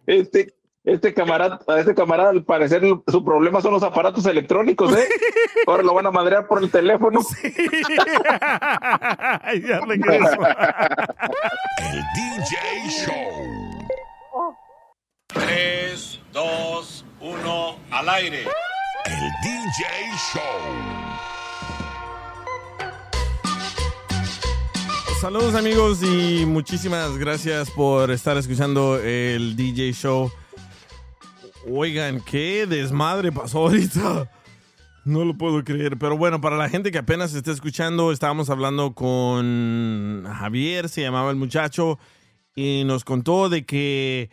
[0.07, 0.55] este,
[0.85, 5.07] este camarada, este camarada al parecer su problema son los aparatos electrónicos, ¿eh?
[5.67, 7.21] Ahora lo van a madrear por el teléfono.
[9.65, 10.37] ya regreso.
[11.79, 12.57] El DJ
[12.89, 13.72] Show.
[15.35, 18.45] 3, 2, 1, al aire.
[19.05, 19.85] El DJ
[20.33, 20.43] Show.
[25.21, 30.31] Saludos amigos y muchísimas gracias por estar escuchando el DJ Show.
[31.71, 34.31] Oigan, qué desmadre pasó ahorita.
[35.05, 38.95] No lo puedo creer, pero bueno, para la gente que apenas está escuchando, estábamos hablando
[38.95, 41.99] con Javier, se llamaba el muchacho,
[42.55, 44.31] y nos contó de que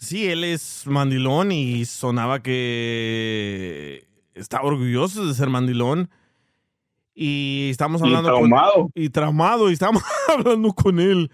[0.00, 6.10] sí, él es mandilón y sonaba que está orgulloso de ser mandilón.
[7.14, 8.72] Y estamos Y hablando traumado.
[8.74, 11.30] con y traumado y estamos hablando con él.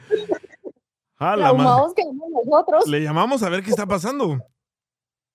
[1.18, 1.94] A la Traumados madre.
[1.96, 2.02] que
[2.44, 2.86] nosotros.
[2.88, 4.38] Le llamamos a ver qué está pasando.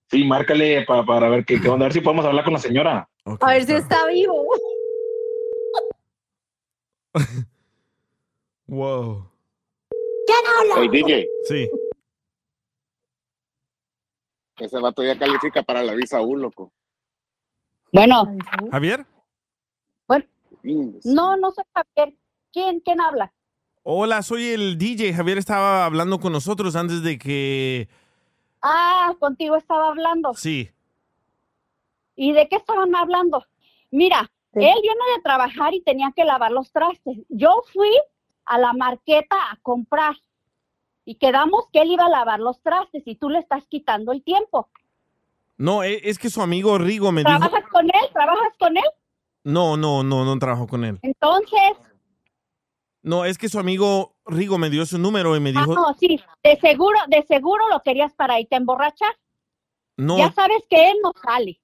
[0.10, 2.60] Sí, márcale pa- para ver qué, qué onda, a ver si podemos hablar con la
[2.60, 3.10] señora.
[3.40, 4.46] A ver si está vivo.
[8.68, 9.30] Wow.
[10.78, 11.70] Hey, DJ, Sí.
[14.64, 16.72] Ese vato ya califica para la visa U, loco.
[17.92, 18.24] Bueno,
[18.72, 19.06] Javier.
[20.08, 20.26] bueno,
[21.04, 22.16] no, no soy Javier.
[22.54, 23.34] ¿Quién, quién habla?
[23.84, 25.14] Hola, soy el DJ.
[25.14, 27.90] Javier estaba hablando con nosotros antes de que.
[28.62, 30.34] Ah, contigo estaba hablando.
[30.36, 30.70] Sí.
[32.16, 33.44] ¿Y de qué estaban hablando?
[33.90, 37.18] Mira, él viene de trabajar y tenía que lavar los trastes.
[37.30, 37.90] Yo fui
[38.46, 40.16] a la marqueta a comprar
[41.06, 44.24] y quedamos que él iba a lavar los trastes y tú le estás quitando el
[44.24, 44.70] tiempo.
[45.58, 47.38] No, e- es que su amigo Rigo me dijo.
[47.38, 48.10] ¿Trabajas con él?
[48.14, 48.84] ¿Trabajas con él?
[49.44, 51.00] No, no, no, no trabajo con él.
[51.02, 51.74] Entonces,
[53.04, 55.74] No, es que su amigo Rigo me dio su número y me ah, dijo.
[55.74, 59.18] no, sí, de seguro, de seguro lo querías para irte a emborrachar.
[59.98, 61.60] No, Ya sabes que él no sale.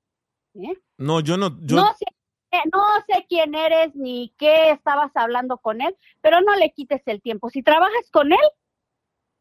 [0.55, 0.73] ¿eh?
[0.97, 1.55] no, yo no.
[1.61, 2.05] Yo, No sé,
[2.51, 7.01] eh, no sé quién eres ni qué estabas hablando con él, pero no le quites
[7.05, 7.49] el tiempo.
[7.51, 8.39] Si trabajas con él,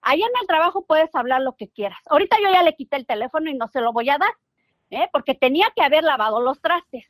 [0.02, 1.98] allá en el trabajo puedes hablar lo que quieras.
[2.06, 4.32] Ahorita yo ya le quité el teléfono y no se lo voy a dar,
[4.90, 5.08] ¿eh?
[5.12, 7.04] porque tenía que haber lavado los trastes.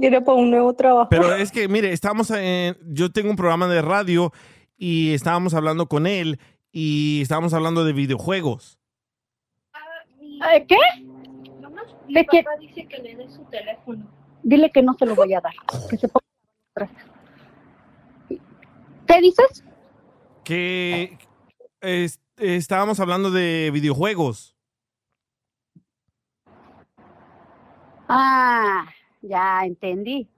[0.00, 1.08] Quiere para un nuevo trabajo.
[1.08, 2.76] Pero es que, mire, estamos en.
[2.88, 4.32] Yo tengo un programa de radio
[4.76, 6.40] y estábamos hablando con él
[6.72, 8.78] y estábamos hablando de videojuegos.
[10.52, 10.76] Eh, ¿Qué?
[12.08, 12.44] ¿De qué?
[12.60, 14.10] dice que le dé su teléfono.
[14.42, 15.54] Dile que no se lo voy a dar.
[15.88, 17.04] Que se ponga los trastes.
[19.06, 19.64] ¿Qué dices?
[20.42, 21.18] Que
[21.80, 24.54] es- estábamos hablando de videojuegos.
[28.08, 28.86] Ah,
[29.22, 30.28] ya entendí.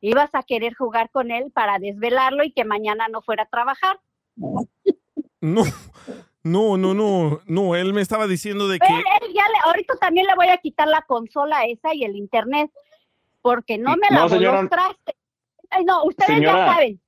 [0.00, 3.98] Ibas a querer jugar con él para desvelarlo y que mañana no fuera a trabajar.
[5.40, 5.64] No,
[6.44, 7.74] no, no, no, no.
[7.76, 8.94] Él me estaba diciendo de Él, que.
[8.94, 12.70] él ya le- ahorita también le voy a quitar la consola esa y el internet
[13.42, 14.68] porque no me No, lavó señora.
[15.70, 16.66] Ay, no, ustedes Señora.
[16.66, 17.00] ya saben.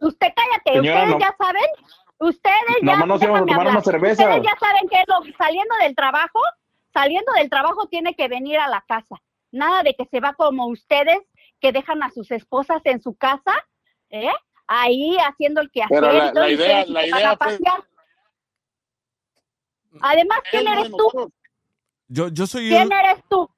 [0.00, 1.18] Usted cállate, Señora, ustedes no.
[1.20, 1.62] ya saben.
[2.24, 4.22] Ustedes ya Nomás nos íbamos a déjame tomar una cerveza.
[4.22, 6.40] Ustedes ya saben que lo- saliendo del trabajo,
[6.92, 9.16] saliendo del trabajo tiene que venir a la casa.
[9.50, 11.18] Nada de que se va como ustedes
[11.60, 13.52] que dejan a sus esposas en su casa,
[14.10, 14.30] ¿eh?
[14.68, 17.58] Ahí haciendo el quehacer Pero la- la idea- ustedes la idea a fue-.
[20.00, 21.32] Además, ¿quién eres tú?
[22.08, 23.48] Yo, yo soy ¿Quién un, eres tú?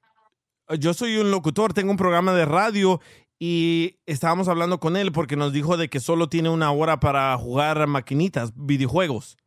[0.79, 2.99] yo soy un locutor, tengo un programa de radio
[3.39, 7.35] y estábamos hablando con él porque nos dijo de que solo tiene una hora para
[7.37, 9.37] jugar maquinitas, videojuegos.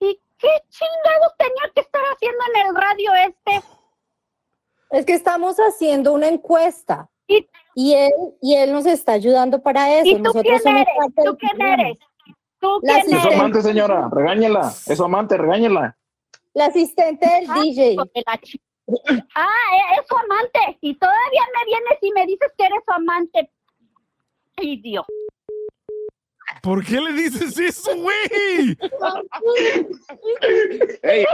[0.00, 3.66] ¿Y qué chingados tenía que estar haciendo en el radio este?
[4.90, 7.08] Es que estamos haciendo una encuesta.
[7.76, 10.08] Y él, y él nos está ayudando para eso.
[10.08, 10.94] ¿Y tú Nosotros quién somos eres?
[10.96, 11.98] parte ¿Tú quién eres?
[12.60, 13.38] ¿Tú La quién Es su eres?
[13.40, 14.08] amante, señora.
[14.12, 14.72] Regáñela.
[14.86, 15.96] Es su amante, regáñela.
[16.52, 17.96] La asistente del DJ.
[19.34, 20.78] Ah, e- es su amante.
[20.80, 23.50] Y todavía me vienes y me dices que eres su amante.
[24.60, 25.08] Idiota.
[26.62, 28.76] ¿Por qué le dices eso, güey?
[31.02, 31.24] Ey,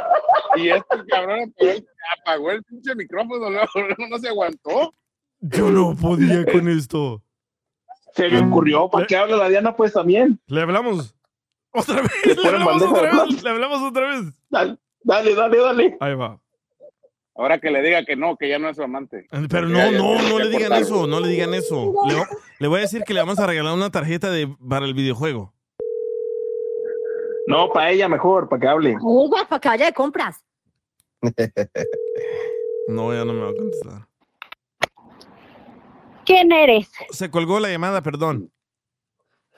[0.56, 1.86] y este cabrón apagó el,
[2.20, 4.94] apagó el pinche micrófono, luego, luego no se aguantó.
[5.40, 7.22] Yo no podía con esto.
[8.14, 8.88] Se me ocurrió.
[8.90, 9.76] ¿Para qué habla la Diana?
[9.76, 10.40] Pues también.
[10.46, 11.14] Le hablamos.
[11.72, 12.36] Otra vez.
[12.36, 13.42] Le hablamos otra vez.
[13.42, 14.20] Le hablamos otra vez.
[14.48, 15.96] Dale, dale, dale, dale.
[16.00, 16.40] Ahí va.
[17.36, 19.26] Ahora que le diga que no, que ya no es su amante.
[19.30, 21.92] Pero Porque no, no, no le digan eso, no le digan eso.
[22.58, 25.52] Le, voy a decir que le vamos a regalar una tarjeta de, para el videojuego.
[27.46, 28.96] No, para ella mejor, para que hable.
[29.00, 30.44] Uy, para que vaya de compras.
[32.88, 34.06] No, ya no me va a contestar.
[36.24, 36.90] ¿Quién eres?
[37.10, 38.50] Se colgó la llamada, perdón.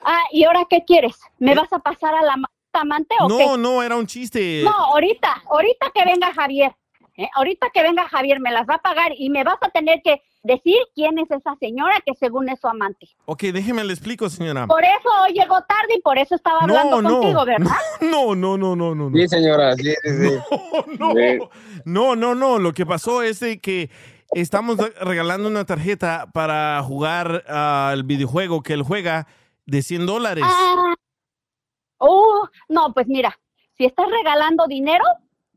[0.03, 1.19] Ah, ¿y ahora qué quieres?
[1.39, 3.45] ¿Me vas a pasar a la ma- amante o qué?
[3.45, 4.61] No, no, era un chiste.
[4.63, 6.75] No, ahorita, ahorita que venga Javier,
[7.17, 7.29] ¿eh?
[7.35, 10.21] ahorita que venga Javier me las va a pagar y me vas a tener que
[10.43, 13.07] decir quién es esa señora que según es su amante.
[13.25, 14.67] Ok, déjeme le explico, señora.
[14.67, 17.75] Por eso hoy llegó tarde y por eso estaba hablando No, no, contigo, ¿verdad?
[18.01, 19.09] No, no, no, no, no.
[19.09, 19.17] no.
[19.17, 20.39] Sí, señora, sí, sí, sí.
[20.99, 21.13] No,
[21.85, 22.59] no, no, no.
[22.59, 23.89] Lo que pasó es de que
[24.31, 29.27] estamos regalando una tarjeta para jugar al videojuego que él juega
[29.65, 30.43] de 100 dólares.
[30.47, 30.93] Ah,
[31.97, 33.39] oh, no, pues mira,
[33.77, 35.05] si estás regalando dinero,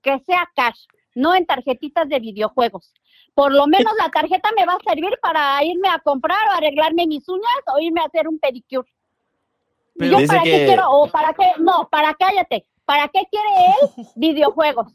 [0.02, 0.84] que sea cash,
[1.16, 2.92] no en tarjetitas de videojuegos.
[3.34, 7.06] Por lo menos la tarjeta me va a servir para irme a comprar o arreglarme
[7.06, 8.88] mis uñas o irme a hacer un pedicure.
[9.94, 10.90] ¿Y Pero yo dice para qué quiero?
[10.90, 12.66] O para qué, no, para cállate.
[12.84, 14.92] ¿Para qué quiere él videojuegos?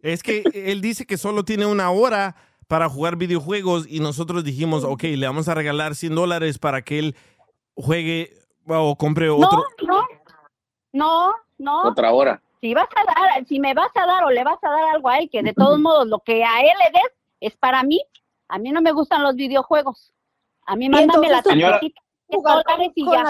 [0.00, 2.34] Es que él dice que solo tiene una hora
[2.68, 6.98] para jugar videojuegos y nosotros dijimos, ok, le vamos a regalar 100 dólares para que
[6.98, 7.16] él
[7.74, 8.32] juegue
[8.66, 9.64] o compre otro.
[9.82, 10.06] No, no,
[10.92, 11.88] no, no.
[11.88, 12.41] Otra hora.
[12.62, 15.08] Si vas a dar, si me vas a dar o le vas a dar algo
[15.08, 18.00] a él, que de todos modos lo que a él le des es para mí,
[18.46, 20.14] a mí no me gustan los videojuegos.
[20.66, 23.24] A mí mándame la tarjetita de dólares y ya.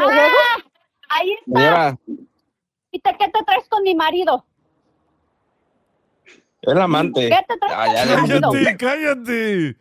[0.00, 0.56] Ah,
[1.10, 1.60] ahí está.
[1.60, 1.98] Señora,
[2.92, 4.42] ¿Y te, qué te traes con mi marido?
[6.62, 7.28] es la amante.
[7.28, 8.50] ¿Qué te traes Ah, con ya, mi ya, marido?
[8.50, 9.76] Cállate, cállate.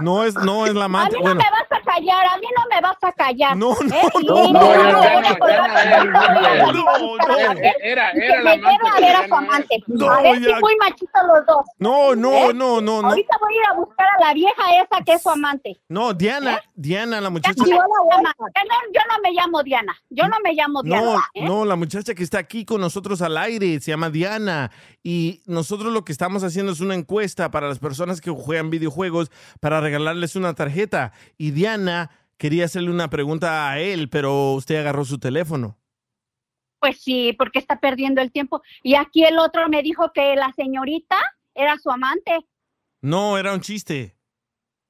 [0.00, 1.16] No es, no es la A amante.
[1.16, 3.56] mí no Bueno, me vas a callar, a mí no me vas a callar.
[3.56, 4.02] No, ¿eh?
[4.26, 6.56] no, Y no, no, no, no, ya no, no, no, ya no, no, no, ya
[6.56, 7.60] no, no, no, no, no, no.
[7.82, 8.70] Era, era la amante.
[8.70, 9.84] lleve a ver a su amante.
[9.86, 10.56] No, a ver ya.
[10.56, 11.66] si muy machitos los dos.
[11.78, 12.54] no, no, ¿Eh?
[12.54, 13.08] no, no, no.
[13.08, 15.80] Ahorita voy a ir a buscar a la vieja esa que es su amante.
[15.88, 17.54] No, Diana, Diana, la muchacha.
[17.56, 17.78] Yo no,
[18.92, 19.96] yo no me llamo Diana.
[20.10, 21.04] Yo no me llamo Diana.
[21.04, 21.44] No, ¿eh?
[21.44, 24.70] no, la muchacha que está aquí con nosotros al aire se llama Diana
[25.10, 29.30] y nosotros lo que estamos haciendo es una encuesta para las personas que juegan videojuegos
[29.58, 35.06] para regalarles una tarjeta y Diana quería hacerle una pregunta a él, pero usted agarró
[35.06, 35.78] su teléfono.
[36.78, 38.60] Pues sí, porque está perdiendo el tiempo.
[38.82, 41.16] Y aquí el otro me dijo que la señorita
[41.54, 42.46] era su amante.
[43.00, 44.14] No, era un chiste.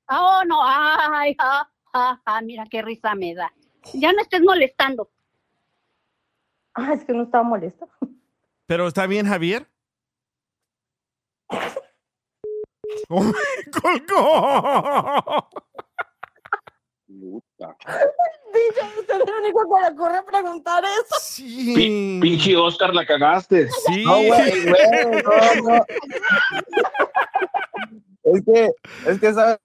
[0.09, 3.53] Oh, no, ay, ja, ja, ja, mira qué risa me da.
[3.95, 5.13] Ya no estés molestando.
[6.75, 7.89] Ah, es que no estaba molesto.
[8.67, 9.69] Pero está bien, Javier.
[13.11, 13.33] ¡Oh, me
[13.81, 15.49] colgó!
[17.09, 21.43] DJ, usted es el único que le ocurre preguntar eso.
[21.75, 23.69] Pi- Pinche Oscar, la cagaste.
[23.87, 24.05] Sí.
[24.05, 25.85] No, güey, güey, no, no.
[28.25, 28.71] Es que,
[29.07, 29.59] es que, ¿sabes?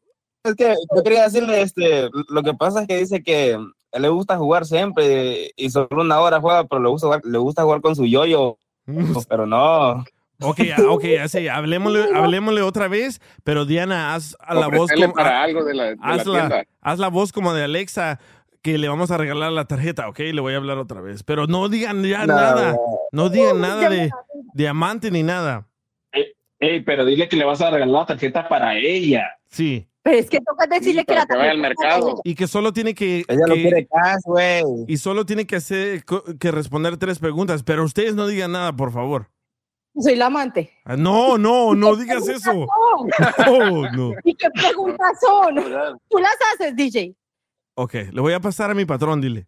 [0.45, 3.57] Es que yo quería decirle, este, lo que pasa es que dice que a
[3.97, 7.37] él le gusta jugar siempre y solo una hora juega, pero le gusta jugar, le
[7.37, 8.57] gusta jugar con su yoyo.
[9.29, 10.03] Pero no.
[10.43, 14.91] Ok, ya, ok, ya sé, hablemosle, hablemosle otra vez, pero Diana, haz a la voz
[14.91, 16.63] como, para algo de la, de haz, la, tienda.
[16.81, 18.19] haz la voz como de Alexa,
[18.61, 21.47] que le vamos a regalar la tarjeta, ok, le voy a hablar otra vez, pero
[21.47, 22.79] no digan ya No, nada, no.
[23.11, 24.09] no digan nada de
[24.53, 25.67] diamante ni nada.
[26.59, 29.37] Ey, pero dile que le vas a regalar la tarjeta para ella.
[29.49, 29.85] Sí.
[30.01, 32.13] Pero es que toca decirle que la ella.
[32.23, 33.25] Y que solo tiene que...
[33.27, 34.63] Ella no que- quiere cash, güey.
[34.87, 36.03] Y solo tiene que hacer,
[36.39, 39.27] que responder tres preguntas, pero ustedes no digan nada, por favor.
[39.99, 40.71] Soy la amante.
[40.85, 42.51] Ah, No, no, no digas eso.
[43.45, 44.13] No, no.
[44.23, 45.55] ¿Y qué preguntas son?
[46.09, 47.15] Tú las haces, DJ.
[47.75, 49.47] Ok, le voy a pasar a mi patrón, dile.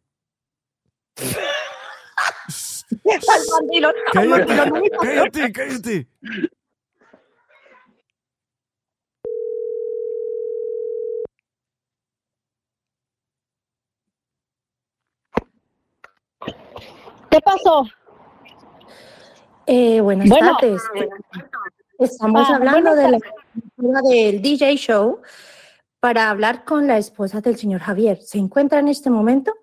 [4.14, 6.08] Cállate, cállate, cállate.
[17.32, 17.86] ¿Qué pasó?
[19.68, 20.58] Eh, buenas Bueno.
[20.60, 20.82] tardes.
[21.98, 23.20] Estamos Ah, hablando buenas de
[23.78, 25.22] la del DJ Show
[26.00, 28.22] para hablar con la esposa del señor Javier.
[28.22, 29.54] ¿Se encuentra en este momento?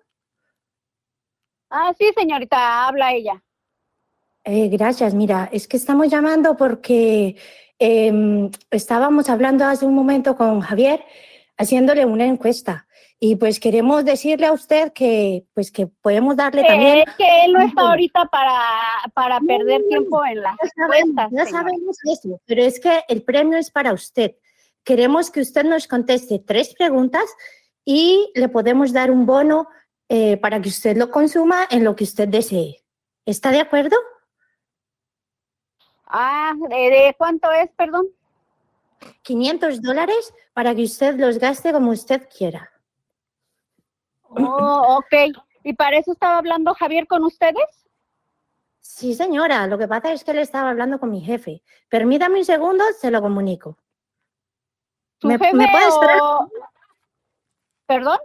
[1.69, 3.41] Ah, sí, señorita, habla ella.
[4.43, 5.13] Eh, gracias.
[5.13, 7.37] Mira, es que estamos llamando porque
[7.79, 11.03] em, estábamos hablando hace un momento con Javier,
[11.57, 12.87] haciéndole una encuesta.
[13.25, 16.97] Y pues queremos decirle a usted que, pues que podemos darle también.
[16.97, 18.59] Eh, que él no está ahorita para,
[19.13, 20.57] para perder tiempo en las
[21.31, 21.47] ya señor.
[21.47, 24.35] sabemos eso, pero es que el premio es para usted.
[24.83, 27.23] Queremos que usted nos conteste tres preguntas
[27.85, 29.69] y le podemos dar un bono
[30.09, 32.83] eh, para que usted lo consuma en lo que usted desee.
[33.25, 33.95] ¿Está de acuerdo?
[36.07, 38.05] Ah, ¿de, de cuánto es, perdón?
[39.21, 42.72] 500 dólares para que usted los gaste como usted quiera.
[44.35, 45.37] Oh, ok.
[45.63, 47.63] ¿Y para eso estaba hablando Javier con ustedes?
[48.81, 51.63] Sí, señora, lo que pasa es que le estaba hablando con mi jefe.
[51.89, 53.77] Permítame un segundo, se lo comunico.
[55.19, 56.19] ¿Su ¿Me, jefe me puede esperar?
[56.21, 56.49] o-
[57.85, 58.19] ¿Perdón?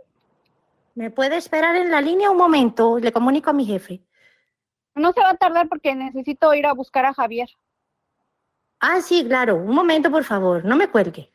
[0.94, 2.98] ¿Me puede esperar en la línea un momento?
[2.98, 4.02] Le comunico a mi jefe.
[4.96, 7.48] No se va a tardar porque necesito ir a buscar a Javier.
[8.80, 9.56] Ah, sí, claro.
[9.56, 10.64] Un momento, por favor.
[10.64, 11.32] No me cuelgue.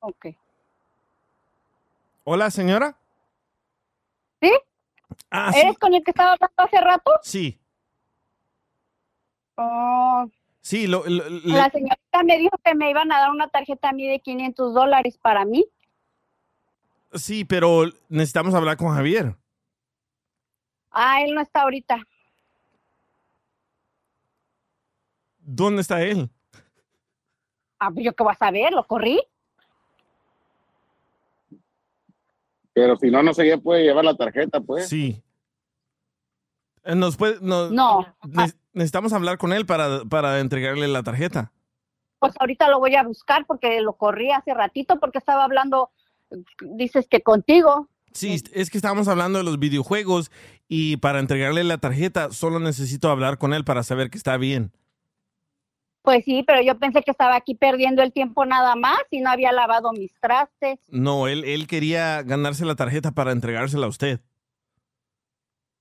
[0.00, 0.26] Ok.
[2.24, 2.94] Hola, señora.
[4.40, 4.52] ¿Sí?
[5.30, 5.60] Ah, sí.
[5.60, 7.12] ¿Eres con el que estaba hablando hace rato?
[7.22, 7.58] Sí,
[9.60, 10.24] Oh,
[10.60, 13.88] sí, lo- lo- le- la señorita me dijo que me iban a dar una tarjeta
[13.88, 15.66] a mí de 500 dólares para mí.
[17.14, 19.34] sí, pero necesitamos hablar con Javier.
[20.92, 22.06] Ah, él no está ahorita.
[25.40, 26.30] ¿Dónde está él?
[27.80, 29.20] Ah, pues yo qué voy a saber, lo corrí.
[32.78, 34.88] Pero si no, no se puede llevar la tarjeta, pues.
[34.88, 35.22] Sí.
[36.84, 38.06] Eh, Nos puede, no, No.
[38.26, 41.52] ne- necesitamos hablar con él para, para entregarle la tarjeta.
[42.20, 45.90] Pues ahorita lo voy a buscar porque lo corrí hace ratito porque estaba hablando,
[46.60, 47.88] dices que contigo.
[48.12, 50.30] Sí, es que estábamos hablando de los videojuegos
[50.66, 54.72] y para entregarle la tarjeta solo necesito hablar con él para saber que está bien.
[56.08, 59.28] Pues sí, pero yo pensé que estaba aquí perdiendo el tiempo nada más y no
[59.28, 60.78] había lavado mis trastes.
[60.88, 64.18] No, él, él quería ganarse la tarjeta para entregársela a usted.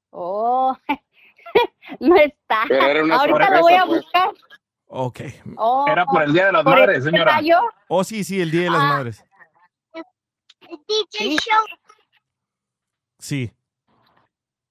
[0.10, 0.76] Oh,
[2.02, 2.64] no está.
[2.64, 4.02] Ahorita lo voy a pues.
[4.02, 4.30] buscar.
[4.88, 5.20] Ok.
[5.56, 7.40] Oh, Era por el Día de las ¿por el Madres, señora.
[7.88, 8.88] Oh, sí, sí, el Día de las Ah.
[8.98, 9.24] Madres.
[10.90, 11.66] DJ Show.
[13.18, 13.50] Sí.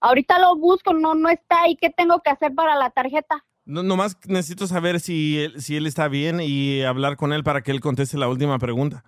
[0.00, 1.66] Ahorita lo busco, no, no está.
[1.66, 3.42] ¿Y qué tengo que hacer para la tarjeta?
[3.66, 7.62] No, nomás necesito saber si él, si él está bien y hablar con él para
[7.62, 9.04] que él conteste la última pregunta.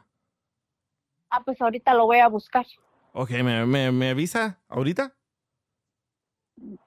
[1.31, 2.67] Ah, pues ahorita lo voy a buscar.
[3.13, 5.15] Ok, ¿me, me, me avisa ahorita?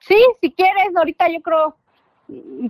[0.00, 1.76] Sí, si quieres, ahorita yo creo,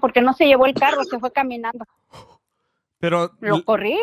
[0.00, 1.84] porque no se llevó el carro, se fue caminando.
[3.00, 3.98] Pero Lo corrí.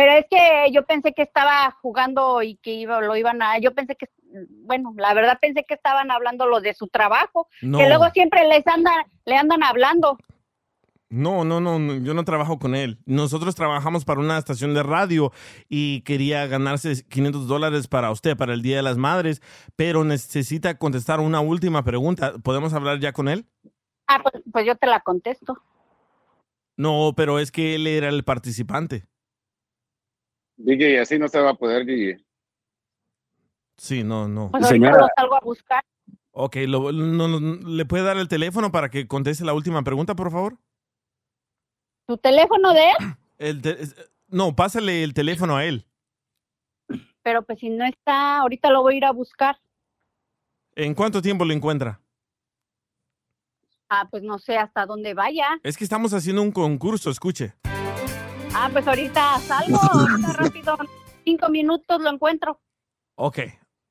[0.00, 3.74] Pero es que yo pensé que estaba jugando y que iba, lo iban a, yo
[3.74, 4.06] pensé que,
[4.64, 7.76] bueno, la verdad pensé que estaban hablando lo de su trabajo, No.
[7.76, 8.94] que luego siempre les andan,
[9.26, 10.16] le andan hablando.
[11.10, 12.96] no, no, no, no, yo no trabajo con él.
[13.04, 15.32] Nosotros trabajamos para una estación de radio
[15.68, 19.42] y quería ganarse 500 dólares para usted, para el Día de las Madres,
[19.76, 22.38] pero necesita contestar una última pregunta.
[22.42, 23.44] ¿Podemos hablar ya con él?
[24.06, 25.58] Ah, pues, pues yo te la contesto.
[26.78, 29.04] No, pero es que él era el participante.
[30.64, 32.24] DJ, así no se va a poder, DJ.
[33.76, 34.50] Sí, no, no.
[34.50, 35.82] Pues ahorita lo salgo a buscar.
[36.32, 40.14] Ok, lo- no- no- ¿le puede dar el teléfono para que conteste la última pregunta,
[40.14, 40.58] por favor?
[42.06, 42.96] ¿Tu teléfono de él?
[43.38, 43.96] El te- es-
[44.28, 45.86] no, pásale el teléfono a él.
[47.22, 49.58] Pero pues si no está, ahorita lo voy a ir a buscar.
[50.76, 52.00] ¿En cuánto tiempo lo encuentra?
[53.88, 55.58] Ah, pues no sé hasta dónde vaya.
[55.62, 57.54] Es que estamos haciendo un concurso, escuche.
[58.54, 60.76] Ah, pues ahorita salgo, ahorita rápido,
[61.24, 62.60] cinco minutos lo encuentro.
[63.16, 63.38] Ok,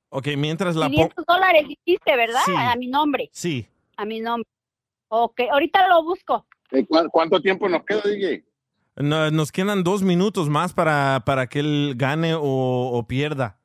[0.10, 1.10] ok, mientras la pongo...
[1.10, 2.42] 500 dólares dijiste, ¿verdad?
[2.46, 2.54] Sí.
[2.56, 3.68] A mi nombre, Sí,
[3.98, 4.48] a mi nombre.
[5.10, 6.46] Ok, ahorita lo busco.
[6.88, 8.44] ¿cu- ¿Cuánto tiempo nos queda, DJ?
[8.98, 13.58] no- nos quedan dos minutos más para, para que él gane o, o pierda.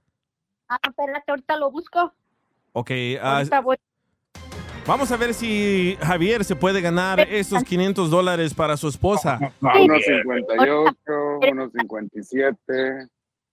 [0.69, 2.15] Ah, espérate, ahorita lo busco.
[2.73, 2.91] Ok,
[3.21, 3.77] ah, Ahorita voy.
[4.87, 9.39] Vamos a ver si Javier se puede ganar esos 500 dólares para su esposa.
[9.61, 10.97] 1.58,
[11.41, 13.09] 1.57,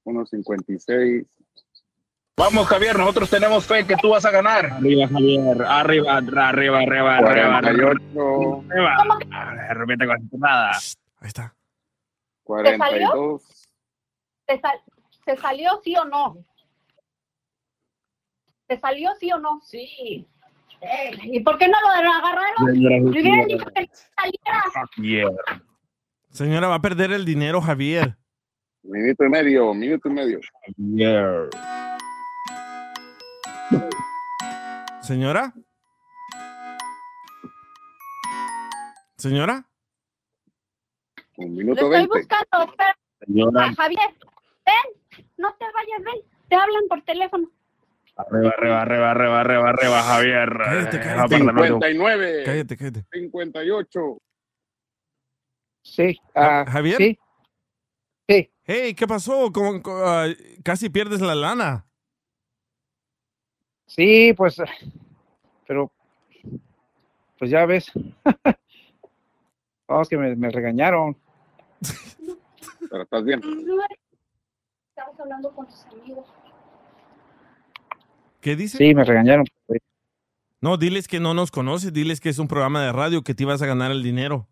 [0.05, 1.25] 1.56.
[2.37, 4.65] Vamos, Javier, nosotros tenemos fe que tú vas a ganar.
[4.65, 5.61] Arriba, Javier.
[5.63, 7.59] Arriba, arriba, arriba, arriba, arriba.
[7.61, 8.97] 48, Arriba.
[9.67, 10.71] De repente con nada.
[11.19, 11.53] Ahí está.
[12.43, 13.67] 42.
[14.45, 14.81] ¿Te, sal-
[15.23, 16.37] ¿Se salió sí o no?
[18.67, 19.61] ¿Se salió sí o no?
[19.61, 20.27] Sí.
[21.23, 22.73] ¿Y por qué no lo agarraron?
[23.13, 23.89] Señora dicho que.
[24.95, 25.27] Javier.
[26.29, 28.17] Señora, va a perder el dinero, Javier.
[28.83, 30.39] Minuto y medio, minuto y medio.
[30.77, 31.49] Javier.
[35.01, 35.53] Señora.
[39.17, 39.65] Señora.
[41.37, 42.17] Un Lo minuto estoy 20.
[42.17, 42.71] buscando.
[42.71, 42.97] espera.
[43.25, 43.65] Señora.
[43.65, 44.09] Ah, Javier,
[44.65, 45.25] ven.
[45.37, 46.21] No te vayas, ven.
[46.49, 47.49] Te hablan por teléfono.
[48.29, 50.49] Arriba, arriba, arriba, arriba, arriba, arriba, Javier.
[50.57, 51.35] Cállate, Eh, cállate.
[51.35, 52.43] aparte, no, 59.
[52.45, 53.05] Cállate, cállate.
[53.11, 54.21] 58.
[55.83, 56.19] Sí.
[56.35, 56.97] Ah, Javier.
[56.97, 57.19] Sí.
[58.29, 58.51] Sí.
[58.63, 59.51] Hey, ¿qué pasó?
[59.51, 60.27] ¿Cómo- cómo, ah,
[60.63, 61.85] casi pierdes la lana.
[63.87, 64.55] Sí, pues,
[65.67, 65.91] pero,
[67.37, 67.91] pues ya ves.
[69.87, 71.17] Vamos que me, me regañaron.
[72.89, 73.41] Pero estás bien.
[74.89, 76.25] Estamos hablando con tus amigos.
[78.41, 78.77] ¿Qué dice?
[78.77, 79.45] Sí, me regañaron.
[80.59, 83.43] No, diles que no nos conoces, diles que es un programa de radio que te
[83.43, 84.47] ibas a ganar el dinero.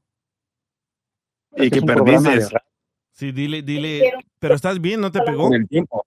[1.56, 2.58] Y que Es programa perdiste.
[3.12, 4.14] Sí, dile, dile.
[4.40, 5.44] Pero estás bien, ¿no te pegó?
[5.50, 6.06] Con el tiempo.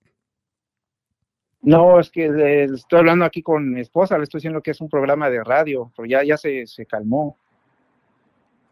[1.61, 4.81] No, es que eh, estoy hablando aquí con mi esposa, le estoy diciendo que es
[4.81, 7.39] un programa de radio, pero ya, ya se, se calmó.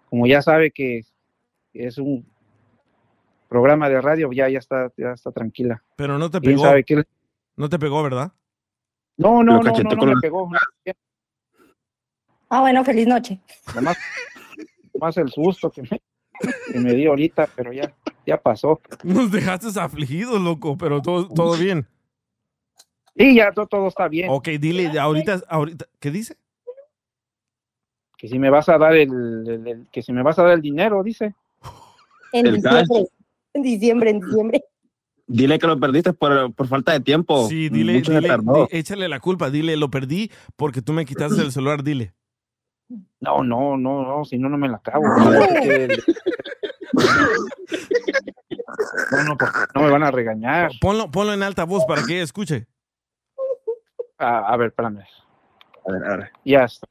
[0.09, 1.05] Como ya sabe que
[1.73, 2.27] es un
[3.49, 5.83] programa de radio, ya, ya está, ya está tranquila.
[5.97, 6.65] Pero no te ¿Quién pegó.
[6.65, 6.85] sabe?
[7.57, 8.33] No te pegó, ¿verdad?
[9.21, 10.51] No, no, no, no, no con me la- pegó.
[12.49, 13.39] Ah, bueno, feliz noche.
[13.75, 13.97] Nomás,
[14.95, 16.01] nomás el susto que me,
[16.73, 17.95] que me dio ahorita, pero ya,
[18.27, 18.81] ya pasó.
[19.05, 21.87] Nos dejaste afligidos, loco, pero todo, todo bien.
[23.15, 24.31] Y ya to- todo está bien.
[24.31, 26.37] Ok, dile, ahorita, ahorita, ¿qué dice?
[28.17, 29.11] Que si me vas a dar el,
[29.47, 31.35] el- el- que si me vas a dar el dinero, dice.
[32.33, 32.85] En El diciembre.
[32.89, 33.07] cash.
[33.53, 34.65] En diciembre, en diciembre.
[35.33, 37.49] Dile que lo perdiste por, por falta de tiempo.
[37.49, 38.37] Sí, dile, Mucho se dile,
[38.73, 42.15] échale la culpa, dile, lo perdí porque tú me quitaste el celular, dile.
[43.21, 45.05] No, no, no, no, si no, no me la acabo.
[49.13, 50.71] No, no, porque no me van a regañar.
[50.81, 52.67] Ponlo, ponlo en alta voz para que escuche.
[54.19, 55.01] A ver, espérame.
[55.87, 56.31] A ver, a ver.
[56.45, 56.87] Ya está.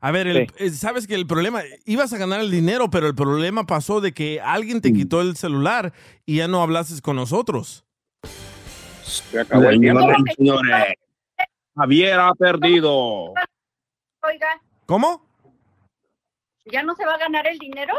[0.00, 3.14] A ver, el- eh, sabes que el problema, ibas a ganar el dinero, pero el
[3.14, 5.92] problema pasó de que alguien te quitó el celular
[6.26, 7.83] y ya no hablases con nosotros.
[9.04, 10.00] Se acabó el tiempo.
[10.00, 10.94] Señores, señores.
[11.76, 13.32] Javier ha perdido.
[14.22, 15.22] Oiga, ¿Cómo?
[16.66, 17.94] ¿ya no se va a ganar el dinero?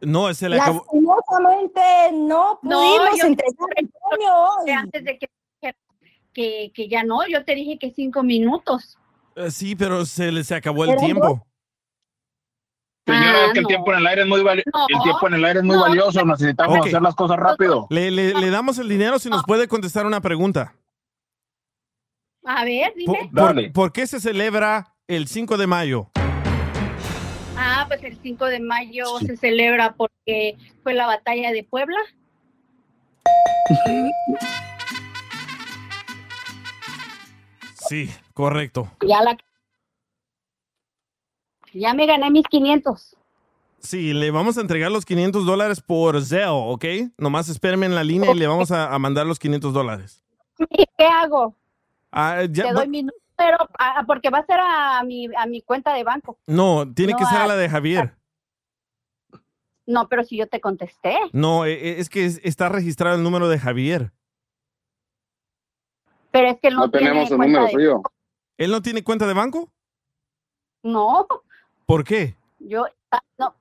[0.00, 0.78] No, se le acabó.
[0.80, 1.80] Lastimosamente
[2.12, 4.70] no pudimos yo- entregar el premio hoy.
[4.70, 5.28] Antes de que,
[6.32, 8.96] que, que ya no, yo te dije que cinco minutos.
[9.36, 11.46] Eh, Sí, pero se le se acabó el Pero tiempo.
[13.06, 13.68] Señora, Ah, es que el no.
[13.68, 14.42] tiempo en el aire es muy.
[14.42, 14.50] No.
[14.50, 15.82] El tiempo en el aire es muy No.
[15.82, 16.24] valioso.
[16.24, 17.86] Necesitamos hacer las cosas rápido.
[17.90, 20.74] Le, le- le damos el dinero si nos puede contestar una pregunta.
[22.46, 23.30] A ver, ¿Por, dime.
[23.34, 26.10] por- por qué se celebra el 5 de mayo?
[27.56, 31.98] Ah, pues el 5 de mayo se celebra porque fue la batalla de Puebla.
[37.88, 38.90] Sí, correcto.
[39.06, 39.36] Ya la
[41.74, 43.16] ya me gané mis 500.
[43.80, 46.84] Sí, le vamos a entregar los 500 dólares por Zelle, ¿ok?
[47.18, 50.24] Nomás espérenme en la línea y le vamos a, a mandar los 500 dólares.
[50.70, 51.54] ¿Y qué hago?
[52.10, 55.60] Ah, ya- Te doy mi número ah, porque va a ser a mi a mi
[55.60, 56.38] cuenta de banco.
[56.46, 58.14] no, tiene No, que ser a ah, la de Javier.
[59.86, 61.18] No, pero si yo te contesté.
[61.32, 64.12] No, eh, eh, es que es- está registrado el número de Javier.
[66.30, 68.02] Pero es que él no, No tenemos tiene el número de- suyo.
[68.56, 69.70] ¿Él no tiene cuenta de banco?
[70.82, 71.26] No,
[71.86, 72.36] ¿Por qué?
[72.58, 73.54] yo ah, no.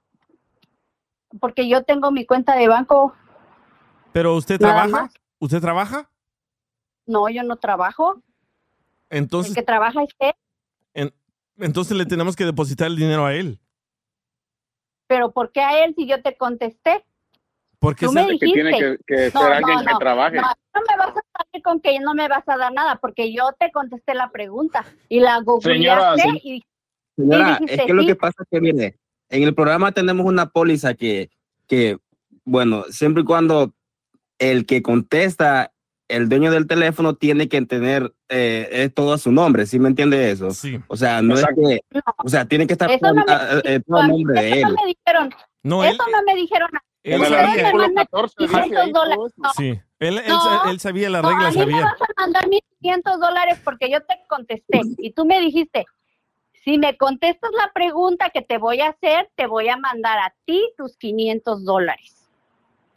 [1.40, 3.14] Porque yo tengo mi cuenta de banco.
[4.12, 4.88] ¿Pero usted trabaja?
[5.04, 5.14] más.
[5.40, 6.10] ¿Usted trabaja?
[7.06, 8.22] No, yo no trabajo.
[9.10, 10.34] El Entonces, que trabaja es él.
[10.94, 11.14] en-
[11.58, 13.60] entonces le tenemos que depositar el dinero a él.
[15.08, 17.06] Pero ¿por qué a él si yo te contesté?
[17.80, 18.54] Porque Tú me Que dijiste.
[18.54, 20.38] tiene que, que ser No, no, alguien que no, trabaje.
[20.38, 20.44] No,
[20.74, 23.52] no me vas a salir con que no me vas a dar nada, porque yo
[23.60, 26.64] te contesté la pregunta y la googleaste y
[27.16, 28.98] Señora, es que lo que pasa es que, mire,
[29.30, 31.30] en el programa tenemos una póliza que,
[31.68, 31.98] que,
[32.44, 33.74] bueno, siempre y cuando
[34.40, 35.72] el que contesta,
[36.08, 39.90] el dueño del teléfono, tiene que tener eh, es todo a su nombre, ¿sí me
[39.90, 40.52] entiende eso?
[40.52, 40.80] Sí.
[40.88, 41.80] O sea, no es que,
[42.24, 43.32] o sea, tiene que estar Eso todo, no me
[43.76, 44.74] eh, todo a nombre de eso él.
[44.76, 45.30] no me dijeron.
[45.64, 46.70] No, eso no me dijeron.
[47.04, 47.64] él Ustedes sabía.
[47.64, 49.34] me mandan dice 500 ahí todo dólares.
[49.38, 49.70] No, Sí,
[50.00, 51.82] Él, él No, sa- él sabía la No, regla, a mí me sabía.
[51.86, 55.86] vas a mandar 1.500 dólares porque yo te contesté y tú me dijiste,
[56.64, 60.34] si me contestas la pregunta que te voy a hacer, te voy a mandar a
[60.46, 62.30] ti tus 500 dólares.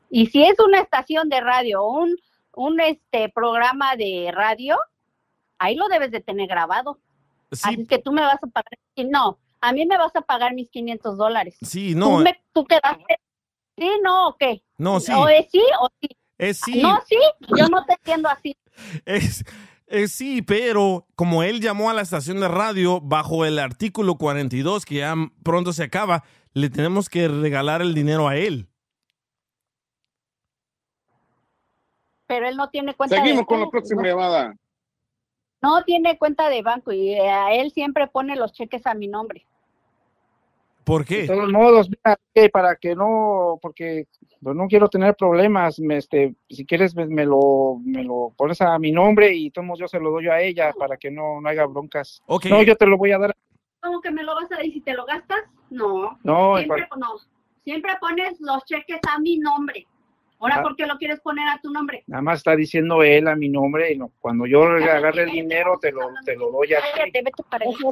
[0.08, 2.16] Y si es una estación de radio o un,
[2.54, 4.78] un este, programa de radio,
[5.58, 7.00] ahí lo debes de tener grabado.
[7.50, 10.70] Así que tú me vas a pagar, no, a mí me vas a pagar mis
[10.70, 11.56] 500 dólares.
[11.62, 13.20] Sí, Tú, no, me- tú quedaste,
[13.76, 14.62] sí, no, o qué.
[14.78, 15.12] no, sí.
[15.12, 16.08] O es sí o sí.
[16.38, 16.82] Es sí.
[16.82, 17.18] No, sí,
[17.56, 18.56] yo no te entiendo así.
[19.06, 19.42] Es,
[19.86, 24.84] es sí, pero como él llamó a la estación de radio bajo el artículo 42,
[24.84, 28.68] que ya pronto se acaba, le tenemos que regalar el dinero a él.
[32.26, 34.56] pero él no tiene cuenta Seguimos de con la banco, próxima no, llamada.
[35.62, 39.08] no tiene cuenta de banco y eh, a él siempre pone los cheques a mi
[39.08, 39.46] nombre.
[40.84, 41.26] ¿Por De qué?
[41.26, 44.06] todos modos, mira, que para que no, porque
[44.42, 48.60] pues, no quiero tener problemas, me, este, si quieres me, me lo, me lo pones
[48.60, 51.48] a mi nombre y todos yo se lo doy a ella para que no, no
[51.48, 52.22] haya broncas.
[52.26, 52.46] Ok.
[52.46, 53.34] No, yo te lo voy a dar.
[53.82, 55.38] ¿Cómo que me lo vas a dar y si te lo gastas?
[55.70, 56.18] No.
[56.22, 57.06] No, Siempre, no.
[57.64, 59.86] Siempre pones los cheques a mi nombre.
[60.38, 60.62] Ahora, Ah.
[60.62, 62.04] ¿por qué lo quieres poner a tu nombre?
[62.06, 65.30] Nada más está diciendo él a mi nombre y no, cuando yo le agarre el
[65.30, 66.86] dinero te lo, te lo doy a ti.
[66.94, 67.22] Jefe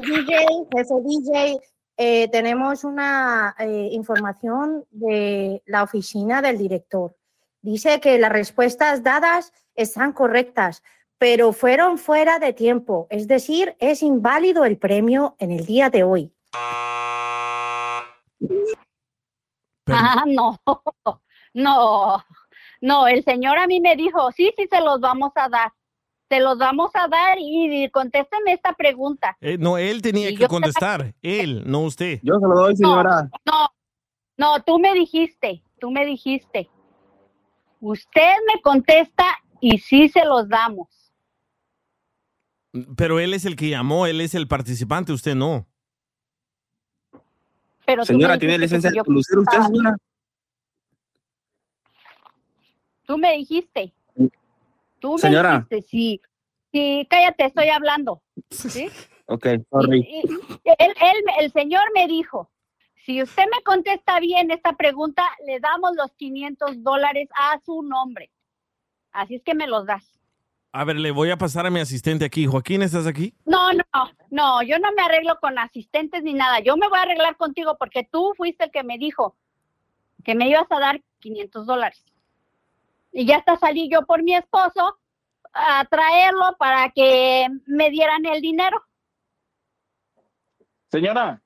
[0.01, 1.59] DJ, jefe DJ,
[1.97, 7.17] eh, tenemos una eh, información de la oficina del director.
[7.63, 10.83] Dice que las respuestas dadas están correctas,
[11.19, 13.07] pero fueron fuera de tiempo.
[13.11, 16.33] Es decir, es inválido el premio en el día de hoy.
[19.87, 20.61] Ah, no,
[21.55, 22.25] no,
[22.81, 25.73] no, el señor a mí me dijo, sí, sí, se los vamos a dar,
[26.29, 29.37] se los vamos a dar y, y contésteme esta pregunta.
[29.41, 31.15] Eh, no, él tenía Y que contestar.
[31.23, 32.21] Él, no usted.
[32.23, 33.31] Yo se lo doy, señora.
[33.45, 33.69] No,
[34.37, 36.69] no, tú me dijiste, tú me dijiste.
[37.81, 39.25] Usted me contesta
[39.61, 40.89] y sí se los damos.
[42.97, 45.67] Pero él es el que llamó, él es el participante, usted no.
[47.87, 49.97] Pero Señora, ¿tiene licencia de conducir usted, señora?
[53.07, 53.93] Tú me dijiste.
[55.05, 55.67] Tú me Señora.
[55.69, 56.21] dijiste, sí.
[56.73, 58.23] Sí, cállate, estoy hablando.
[58.51, 58.89] ¿Sí?
[59.27, 60.01] Ok, sorry.
[60.01, 62.51] Y- y- él- él- el señor me dijo,
[63.07, 68.31] si usted me contesta bien esta pregunta, le damos los 500 dólares a su nombre.
[69.13, 70.05] Así es que me los das.
[70.73, 72.47] A ver, le voy a pasar a mi asistente aquí.
[72.47, 73.35] Joaquín, ¿estás aquí?
[73.47, 73.83] No, no,
[74.31, 76.61] no, yo no me arreglo con asistentes ni nada.
[76.61, 79.37] Yo me voy a arreglar contigo porque tú fuiste el que me dijo
[80.25, 82.05] que me ibas a dar 500 dólares.
[83.17, 84.99] Y ya hasta salí yo por mi esposo
[85.53, 88.85] a traerlo para que me dieran el dinero.
[90.91, 91.41] Señora,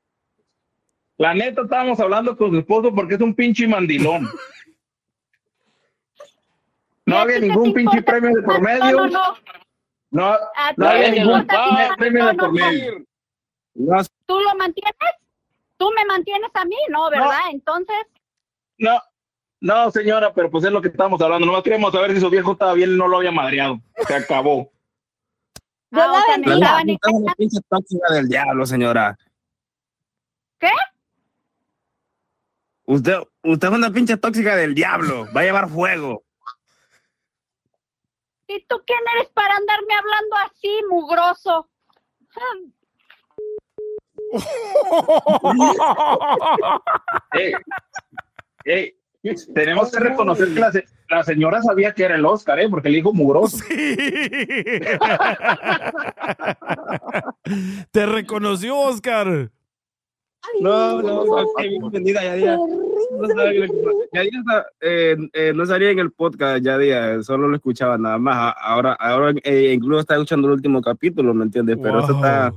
[1.18, 4.26] la neta estábamos hablando con su esposo porque es un pinche mandilón.
[7.04, 8.80] No había ningún pinche premio de por medio.
[8.80, 9.36] No, no, no.
[10.10, 11.46] No, ¿A no ti había ningún
[11.98, 13.04] premio de por medio.
[14.26, 14.94] ¿Tú lo mantienes?
[15.76, 16.76] ¿Tú me mantienes a mí?
[16.88, 17.38] No, ¿verdad?
[17.50, 17.96] Entonces,
[18.78, 19.00] No,
[19.60, 21.46] no, señora, pero pues es lo que estamos hablando.
[21.46, 23.80] Nomás queremos saber si su viejo estaba bien y no lo había madreado.
[24.06, 24.70] Se acabó.
[25.92, 29.18] ah, o sea, me La es una pinche tóxica del diablo, señora.
[30.58, 30.70] ¿Qué?
[32.84, 35.26] Usted, usted es una pinche tóxica del diablo.
[35.36, 36.22] Va a llevar fuego.
[38.46, 41.68] ¿Y tú quién eres para andarme hablando así, mugroso?
[47.32, 47.54] Ey,
[48.64, 48.97] ey,
[49.54, 52.68] tenemos que reconocer que la, se- la señora sabía que era el Oscar, ¿eh?
[52.68, 53.58] Porque le dijo mugroso.
[57.90, 59.50] Te reconoció, Oscar.
[60.60, 61.44] No, no, no,
[62.36, 62.56] ya.
[62.56, 63.98] No que pasa.
[64.12, 67.98] Ya día está, eh, eh, no salía en el podcast, ya día, solo lo escuchaba
[67.98, 68.36] nada más.
[68.36, 71.78] A- Ahora, ahora eh, incluso está escuchando el último capítulo, ¿me entiendes?
[71.82, 72.52] Pero eso está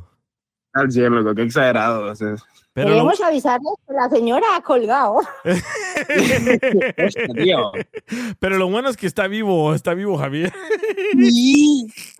[0.73, 2.11] al cielo, loco, qué exagerado.
[2.11, 2.35] o sea.
[2.73, 5.19] Queremos avisarles que la señora ha colgado.
[8.39, 10.53] Pero lo bueno es que está vivo, está vivo Javier.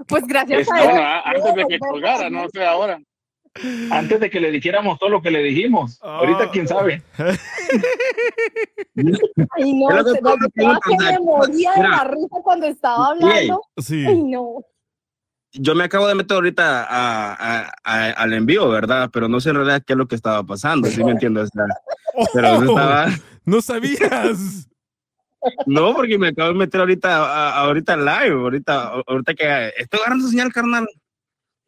[0.08, 3.00] Pues gracias Es- a no, antes de que colgara, no sé ahora.
[3.92, 6.00] Antes de que le dijéramos todo lo que le dijimos.
[6.02, 7.04] Ahorita, quién sabe.
[7.18, 7.36] Ay,
[9.74, 13.62] no, se me, moría de la risa cuando estaba hablando.
[13.78, 14.06] Sí.
[14.08, 14.64] Ay, no.
[15.54, 19.10] Yo me acabo de meter ahorita a- a- a- al envío, ¿verdad?
[19.12, 21.50] Pero no sé en realidad qué es lo que estaba pasando, ¿sí me entiendes?
[21.50, 21.66] O sea,
[22.34, 23.08] pero eso estaba...
[23.46, 24.68] No sabías.
[25.66, 30.28] No, porque me acabo de meter ahorita, a- ahorita live, ahorita, ahorita que estoy agarrando
[30.28, 30.88] señal, carnal.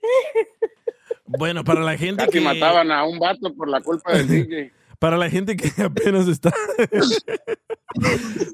[1.25, 4.71] Bueno, para la gente Casi que mataban a un vato por la culpa del DJ.
[4.99, 6.51] Para la gente que apenas está.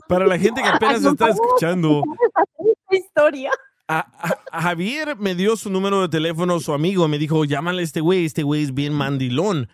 [0.07, 2.03] para la gente que apenas está escuchando.
[2.91, 3.51] historia.
[4.51, 8.25] Javier me dio su número de teléfono, su amigo, me dijo, llámale a este güey,
[8.25, 9.69] este güey es bien mandilón.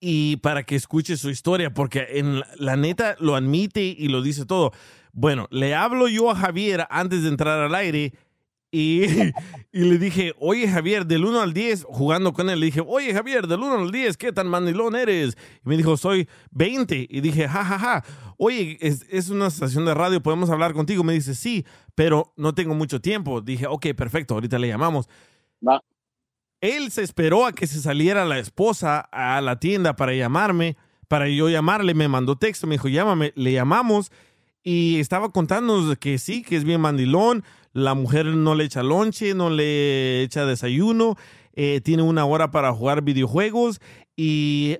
[0.00, 4.44] Y para que escuche su historia, porque en la neta lo admite y lo dice
[4.44, 4.72] todo.
[5.12, 8.12] Bueno, le hablo yo a Javier antes de entrar al aire
[8.74, 9.04] y,
[9.72, 13.14] y le dije, oye Javier, del 1 al 10, jugando con él, le dije, oye
[13.14, 15.36] Javier, del 1 al 10, ¿qué tan mandilón eres?
[15.64, 17.06] Y me dijo, soy 20.
[17.08, 18.04] Y dije, ja, ja, ja.
[18.36, 21.04] Oye, es, es una estación de radio, ¿podemos hablar contigo?
[21.04, 21.64] Me dice, sí,
[21.94, 23.40] pero no tengo mucho tiempo.
[23.40, 25.08] Dije, ok, perfecto, ahorita le llamamos.
[26.60, 30.76] Él se esperó a que se saliera la esposa a la tienda para llamarme,
[31.06, 34.10] para yo llamarle, me mandó texto, me dijo, llámame, le llamamos
[34.64, 39.34] y estaba contándonos que sí, que es bien mandilón, la mujer no le echa lonche,
[39.34, 41.16] no le echa desayuno,
[41.52, 43.80] eh, tiene una hora para jugar videojuegos
[44.16, 44.78] y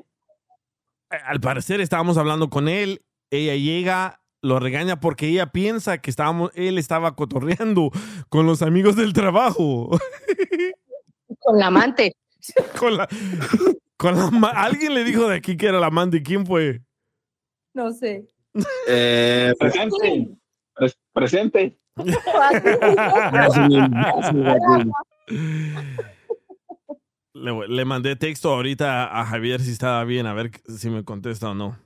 [1.10, 6.08] eh, al parecer estábamos hablando con él, ella llega, lo regaña porque ella piensa que
[6.08, 7.90] estábamos, él estaba cotorreando
[8.30, 9.90] con los amigos del trabajo.
[11.40, 12.16] Con la amante.
[12.78, 13.08] con la,
[13.98, 16.80] con la alguien le dijo de aquí que era la amante, ¿quién fue?
[17.74, 18.33] No sé.
[18.88, 20.28] Eh, presente.
[20.74, 21.78] Pres- presente.
[27.32, 31.50] Le, le mandé texto ahorita a Javier si estaba bien, a ver si me contesta
[31.50, 31.76] o no.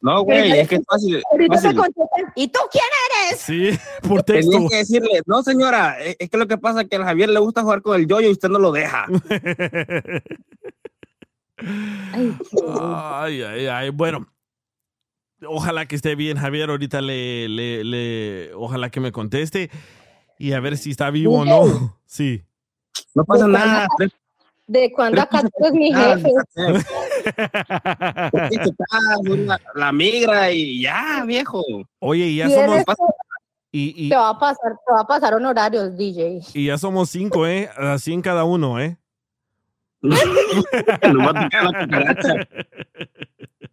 [0.00, 1.20] No, güey, es que es fácil.
[2.36, 2.84] ¿Y tú quién
[3.30, 3.40] eres?
[3.40, 3.70] Sí,
[4.06, 4.52] por texto.
[4.52, 7.30] Tenías que decirle, no señora, es es que lo que pasa es que a Javier
[7.30, 9.06] le gusta jugar con el yoyo y usted no lo deja.
[12.80, 13.90] Ay, ay, ay.
[13.90, 14.28] Bueno,
[15.46, 16.70] ojalá que esté bien, Javier.
[16.70, 19.70] Ahorita le, le, le- ojalá que me conteste
[20.38, 21.96] y a ver si está vivo o no.
[22.06, 22.42] Sí.
[23.14, 23.86] No pasa nada.
[24.66, 26.30] ¿De cuándo acá tú eres mi Ah, jefe?
[29.46, 31.62] La, la migra y ya, viejo.
[32.00, 32.84] Oye, y ya somos
[33.70, 36.40] y, y, Te va a pasar, te va a pasar honorarios, DJ.
[36.54, 37.68] y ya somos cinco, ¿eh?
[37.76, 38.96] Así en cada uno, ¿eh?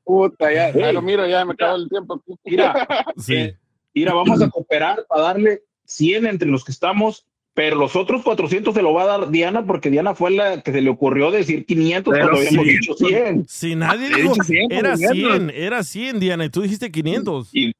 [0.06, 2.22] Puta, ya, ya lo miro, ya me acabó el tiempo.
[2.45, 2.88] Mira,
[3.27, 3.57] eh,
[3.94, 7.26] mira, vamos a cooperar para darle 100 entre los que estamos,
[7.56, 10.72] pero los otros 400 se lo va a dar Diana porque Diana fue la que
[10.72, 12.72] se le ocurrió decir 500 Pero cuando habíamos sí.
[12.72, 13.45] dicho 100.
[13.48, 15.36] Si nadie dijo, dicho 100, era por ejemplo.
[15.38, 17.49] 100, era 100, Diana, y tú dijiste 500.
[17.53, 17.72] Eh,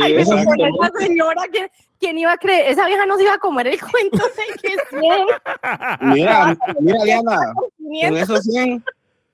[0.00, 0.44] Ay, esa
[0.98, 2.70] señora, ¿quién, quién iba a creer?
[2.70, 5.02] Esa vieja nos iba a comer el cuento de que 100.
[6.12, 8.20] Mira, mira, Diana, con 500.
[8.20, 8.84] esos 100,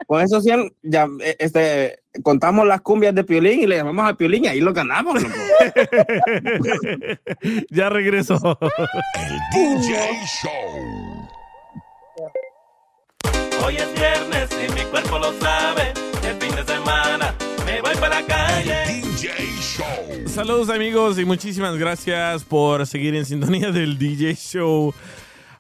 [0.07, 4.15] con esos 100, ya, eh, este, contamos las cumbias de Piolín y le llamamos a
[4.15, 5.23] Piolín y ahí lo ganamos.
[5.23, 5.35] loco.
[7.71, 8.59] ya regresó.
[9.15, 9.97] El DJ
[10.43, 11.29] Show.
[13.65, 15.93] Hoy es viernes y mi cuerpo lo sabe.
[16.27, 17.35] El fin de semana
[17.67, 18.75] me voy para la calle.
[18.87, 19.31] DJ
[19.61, 20.29] Show.
[20.29, 24.95] Saludos amigos y muchísimas gracias por seguir en sintonía del DJ Show.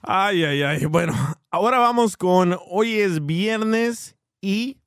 [0.01, 0.87] Ay, ay, ay.
[0.87, 1.13] Bueno,
[1.51, 4.79] ahora vamos con hoy es viernes y,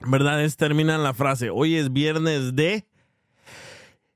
[0.00, 0.42] ¿verdad?
[0.42, 1.50] Es terminan la frase.
[1.50, 2.86] Hoy es viernes de...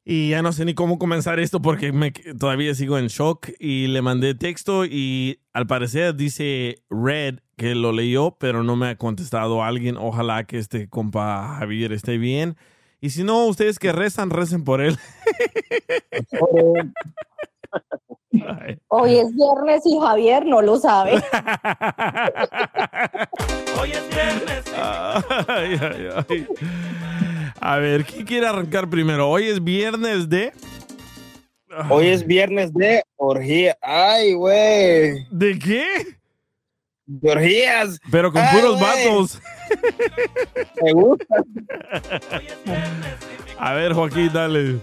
[0.03, 3.87] Y ya no sé ni cómo comenzar esto porque me, todavía sigo en shock y
[3.87, 8.97] le mandé texto y al parecer dice Red que lo leyó, pero no me ha
[8.97, 9.97] contestado alguien.
[9.99, 12.57] Ojalá que este compa Javier esté bien.
[13.01, 14.99] Y si no, ustedes que rezan, recen por él.
[18.89, 21.13] Hoy es viernes y Javier no lo sabe.
[23.81, 24.65] Hoy es viernes.
[24.77, 26.47] Ay, ay, ay.
[27.61, 29.29] A ver, ¿quién quiere arrancar primero?
[29.29, 30.53] Hoy es viernes de...
[31.89, 33.77] Hoy es viernes de orgía.
[33.81, 35.27] Ay, güey.
[35.31, 35.87] ¿De qué?
[37.07, 37.99] De orgías.
[38.11, 39.05] Pero con Ay, puros güey.
[39.07, 39.41] vatos.
[40.83, 41.37] Me gusta.
[43.59, 44.79] A ver, Joaquín, dale.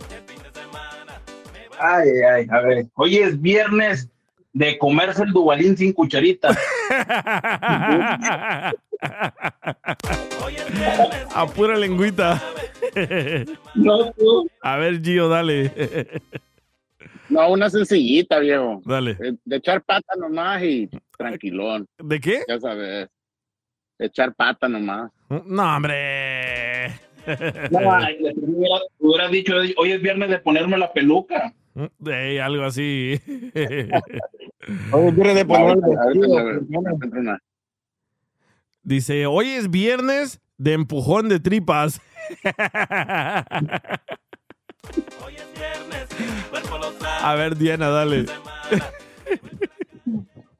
[1.79, 2.85] Ay, ay, a ver.
[2.95, 4.09] Hoy es viernes
[4.53, 6.49] de comerse el dubalín sin cucharita.
[11.35, 12.41] A pura lengüita.
[13.75, 14.49] No, tú.
[14.61, 15.71] A ver, Gio, dale.
[17.29, 18.81] No, una sencillita, viejo.
[18.85, 19.15] Dale.
[19.15, 21.85] De, de echar pata nomás y tranquilón.
[21.99, 22.43] ¿De qué?
[22.47, 23.09] Ya sabes.
[23.99, 25.11] De echar pata nomás.
[25.29, 26.87] No, hombre.
[27.69, 31.53] No, ay, le hubiera, hubiera dicho, hoy es viernes de ponerme la peluca.
[32.05, 33.19] Ey, algo así.
[34.91, 35.45] Hoy es viernes
[36.69, 37.39] de encuentro una.
[38.83, 42.01] Dice, hoy es viernes de empujón de tripas.
[47.21, 48.25] A ver, Diana, dale.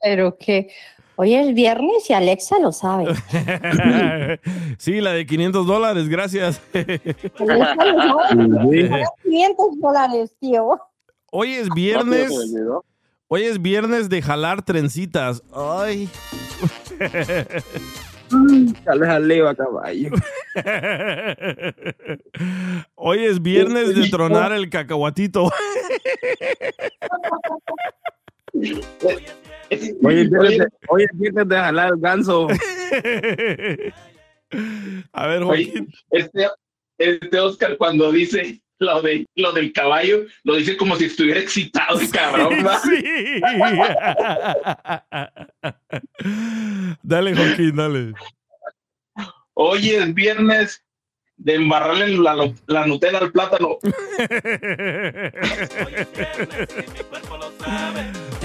[0.01, 0.69] Pero que
[1.19, 3.07] Hoy es viernes y Alexa lo sabe.
[4.77, 6.61] sí, la de 500 dólares, gracias.
[7.39, 8.87] Alexa lo sabe.
[8.87, 10.79] Paga 500 dólares, tío.
[11.31, 12.31] Hoy es viernes.
[13.27, 15.43] Hoy es viernes de jalar trencitas.
[15.53, 16.09] Ay.
[18.85, 20.11] Jale jaleo a caballo.
[22.95, 25.51] Hoy es viernes de tronar el cacahuatito.
[28.53, 29.21] Hoy
[29.69, 32.47] es viernes de, hoy es viernes de jalar el ganso.
[35.11, 36.47] A ver, Oye, este,
[36.97, 41.99] este Oscar cuando dice lo, de, lo del caballo, lo dice como si estuviera excitado
[41.99, 42.55] el cabrón.
[42.83, 43.03] Sí.
[47.01, 48.13] dale, Joaquín, dale.
[49.53, 50.83] Hoy es viernes
[51.37, 53.77] de embarrarle la, la Nutella al plátano.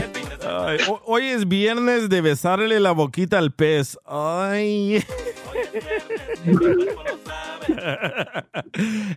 [0.46, 3.98] Ay, hoy es viernes de besarle la boquita al pez.
[4.04, 5.02] Ay.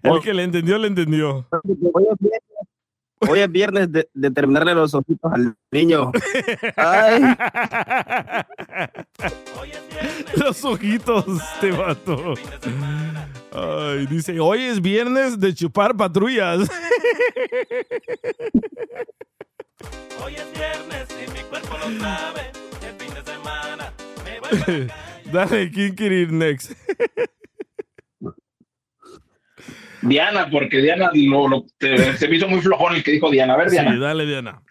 [0.03, 1.47] El que le entendió, le entendió.
[1.93, 2.41] Hoy es viernes,
[3.27, 6.11] hoy es viernes de, de terminarle los ojitos al niño.
[6.75, 7.23] Ay.
[10.37, 12.35] Los ojitos, este vato.
[13.51, 16.69] Ay, dice, hoy es viernes de chupar patrullas.
[20.23, 22.41] Hoy es viernes y mi cuerpo lo sabe.
[22.87, 23.91] El fin de semana
[24.23, 24.87] me voy
[25.31, 26.71] Dale, ¿quién quiere ir next?
[30.01, 33.53] Diana, porque Diana lo, lo- te- se me hizo muy flojón el que dijo Diana.
[33.55, 33.91] A ver, Diana.
[33.93, 34.61] Sí, dale, Diana.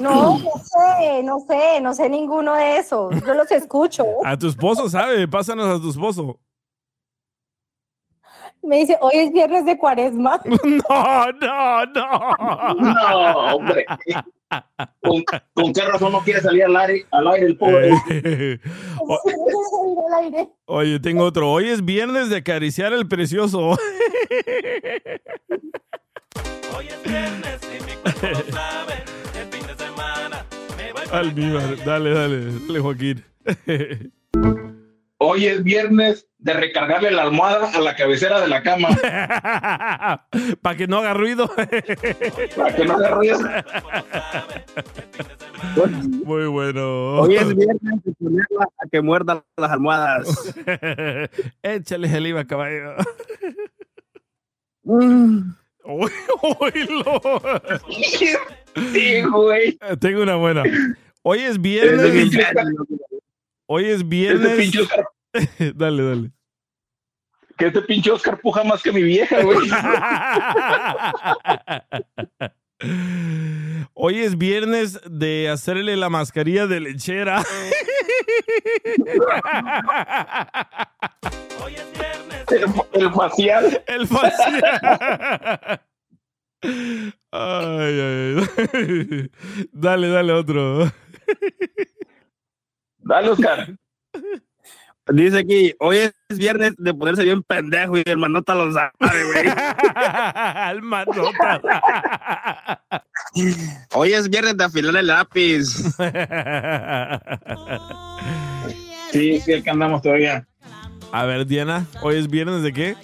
[0.00, 3.12] No, no sé, no sé, no sé ninguno de esos.
[3.26, 4.04] Yo los escucho.
[4.24, 5.26] A tu esposo, ¿sabe?
[5.28, 6.40] Pásanos a tu esposo.
[8.66, 10.40] Me dice, hoy es viernes de cuaresma.
[10.64, 12.74] No, no, no.
[12.74, 13.84] No, hombre.
[15.02, 15.22] ¿Con,
[15.52, 17.90] con qué razón no quiere salir al aire, al aire el pobre?
[19.00, 19.20] O-
[20.22, 20.48] aire.
[20.66, 21.50] Oye, tengo otro.
[21.50, 23.58] Hoy es viernes de acariciar el precioso.
[26.76, 28.94] Hoy es viernes y mi cuerpo lo sabe.
[29.40, 30.46] El fin de semana
[30.76, 33.24] me voy Almíbar, dale, dale, dale, Joaquín.
[35.26, 38.90] Hoy es viernes de recargarle la almohada a la cabecera de la cama.
[40.60, 41.48] Para que no haga ruido.
[42.56, 43.38] Para que no haga ruido.
[46.26, 47.20] Muy bueno.
[47.20, 50.54] Hoy es viernes de ponerla a que muerdan las almohadas.
[51.62, 52.94] Échale saliva, caballo.
[54.82, 55.54] Mm.
[55.84, 56.10] Uy.
[58.92, 59.78] Sí, güey.
[60.00, 60.64] Tengo una buena.
[61.22, 62.36] Hoy es viernes.
[63.66, 64.70] Hoy es viernes.
[65.74, 66.30] dale, dale.
[67.58, 69.58] que este pinche Oscar puja más que mi vieja, güey.
[73.94, 77.42] Hoy es viernes de hacerle la mascarilla de lechera.
[82.50, 83.82] El, el facial.
[83.86, 85.80] El facial.
[87.30, 89.30] Ay, ay.
[89.72, 90.90] Dale, dale otro.
[92.98, 93.76] Dale, Oscar.
[95.12, 99.44] Dice aquí, hoy es viernes de ponerse bien pendejo y el manota lo sabe, güey.
[100.70, 101.60] El manota.
[103.94, 105.64] Hoy es viernes de afilar el lápiz.
[109.12, 110.46] Sí, sí, acá andamos todavía.
[111.12, 112.96] A ver, Diana, ¿hoy es viernes de qué?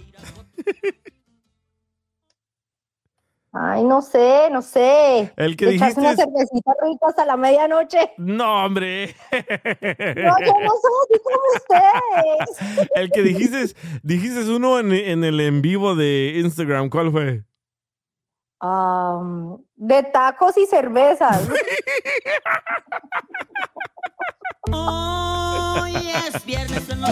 [3.52, 5.32] Ay, no sé, no sé.
[5.36, 8.12] El que echarse una dijiste- cervecita rica hasta la medianoche.
[8.16, 9.14] No, hombre.
[9.32, 12.88] No, yo no soy como ustedes.
[12.94, 13.74] El que dijiste,
[14.04, 17.42] dijiste uno en, en el en vivo de Instagram, ¿cuál fue?
[18.60, 21.48] Am, de tacos y cervezas.
[24.72, 25.92] Hoy
[26.28, 27.10] es viernes en los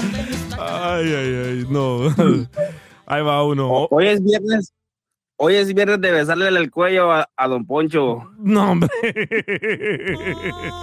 [0.61, 2.01] Ay, ay, ay, no.
[3.07, 3.87] Ahí va uno.
[3.91, 4.73] Hoy es viernes.
[5.41, 8.29] Hoy es viernes de besarle el cuello a, a Don Poncho.
[8.39, 8.91] No, hombre.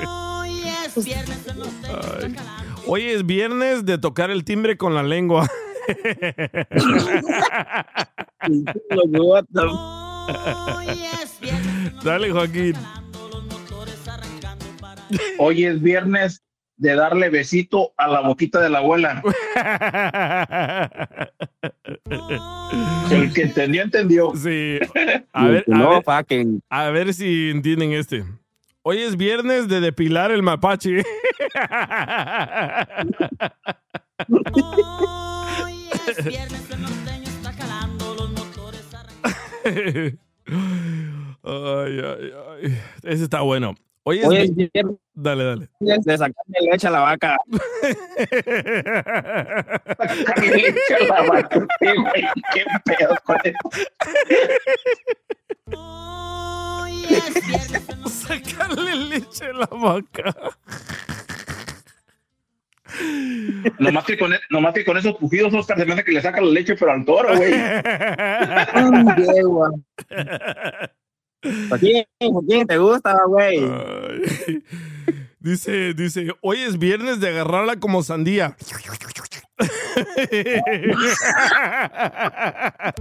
[0.07, 1.68] Hoy es viernes los
[2.23, 2.34] Ay.
[2.88, 5.45] Hoy es viernes de tocar el timbre con la lengua.
[12.02, 12.76] Dale, Joaquín.
[15.38, 16.41] Hoy es viernes
[16.78, 19.22] de darle besito a la boquita de la abuela.
[23.12, 24.32] El que entendió, entendió.
[24.36, 24.80] Sí.
[25.34, 26.62] A ver, a, No, ver, fucking.
[26.70, 28.24] a ver si entienden este.
[28.84, 31.04] Hoy es viernes de depilar el mapache.
[34.28, 38.86] Hoy es viernes el norteño está jalando los motores
[41.44, 42.32] Ay, ay,
[42.64, 42.80] ay.
[43.04, 43.76] Ese está bueno.
[44.07, 45.68] Hoy Hoy es es vi- viernes Dale, dale.
[45.80, 47.38] de sacarle leche a la vaca.
[50.41, 52.23] leche a la vaca, sí, güey,
[52.53, 53.57] qué pedo con eso.
[58.10, 60.36] Sacarle leche a la vaca.
[63.80, 66.22] Nomás que, con, e- nomás que con esos pujidos, Oscar, se me hace que le
[66.22, 67.53] saca la leche, pero al toro, güey.
[71.70, 73.62] ¿Por quién te gusta, güey?
[75.40, 78.58] Dice, dice, hoy es viernes de agarrarla como sandía.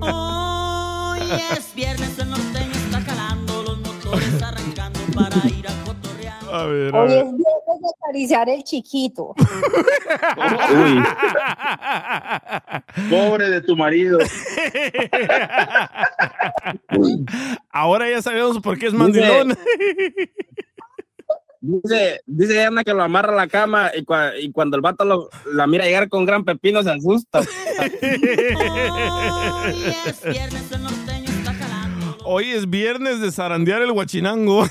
[0.00, 1.20] Hoy
[1.56, 5.83] es viernes, el norteño está calando, los motores arrancando para ir a.
[6.54, 9.34] A ver, a Hoy es viernes de acariciar el chiquito.
[13.10, 14.20] Pobre de tu marido.
[17.72, 19.56] Ahora ya sabemos por qué es mandilón.
[21.66, 25.02] Dice, dice Ana que lo amarra a la cama y, cua- y cuando el vato
[25.06, 27.40] lo, la mira llegar con gran pepino se asusta.
[27.40, 27.46] Hoy
[30.06, 30.62] es viernes
[33.20, 34.66] de zarandear el guachinango.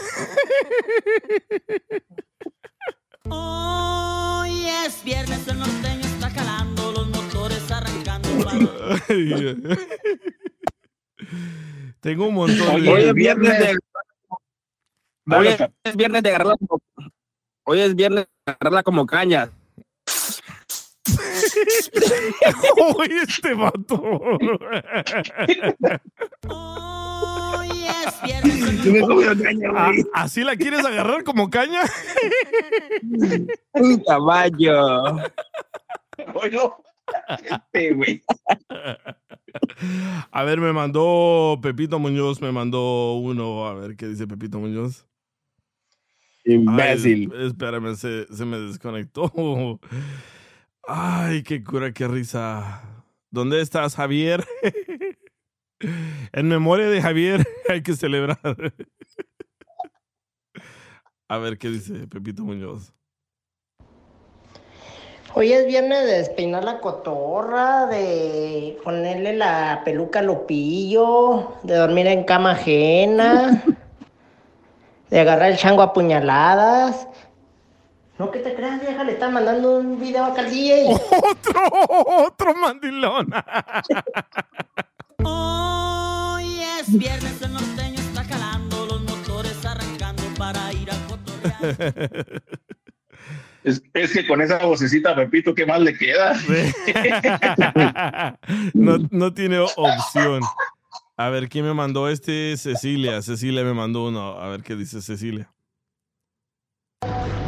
[3.29, 8.29] Hoy es viernes, el norteño está calando, los motores arrancando.
[12.01, 13.07] Tengo un montón Hoy de...
[13.09, 13.77] es viernes de,
[15.31, 16.81] hoy es viernes de agarrarla como,
[17.65, 19.49] hoy es viernes de agarrarla como caña.
[22.97, 24.01] Oye, este vato.
[27.83, 31.81] Hoy es viernes, Ah, ¿Así la quieres agarrar como caña?
[33.73, 35.15] Un caballo.
[36.33, 36.83] Oigo.
[37.43, 38.23] Este, güey.
[40.31, 43.67] A ver, me mandó Pepito Muñoz, me mandó uno.
[43.67, 45.05] A ver qué dice Pepito Muñoz.
[46.45, 47.31] Imbécil.
[47.35, 49.31] Ay, espérame, se, se me desconectó.
[50.87, 52.81] Ay, qué cura, qué risa.
[53.31, 54.45] ¿Dónde estás, Javier?
[56.33, 58.39] en memoria de Javier hay que celebrar.
[61.27, 62.93] A ver qué dice Pepito Muñoz.
[65.35, 72.05] Hoy es viernes de despeinar la cotorra, de ponerle la peluca a Lupillo, de dormir
[72.05, 73.63] en cama ajena,
[75.09, 77.07] de agarrar el chango a puñaladas.
[78.19, 80.85] No que te creas, vieja, le está mandando un video acá al DJ.
[80.91, 81.61] ¡Otro!
[82.27, 83.33] ¡Otro mandilón!
[86.97, 92.41] Viernes, el norteño está calando, los motores arrancando para ir a cotorrear.
[93.63, 96.33] Es, es que con esa vocecita, Pepito, ¿qué más le queda?
[98.73, 100.41] no, no tiene opción.
[101.15, 102.57] A ver, ¿quién me mandó este?
[102.57, 103.21] Cecilia.
[103.21, 104.39] Cecilia me mandó uno.
[104.39, 105.49] A ver qué dice Cecilia.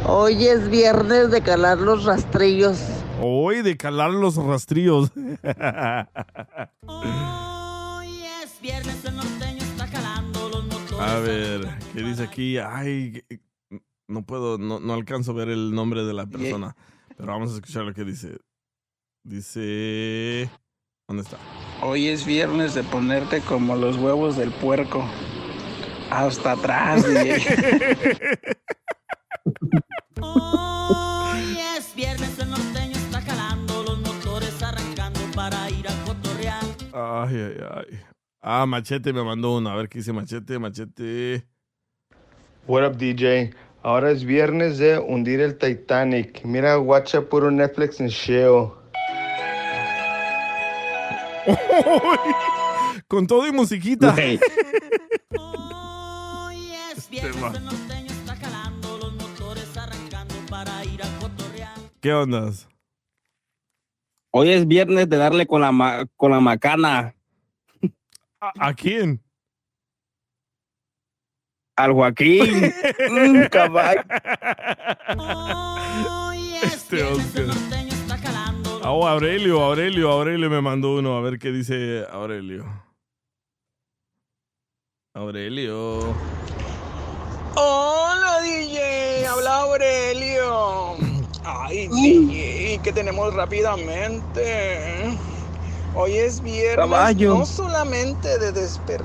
[0.06, 2.78] Hoy es viernes de calar los rastrillos.
[3.20, 5.10] Hoy de calar los rastrillos.
[8.56, 12.56] Es viernes, el norteño está calando, los motores A ver, ¿qué dice aquí?
[12.56, 13.22] Ay,
[14.08, 16.74] no puedo, no, no alcanzo a ver el nombre de la persona.
[17.18, 18.38] Pero vamos a escuchar lo que dice.
[19.24, 20.48] Dice...
[21.06, 21.36] ¿Dónde está?
[21.82, 25.04] Hoy es viernes de ponerte como los huevos del puerco.
[26.10, 28.38] Hasta atrás, DJ.
[30.22, 36.64] Hoy es viernes, el norteño está calando, los motores arrancando para ir a cotorrear.
[36.94, 38.15] Ay, ay, ay.
[38.48, 39.70] Ah, Machete me mandó uno.
[39.70, 41.44] A ver qué dice Machete, Machete.
[42.68, 43.52] What up, DJ?
[43.82, 46.44] Ahora es viernes de hundir el Titanic.
[46.44, 48.68] Mira, watcha puro Netflix and chill.
[53.08, 54.14] Con todo y musiquita.
[54.14, 54.38] Hoy
[56.92, 57.20] es Este.
[62.00, 62.68] ¿Qué ondas?
[64.30, 67.15] Hoy es viernes de darle con la, ma- con la macana
[68.40, 69.22] ¿A, a quién?
[71.76, 72.72] al Joaquín.
[73.10, 74.02] Mm, caballo.
[76.62, 77.44] Este Oscar.
[78.82, 81.16] Ah, oh, Aurelio, Aurelio, Aurelio me mandó uno.
[81.16, 82.64] A ver qué dice Aurelio.
[85.14, 86.14] Aurelio.
[87.56, 89.26] Hola, DJ.
[89.26, 90.96] Habla Aurelio.
[91.44, 95.18] Ay, DJ, que tenemos rápidamente.
[95.98, 96.76] Hoy es viernes.
[96.76, 97.38] Caballo.
[97.38, 99.02] No solamente de desper-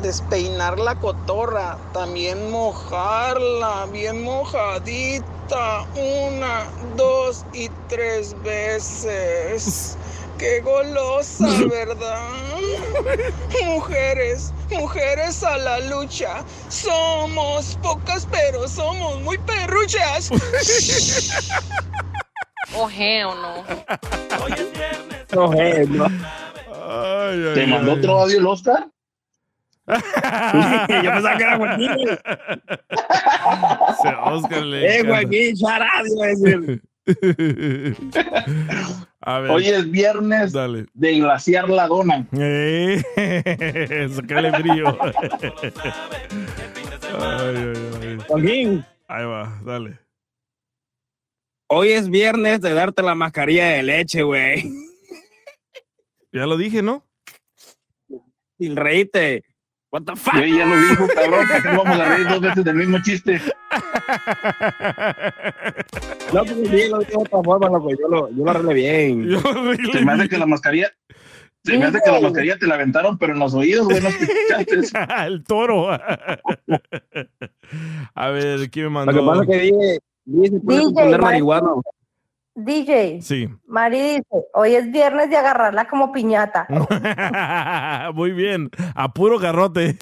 [0.00, 5.86] despeinar la cotorra, también mojarla, bien mojadita.
[5.94, 6.64] Una,
[6.96, 9.98] dos y tres veces.
[10.38, 12.28] Qué golosa, ¿verdad?
[13.66, 16.42] Mujeres, mujeres a la lucha.
[16.70, 20.30] Somos pocas, pero somos muy perruchas.
[22.76, 23.28] Oh, hell
[25.34, 25.48] no.
[25.86, 27.52] No, no.
[27.54, 28.88] ¿Te mandó otro audio el Oscar?
[29.86, 29.94] Yo
[31.10, 31.90] pensaba que era Joaquín.
[34.02, 35.04] Se Oscar le Eh.
[35.06, 36.82] Joaquín, Charad, iba a decir.
[39.20, 39.50] A ver.
[39.50, 40.86] Hoy es viernes Dale.
[40.94, 42.26] de glaciar la dona.
[42.32, 43.02] Eh,
[44.14, 44.96] Sácale brillo.
[47.18, 48.18] Ay, ay, ay.
[48.26, 48.84] Joaquín.
[49.08, 49.98] Ahí va, dale.
[51.68, 54.64] Hoy es viernes de darte la mascarilla de leche, güey.
[56.34, 57.06] Ya lo dije, ¿no?
[58.58, 59.44] Sin reírte.
[59.92, 60.34] What the fuck?
[60.34, 61.46] Yo ya lo dijo, cabrón.
[61.46, 63.40] ¿Por qué no vamos a reír dos veces del mismo chiste?
[66.32, 67.90] No, pues sí, lo digo de otra forma, loco.
[67.90, 69.28] Yo lo, yo lo arreglé bien.
[69.92, 70.92] Se me hace que la mascarilla.
[71.62, 74.08] Se me hace que la mascarilla te la aventaron, pero en los oídos, güey, no
[74.08, 74.98] escuchaste.
[75.26, 75.92] El toro.
[78.14, 79.12] A ver, ¿quién me mandó?
[79.12, 81.70] Lo que pasa es que dije, dije, marihuana.
[82.56, 83.48] DJ, Sí.
[83.66, 84.24] Mari dice,
[84.54, 86.66] hoy es viernes de agarrarla como piñata.
[88.14, 88.70] Muy bien.
[88.94, 89.96] A puro garrote.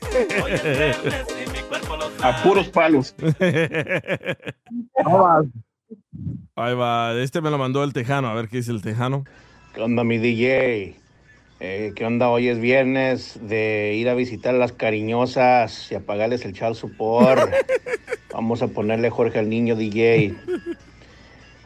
[2.22, 3.14] A puros palos.
[6.54, 7.14] Ahí va.
[7.14, 8.28] Este me lo mandó el tejano.
[8.28, 9.24] A ver qué dice el tejano.
[9.74, 10.96] ¿Qué onda, mi DJ?
[11.60, 12.28] Eh, ¿Qué onda?
[12.28, 16.74] Hoy es viernes de ir a visitar a las cariñosas y a pagarles el child
[16.74, 17.50] support.
[18.32, 20.34] Vamos a ponerle Jorge al niño DJ.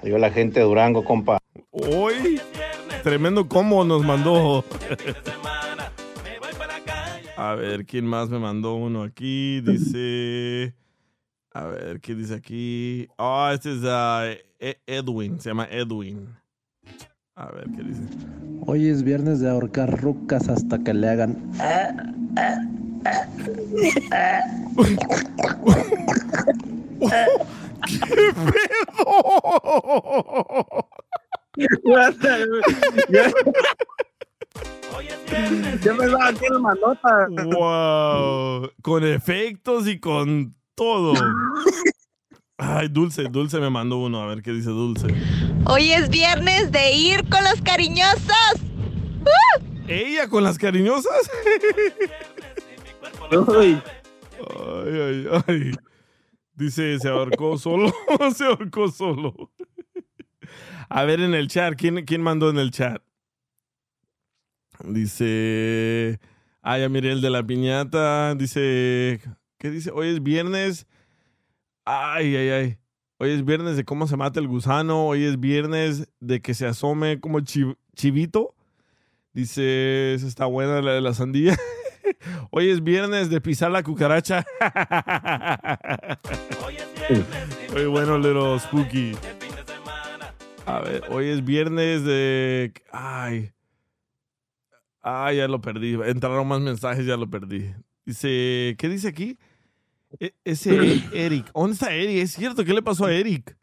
[0.06, 1.40] Adiós la gente de Durango, compa.
[1.72, 2.40] Hoy,
[3.02, 4.64] tremendo combo nos mandó.
[7.36, 9.60] A ver, ¿quién más me mandó uno aquí?
[9.62, 10.76] Dice.
[11.52, 13.08] A ver, ¿qué dice aquí?
[13.18, 13.80] Ah, este es
[14.60, 15.40] E- Edwin.
[15.40, 16.28] Se llama Edwin.
[17.34, 18.02] A ver, ¿qué dice?
[18.64, 21.50] Hoy es viernes de ahorcar rucas hasta que le hagan.
[35.82, 37.28] Yo pensaba que era manota.
[37.30, 38.70] ¡Wow!
[38.82, 41.14] Con efectos y con todo.
[42.58, 44.22] Ay, Dulce, Dulce me mandó uno.
[44.22, 45.08] A ver qué dice Dulce.
[45.66, 48.60] Hoy es viernes de ir con los cariñosos.
[49.88, 51.30] ¿Ella con las cariñosas?
[53.30, 53.82] Ay,
[54.86, 55.72] ay, ay.
[56.56, 57.92] Dice, se ahorcó solo.
[58.34, 59.52] se ahorcó solo.
[60.88, 63.02] A ver en el chat, ¿quién, quién mandó en el chat?
[64.84, 66.20] Dice,
[66.62, 68.34] ah, ya miré el de la piñata.
[68.34, 69.20] Dice,
[69.58, 69.90] ¿qué dice?
[69.90, 70.86] Hoy es viernes.
[71.84, 72.78] Ay, ay, ay.
[73.18, 75.06] Hoy es viernes de cómo se mata el gusano.
[75.06, 78.54] Hoy es viernes de que se asome como chi- chivito.
[79.32, 81.56] Dice, está buena la de la sandía.
[82.50, 84.44] Hoy es viernes de pisar la cucaracha.
[87.72, 89.12] Muy bueno, little spooky.
[90.66, 92.72] A ver, hoy es viernes de.
[92.90, 93.52] Ay.
[95.02, 95.94] Ay, ya lo perdí.
[96.04, 97.72] Entraron más mensajes, ya lo perdí.
[98.04, 99.38] Dice, ¿qué dice aquí?
[100.18, 101.50] E- ese Eric.
[101.54, 102.22] ¿Dónde está Eric?
[102.22, 103.56] Es cierto, ¿qué le pasó a Eric?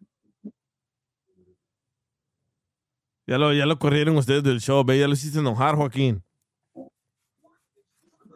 [3.26, 6.22] Ya lo, ya lo corrieron ustedes del show, ve, ya lo hiciste enojar, Joaquín.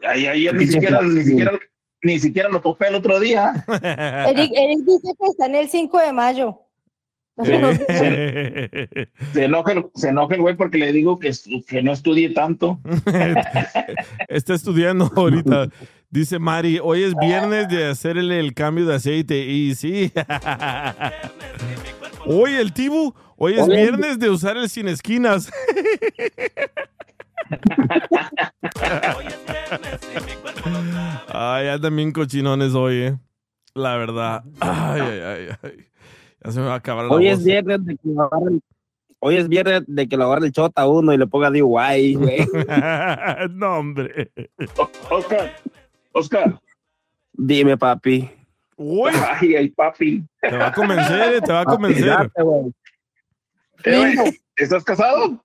[0.08, 1.52] Ahí, ahí ni siquiera, ni siquiera,
[2.02, 3.64] ni siquiera lo topé el otro día.
[3.68, 6.60] Eric, Eric dice que está en el 5 de mayo.
[7.38, 11.30] Se, se enoja, el- se enoja el güey porque le digo que,
[11.68, 12.80] que no estudie tanto.
[14.28, 15.68] Está estudiando ahorita.
[16.10, 19.38] Dice Mari, hoy es viernes de hacerle el cambio de aceite.
[19.46, 20.10] Y sí.
[22.26, 25.48] Hoy el Tibu, hoy es Hoy es- viernes de usar el sin esquinas.
[31.28, 33.18] Ay, ya también cochinones hoy, eh.
[33.74, 34.42] La verdad.
[34.60, 35.86] Ay, ay, ay, ay.
[36.44, 37.38] Ya se me va a acabar la Hoy voz.
[37.38, 38.58] es viernes de que lo agarre,
[39.20, 42.14] hoy es viernes de que lo agarre el chota a uno y le ponga DIY,
[42.14, 42.46] güey.
[43.50, 44.30] no, hombre.
[45.10, 45.52] Oscar,
[46.12, 46.60] Oscar.
[47.32, 48.30] Dime, papi.
[48.76, 49.10] Uy.
[49.40, 50.24] Ay, ay, papi.
[50.40, 52.30] Te va a convencer, te va a convencer.
[52.36, 52.72] Güey.
[53.84, 55.44] Eh, güey, ¿Estás casado?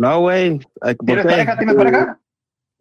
[0.00, 0.58] No, güey.
[0.80, 1.30] Ay, ¿por ¿Tienes qué?
[1.30, 1.58] pareja?
[1.58, 2.18] ¿Tienes pareja?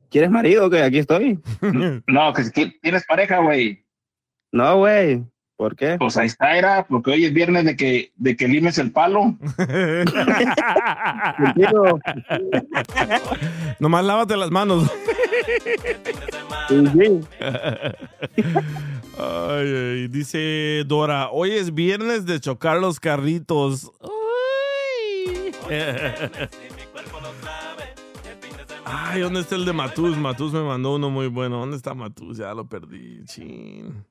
[0.09, 0.69] ¿Quieres marido?
[0.69, 1.37] Que aquí estoy.
[2.07, 3.83] No, que si tienes pareja, güey.
[4.53, 5.25] No, güey.
[5.57, 5.97] ¿Por qué?
[5.99, 9.37] Pues ahí está, era, porque hoy es viernes de que, de que limes el palo.
[13.79, 14.89] Nomás lávate las manos.
[19.17, 23.91] Ay, ay, dice Dora, hoy es viernes de chocar los carritos.
[25.69, 25.69] Ay.
[28.91, 30.17] Ay, ¿dónde está el de Matus?
[30.17, 31.59] Matus me mandó uno muy bueno.
[31.59, 32.37] ¿Dónde está Matus?
[32.37, 33.23] Ya lo perdí.
[33.25, 34.03] Chin.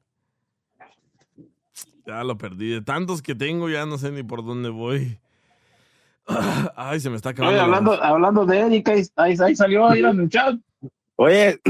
[2.06, 2.70] Ya lo perdí.
[2.70, 5.18] De tantos que tengo, ya no sé ni por dónde voy.
[6.76, 7.90] Ay, se me está acabando.
[7.90, 10.54] Oye, hablando, de Erika, ahí, ahí, ahí salió ahí en el chat.
[11.16, 11.60] Oye,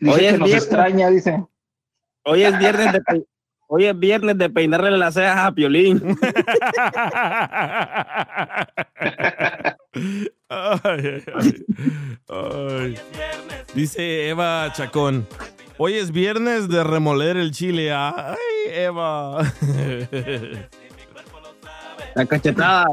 [0.00, 0.64] Dice Hoy que es nos viernes.
[0.64, 1.46] extraña, dice.
[2.24, 3.24] hoy es viernes de, pe-
[3.68, 6.02] hoy es viernes de peinarle las cejas a Piolín.
[10.48, 11.64] Ay, ay,
[12.28, 12.98] ay.
[13.74, 15.26] Dice Eva Chacón.
[15.78, 17.92] Hoy es viernes de remoler el chile.
[17.92, 18.36] Ay,
[18.68, 19.42] Eva.
[22.14, 22.86] La cachetada.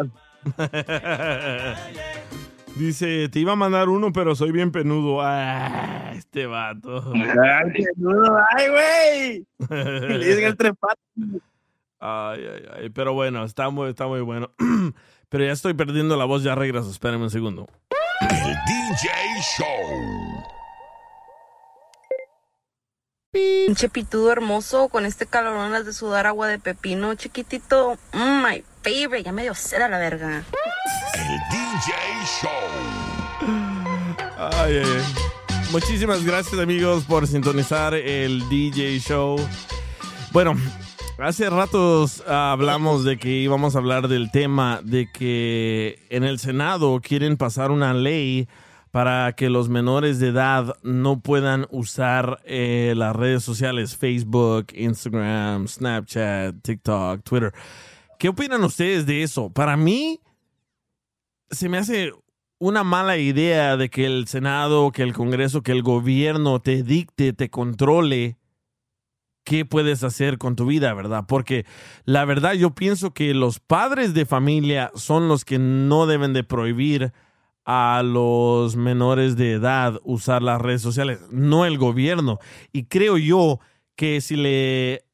[2.76, 5.22] Dice, te iba a mandar uno, pero soy bien penudo.
[5.22, 7.14] Ah, este vato.
[7.14, 9.46] Ay, qué nudo, ay, güey.
[9.70, 11.04] Le dicen el tres patas.
[12.00, 12.90] Ay, ay, ay.
[12.90, 14.52] Pero bueno, está muy, está muy bueno.
[15.32, 16.92] Pero ya estoy perdiendo la voz, ya regreso.
[16.92, 17.70] Espérenme un segundo.
[18.20, 19.10] El DJ
[19.58, 20.44] Show.
[23.32, 27.98] Pinche pitudo hermoso con este calorón las de sudar agua de pepino chiquitito.
[28.12, 29.24] Mm, my favorite.
[29.24, 30.44] Ya me dio sed a la verga.
[31.14, 31.94] El DJ
[32.42, 32.52] Show.
[34.38, 35.62] Ay, ay, ay.
[35.72, 39.38] Muchísimas gracias amigos por sintonizar el DJ Show.
[40.34, 40.58] Bueno,
[41.22, 47.00] hace ratos hablamos de que íbamos a hablar del tema de que en el Senado
[47.02, 48.48] quieren pasar una ley
[48.90, 55.68] para que los menores de edad no puedan usar eh, las redes sociales Facebook, Instagram,
[55.68, 57.54] Snapchat, TikTok, Twitter.
[58.18, 59.50] ¿Qué opinan ustedes de eso?
[59.52, 60.20] Para mí,
[61.52, 62.12] se me hace
[62.58, 67.32] una mala idea de que el Senado, que el Congreso, que el gobierno te dicte,
[67.34, 68.38] te controle
[69.44, 71.26] qué puedes hacer con tu vida, ¿verdad?
[71.28, 71.66] Porque
[72.06, 76.44] la verdad yo pienso que los padres de familia son los que no deben de
[76.44, 77.14] prohibir
[77.66, 82.40] a los menores de edad usar las redes sociales, no el gobierno.
[82.72, 83.60] Y creo yo
[83.96, 85.06] que si le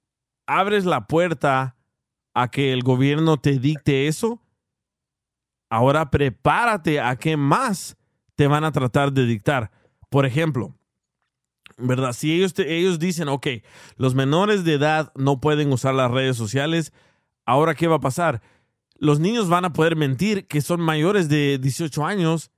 [0.46, 1.76] abres la puerta
[2.34, 4.42] a que el gobierno te dicte eso,
[5.70, 7.98] ahora prepárate a qué más
[8.36, 9.72] te van a tratar de dictar.
[10.10, 10.77] Por ejemplo,
[11.78, 12.14] ¿verdad?
[12.14, 13.48] Si ellos, ellos dicen, ok,
[13.98, 16.92] los menores de edad no pueden usar las redes sociales,
[17.46, 18.42] ahora ¿qué va a pasar?
[19.00, 22.52] Los niños van a poder mentir que son mayores de 18 años.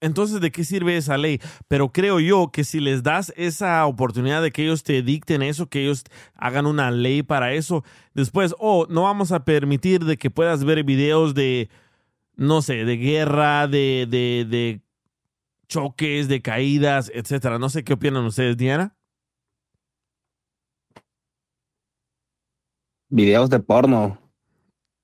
[0.00, 1.40] Entonces, ¿de qué sirve esa ley?
[1.66, 5.68] Pero creo yo que si les das esa oportunidad de que ellos te dicten eso,
[5.68, 6.04] que ellos
[6.34, 7.84] hagan una ley para eso,
[8.14, 11.68] después, oh, no vamos a permitir de que puedas ver videos de,
[12.36, 14.80] no sé, de guerra, de, de
[15.68, 17.58] choques, de caídas, etcétera.
[17.58, 18.96] No sé qué opinan ustedes, Diana.
[23.10, 24.18] Videos de porno.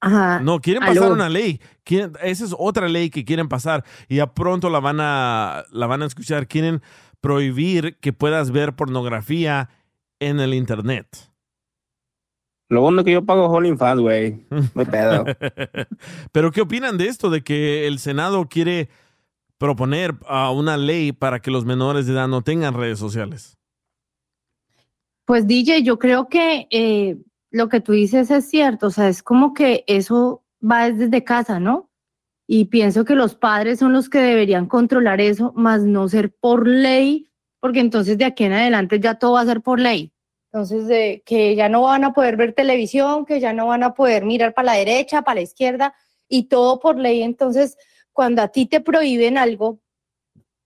[0.01, 0.41] Ajá.
[0.41, 0.95] No, quieren Aló.
[0.95, 1.61] pasar una ley.
[1.85, 5.87] Quieren- esa es otra ley que quieren pasar y ya pronto la van a la
[5.87, 6.47] van a escuchar.
[6.47, 6.83] Quieren
[7.21, 9.71] prohibir que puedas ver pornografía
[10.21, 11.07] en el internet.
[12.69, 14.45] Lo bueno es que yo pago OnlyFans, güey.
[14.75, 15.25] Hay pedo.
[16.33, 18.89] Pero ¿qué opinan de esto de que el Senado quiere
[19.59, 23.57] proponer ah, una ley para que los menores de edad no tengan redes sociales?
[25.25, 27.17] Pues DJ, yo creo que eh,
[27.51, 31.61] lo que tú dices es cierto, o sea, es como que eso va desde casa,
[31.61, 31.91] ¿no?
[32.47, 36.69] Y pienso que los padres son los que deberían controlar eso, más no ser por
[36.69, 40.13] ley, porque entonces de aquí en adelante ya todo va a ser por ley.
[40.55, 43.93] Entonces, de que ya no van a poder ver televisión, que ya no van a
[43.93, 45.95] poder mirar para la derecha, para la izquierda,
[46.29, 47.25] y todo por ley.
[47.25, 47.77] Entonces,
[48.15, 49.81] cuando a ti te prohíben algo,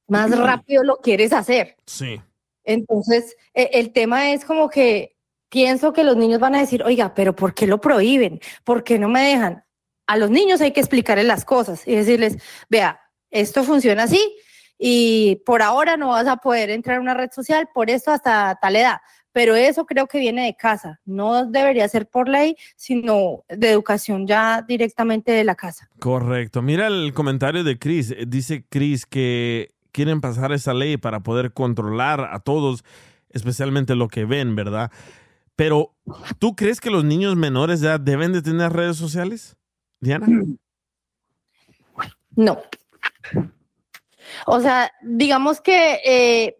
[0.06, 1.76] más rápido lo quieres hacer.
[1.86, 2.20] Sí.
[2.62, 5.16] Entonces, e- el tema es como que
[5.48, 8.40] pienso que los niños van a decir, oiga, pero ¿por qué lo prohíben?
[8.64, 9.64] ¿Por qué no me dejan?
[10.06, 12.36] A los niños hay que explicarles las cosas y decirles,
[12.68, 13.00] vea,
[13.30, 14.36] esto funciona así
[14.78, 18.58] y por ahora no vas a poder entrar a una red social por esto hasta
[18.60, 18.98] tal edad.
[19.32, 24.26] Pero eso creo que viene de casa, no debería ser por ley, sino de educación
[24.26, 25.88] ya directamente de la casa.
[26.00, 26.62] Correcto.
[26.62, 28.10] Mira el comentario de Chris.
[28.10, 32.84] Eh, Dice Chris que quieren pasar esa ley para poder controlar a todos,
[33.30, 34.90] especialmente lo que ven, ¿verdad?
[35.56, 35.94] Pero,
[36.38, 39.56] ¿tú crees que los niños menores de edad deben de tener redes sociales?
[40.00, 40.26] Diana.
[42.36, 42.62] No.
[44.46, 46.58] O sea, digamos que eh,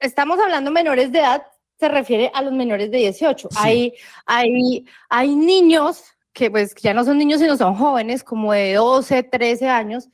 [0.00, 1.42] estamos hablando menores de edad,
[1.78, 3.48] se refiere a los menores de 18.
[3.56, 3.94] Hay,
[4.26, 9.22] hay, hay niños que pues ya no son niños, sino son jóvenes, como de 12,
[9.24, 10.08] 13 años,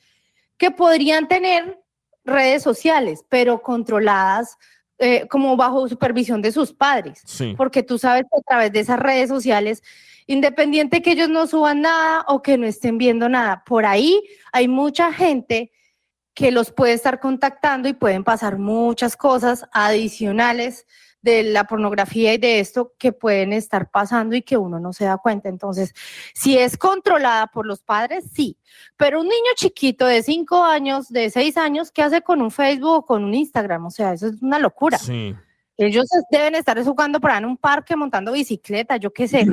[0.57, 1.79] que podrían tener
[2.23, 4.57] redes sociales, pero controladas
[4.97, 7.21] eh, como bajo supervisión de sus padres.
[7.25, 7.53] Sí.
[7.57, 9.83] Porque tú sabes que a través de esas redes sociales,
[10.25, 14.67] independiente que ellos no suban nada o que no estén viendo nada, por ahí hay
[14.67, 15.71] mucha gente
[16.33, 20.85] que los puede estar contactando y pueden pasar muchas cosas adicionales
[21.25, 25.05] de la pornografía y de esto que pueden estar pasando y que uno no se
[25.05, 25.49] da cuenta.
[25.49, 25.93] Entonces,
[26.35, 28.59] si es controlada por los padres, sí,
[28.95, 32.91] pero un niño chiquito de cinco años, de seis años, ¿qué hace con un Facebook
[32.91, 33.87] o con un Instagram?
[33.87, 34.99] O sea, eso es una locura.
[34.99, 35.35] Sí.
[35.77, 39.47] Ellos deben estar jugando por ahí en un parque, montando bicicleta, yo qué sé,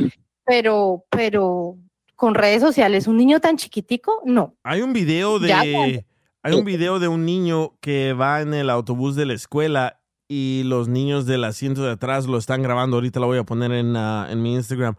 [0.44, 1.78] pero, pero
[2.14, 4.54] con redes sociales, un niño tan chiquitico, no.
[4.62, 6.04] Hay un video de
[6.44, 10.01] hay un video de un niño que va en el autobús de la escuela
[10.32, 12.96] y los niños del asiento de atrás lo están grabando.
[12.96, 14.94] Ahorita lo voy a poner en, ah, en mi Instagram.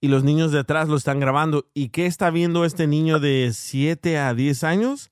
[0.00, 1.66] Y los niños de atrás lo están grabando.
[1.72, 5.10] ¿Y qué está viendo este niño de 7 a 10 años?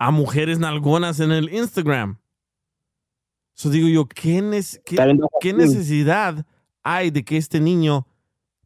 [0.00, 2.18] A mujeres nalgonas en el Instagram.
[3.54, 4.96] So digo yo, ¿qué, nes- qué-
[5.40, 6.46] qué necesidad
[6.82, 8.06] hay de que este niño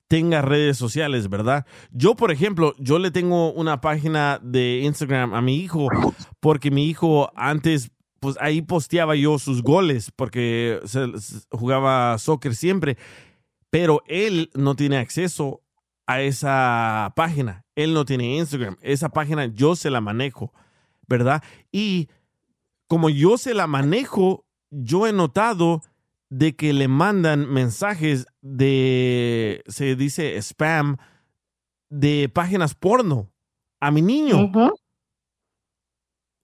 [0.08, 1.64] tenga redes sociales, ¿verdad?
[1.90, 5.88] Yo, por ejemplo, yo le tengo una página de Instagram a mi hijo
[6.40, 7.90] porque mi hijo antes,
[8.22, 11.10] pues ahí posteaba yo sus goles porque se-
[11.50, 12.96] jugaba soccer siempre,
[13.68, 15.60] pero él no tiene acceso
[16.06, 17.64] a esa página.
[17.74, 18.76] Él no tiene Instagram.
[18.80, 20.52] Esa página yo se la manejo,
[21.08, 21.42] ¿verdad?
[21.72, 22.08] Y
[22.86, 25.82] como yo se la manejo, yo he notado
[26.30, 30.96] de que le mandan mensajes de, se dice spam,
[31.90, 33.32] de páginas porno
[33.80, 34.38] a mi niño.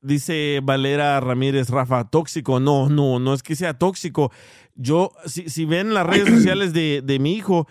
[0.01, 2.61] Dice Valera Ramírez, Rafa, tóxico.
[2.61, 4.31] No, no, no es que sea tóxico.
[4.75, 7.67] Yo, si, si ven las redes sociales de, de mi hijo,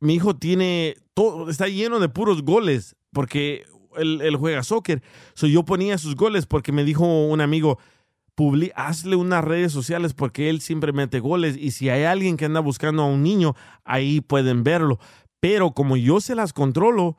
[0.00, 3.64] mi hijo tiene todo, está lleno de puros goles, porque
[3.96, 5.02] él, él juega soccer.
[5.34, 7.78] So, yo ponía sus goles porque me dijo un amigo,
[8.34, 12.44] publi hazle unas redes sociales porque él siempre mete goles y si hay alguien que
[12.44, 14.98] anda buscando a un niño, ahí pueden verlo.
[15.40, 17.16] Pero como yo se las controlo,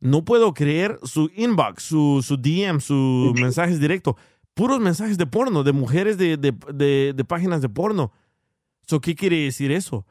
[0.00, 4.14] no puedo creer su inbox, su, su DM, sus mensajes directos.
[4.54, 8.12] Puros mensajes de porno, de mujeres de, de- de- de páginas de porno.
[8.86, 10.04] So, ¿Qué quiere decir eso?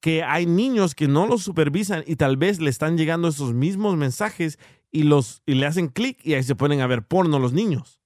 [0.00, 3.96] Que hay niños que no los supervisan y tal vez le están llegando esos mismos
[3.96, 4.58] mensajes
[4.90, 8.00] y, los, y le hacen clic y ahí se ponen a ver porno los niños.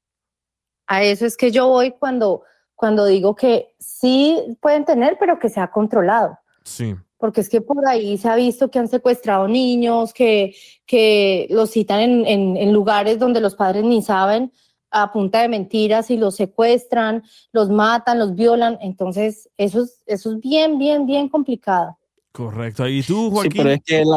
[0.86, 2.43] A eso es que yo voy cuando,
[2.74, 6.39] cuando digo que sí pueden tener, pero que sea controlado.
[6.65, 6.94] Sí.
[7.23, 11.70] Porque es que por ahí se ha visto que han secuestrado niños, que, que los
[11.70, 14.53] citan en, en- en lugares donde los padres ni saben
[14.90, 17.23] a punta de mentiras y los secuestran,
[17.53, 18.77] los matan, los violan.
[18.81, 21.97] Entonces, eso es, eso es bien, bien, bien complicado.
[22.32, 22.89] Correcto.
[22.89, 23.53] ¿Y tú, Sí, Joaquín?
[23.57, 24.16] pero es que la,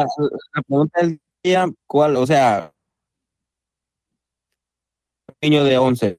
[0.54, 2.16] la pregunta del día, ¿cuál?
[2.16, 2.72] O sea,
[5.40, 6.18] niño de 11,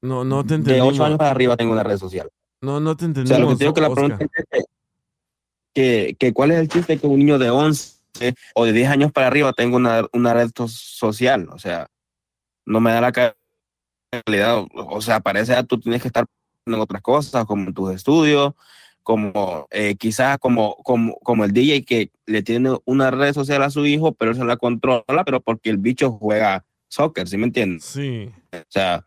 [0.00, 0.94] No, no te de entendimos.
[0.94, 2.30] 8 años para arriba tengo una red social.
[2.62, 3.36] No, no te O entendimos.
[3.36, 4.18] sea, lo que te digo que la pregunta
[4.52, 4.64] es
[5.76, 7.96] que, que, que cuál es el chiste que un niño de 11
[8.54, 11.48] o de 10 años para arriba tenga una, una red social.
[11.50, 11.88] O sea,
[12.64, 14.64] no me da la calidad.
[14.72, 16.24] O sea, esa edad tú tienes que estar
[16.66, 18.54] en otras cosas, como en tus estudios,
[19.02, 23.70] como eh, quizás como, como, como el DJ que le tiene una red social a
[23.70, 27.44] su hijo, pero él se la controla, pero porque el bicho juega soccer, ¿sí me
[27.44, 27.84] entiendes?
[27.84, 28.30] Sí.
[28.52, 29.04] O sea,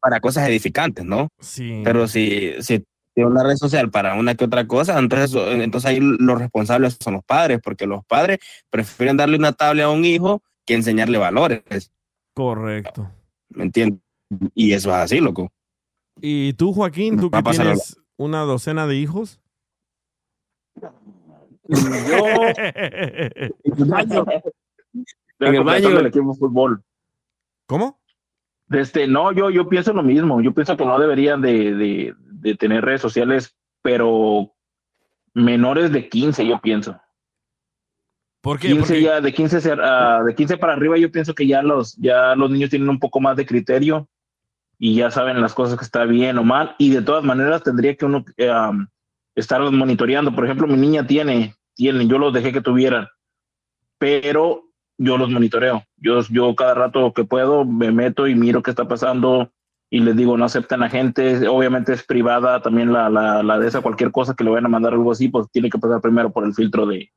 [0.00, 1.28] para cosas edificantes, ¿no?
[1.38, 1.82] Sí.
[1.84, 2.84] Pero si, si
[3.18, 7.14] tiene una red social para una que otra cosa, entonces, entonces ahí los responsables son
[7.14, 8.38] los padres, porque los padres
[8.70, 11.92] prefieren darle una tablet a un hijo que enseñarle valores,
[12.32, 13.10] Correcto.
[13.48, 14.00] ¿me entiendes?
[14.54, 15.50] Y eso es así, loco.
[16.20, 19.40] ¿Y tú, Joaquín, tú que tienes una docena de hijos?
[25.40, 26.82] En el baño del del equipo de fútbol.
[27.66, 28.00] ¿Cómo?
[28.70, 30.40] Este, no, yo, yo pienso lo mismo.
[30.40, 34.52] Yo pienso que no deberían de, de, de tener redes sociales, pero
[35.34, 37.00] menores de 15, yo pienso.
[38.40, 38.68] ¿Por qué?
[38.68, 41.62] 15 Porque- ya, de 15, ser- ah, de 15 para arriba, yo pienso que ya
[41.62, 44.08] los, ya los niños tienen un poco más de criterio
[44.78, 46.74] y ya saben las cosas que está bien o mal.
[46.78, 48.24] Y de todas maneras tendría que uno
[48.70, 48.86] um,
[49.34, 50.34] estarlos monitoreando.
[50.34, 53.08] Por ejemplo, mi niña tiene, tiene, yo los dejé que tuvieran,
[53.98, 54.64] pero
[54.96, 55.84] yo los monitoreo.
[55.96, 59.50] Yo, yo cada rato que puedo me meto y miro qué está pasando
[59.90, 61.48] y les digo, no aceptan a gente.
[61.48, 64.70] Obviamente es privada también la, la, la de esa, cualquier cosa que le vayan a
[64.70, 67.10] mandar algo así, pues tiene que pasar primero por el filtro de,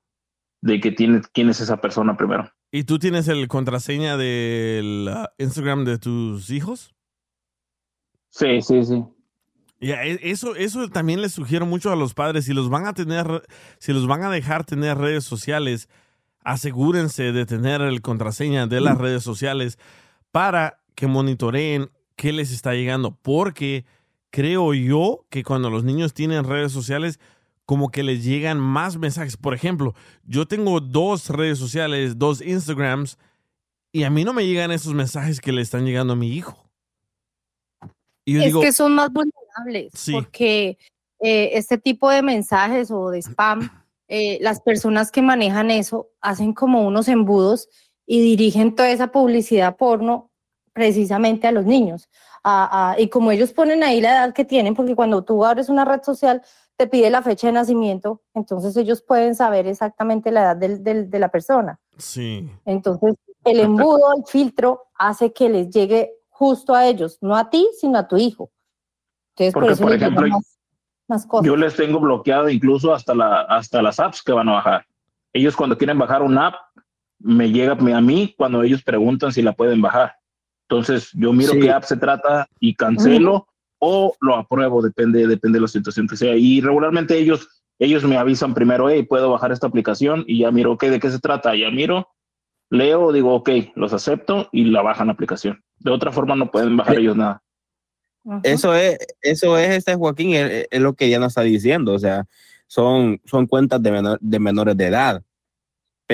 [0.61, 2.49] de que tiene, quién es esa persona primero.
[2.72, 6.93] ¿Y tú tienes el contraseña del Instagram de tus hijos?
[8.30, 9.03] Sí, sí, sí.
[9.81, 12.45] Ya, e- eso, eso también les sugiero mucho a los padres.
[12.45, 13.43] Si los van a tener,
[13.80, 15.89] si los van a dejar tener redes sociales,
[16.43, 19.77] asegúrense de tener el contraseña de las redes sociales
[20.31, 23.18] para que monitoreen qué les está llegando.
[23.22, 23.86] Porque
[24.30, 27.20] creo yo que cuando los niños tienen redes sociales,
[27.66, 29.38] como que les llegan más mensajes.
[29.38, 29.94] Por ejemplo,
[30.26, 33.18] yo tengo dos redes sociales, dos Instagrams,
[33.94, 36.58] y a mí no me llegan esos mensajes que le están llegando a mi hijo.
[38.26, 40.12] Y yo es digo, que son más vulnerables Sí.
[40.14, 40.78] porque
[41.20, 43.70] eh, este tipo de mensajes o de spam,
[44.08, 47.70] eh, las personas que manejan eso hacen como unos embudos
[48.06, 50.31] y dirigen toda esa publicidad porno
[50.73, 52.10] precisamente a los niños.
[52.43, 55.69] A- a- y como ellos ponen ahí la edad que tienen, porque cuando tú abres
[55.69, 56.41] una red social
[56.77, 61.10] te pide la fecha de nacimiento, entonces ellos pueden saber exactamente la edad del- del-
[61.10, 61.80] de la persona.
[61.98, 62.49] sí.
[62.65, 67.68] Entonces, el embudo, el filtro, hace que les llegue justo a ellos, no a ti,
[67.80, 68.52] sino a tu hijo.
[69.35, 70.60] Entonces, por Porque, eso por les llegan ejemplo, más,
[71.07, 71.45] más cosas.
[71.48, 74.85] Yo les tengo bloqueado incluso hasta, la, hasta las apps que van a bajar.
[75.34, 76.56] Ellos cuando quieren bajar una app,
[77.19, 80.15] me llega a mí cuando ellos preguntan si la pueden bajar.
[80.72, 81.60] Entonces yo miro Sí.
[81.60, 83.45] qué app se trata y cancelo
[83.80, 86.34] o lo apruebo, depende, depende de la situación que sea.
[86.38, 90.72] Y regularmente ellos, ellos me avisan primero, hey, puedo bajar esta aplicación y ya miro,
[90.72, 91.53] ok, ¿de qué se trata?
[91.57, 92.07] Ya miro,
[92.69, 95.61] leo, digo, ok, los acepto y la bajan la aplicación.
[95.80, 97.41] De otra forma no pueden bajar ellos nada.
[98.43, 101.99] Eso es, eso es este Joaquín, es, es lo que ya nos está diciendo, o
[101.99, 102.26] sea,
[102.68, 105.22] son, son cuentas de, menor- de menores de edad.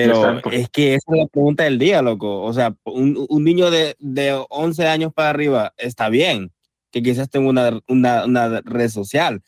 [0.06, 0.20] Pero
[0.56, 2.42] es que esa es la pregunta del día, loco.
[2.42, 6.52] O sea, un, un niño de, de 11 años para arriba está bien,
[6.90, 9.42] que quizás tenga una, una, una red social,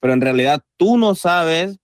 [0.00, 1.78] pero en realidad tú no sabes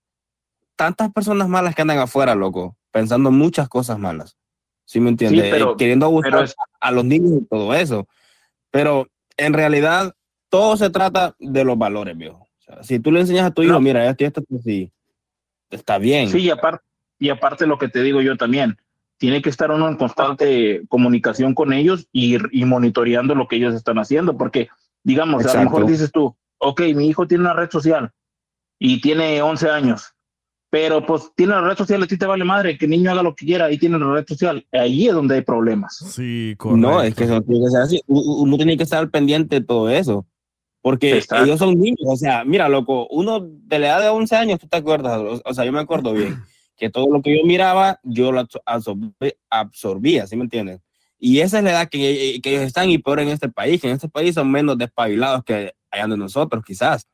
[0.75, 4.37] tantas personas malas que andan afuera, loco, pensando muchas cosas malas.
[4.85, 5.45] ¿Sí me entiendes?
[5.51, 8.07] pero- Eh, Queriendo abusar pero es- a los niños y todo eso.
[8.71, 9.07] Pero
[9.37, 10.13] en realidad
[10.49, 12.39] todo se trata de los valores, viejo.
[12.59, 14.91] O sea, si tú le enseñas a tu hijo, mira, esto y esto, pues sí,
[15.69, 16.29] está bien.
[16.29, 16.83] Sí, y aparte,
[17.23, 18.77] y aparte lo que te digo yo también,
[19.17, 23.73] tiene que estar uno en constante comunicación con ellos y, y monitoreando lo que ellos
[23.73, 24.67] están haciendo, porque
[25.03, 28.11] digamos, a lo mejor dices tú, ok, mi hijo tiene una red social
[28.77, 30.13] y tiene 11 años,
[30.69, 33.23] pero pues tiene la red social, a ti te vale madre, que el niño haga
[33.23, 35.95] lo que quiera y tiene la red social, ahí es donde hay problemas.
[35.99, 38.01] Sí, No, es que eso tiene que ser así.
[38.07, 40.25] Uno tiene que estar pendiente de todo eso.
[40.81, 41.45] Porque Exacto.
[41.45, 42.01] ellos son niños.
[42.05, 45.17] O sea, mira, loco, uno de la edad de 11 años, tú te acuerdas.
[45.17, 46.35] O, o sea, yo me acuerdo bien
[46.75, 50.81] que todo lo que yo miraba, yo lo absor- absorbí- absorbía, ¿sí me entiendes?
[51.19, 53.87] Y esa es la edad que, que ellos están y peor en este país, que
[53.87, 57.07] en este país son menos despabilados que allá de nosotros, quizás.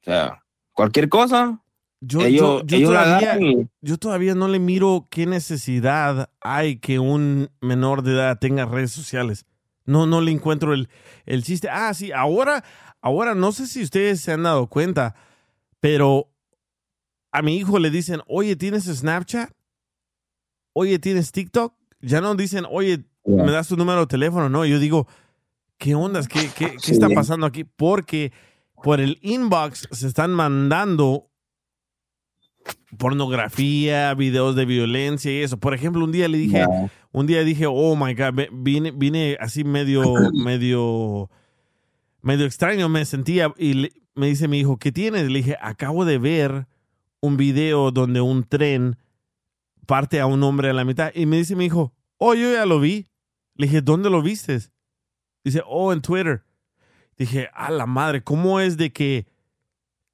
[0.00, 1.60] O sea, cualquier cosa,
[2.00, 6.98] Yo, ellos, yo- yo todavía, y- yo todavía no le miro qué necesidad hay que
[7.00, 9.46] un menor de edad tenga redes sociales.
[9.84, 10.88] No, no le encuentro el,
[11.26, 11.68] el chiste.
[11.70, 12.62] Ah, sí, ahora,
[13.00, 15.16] ahora no sé si ustedes se han dado cuenta,
[15.80, 16.28] pero
[17.38, 19.50] a mi hijo le dicen, oye, ¿tienes Snapchat?
[20.72, 21.74] Oye, ¿tienes TikTok?
[22.00, 24.48] Ya no dicen, oye, ¿me das tu número de teléfono?
[24.48, 25.06] No, yo digo,
[25.78, 26.28] ¿qué ondas?
[26.28, 26.92] ¿Qué, qué, qué Sí.
[26.92, 27.64] está pasando aquí?
[27.64, 28.32] Porque
[28.82, 31.24] por el inbox se están mandando
[32.96, 35.58] pornografía, videos de violencia y eso.
[35.58, 36.90] Por ejemplo, un día le dije, No.
[37.12, 40.02] un día dije, oh my God, vine, vine así medio,
[40.32, 41.30] medio,
[42.22, 45.28] medio extraño, me sentía y le- me dice mi hijo, ¿qué tienes?
[45.30, 46.66] Le dije, acabo de ver
[47.20, 48.96] un video donde un tren
[49.86, 52.66] parte a un hombre a la mitad y me dice mi hijo, oh, yo ya
[52.66, 53.06] lo vi.
[53.54, 54.70] Le dije, ¿dónde lo vistes?
[55.44, 56.44] Dice, oh, en Twitter.
[57.16, 59.26] Dije, a la madre, ¿cómo es de que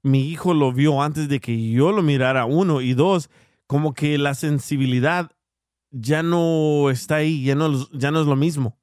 [0.02, 2.46] mi hijo lo vio antes de que yo lo mirara?
[2.46, 3.28] Uno y dos,
[3.66, 5.30] como que la sensibilidad
[5.90, 8.78] ya no está ahí, ya no, ya no es lo mismo.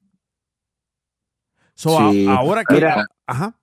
[1.74, 2.26] So, a- Sí.
[2.28, 2.74] ahora que...
[2.74, 3.06] Mira.
[3.26, 3.58] Ajá.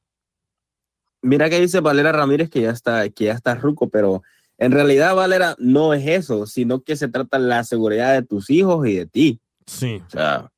[1.21, 4.23] Mira que dice Valera Ramírez que ya está, que ya está ruco, pero
[4.59, 8.49] en realidad, Valera, no es eso, sino que se trata de la seguridad de tus
[8.49, 9.41] hijos y de ti.
[9.65, 10.01] Sí.
[10.05, 10.51] O sea,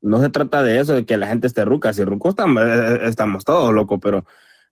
[0.00, 1.92] no se trata de eso, de que la gente esté ruca.
[1.92, 4.24] Si rucos estamos, eh, estamos todos locos, pero,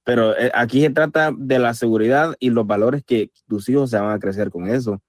[0.05, 3.99] pero eh, aquí se trata de la seguridad y los valores que tus hijos se
[3.99, 5.03] van a crecer con eso.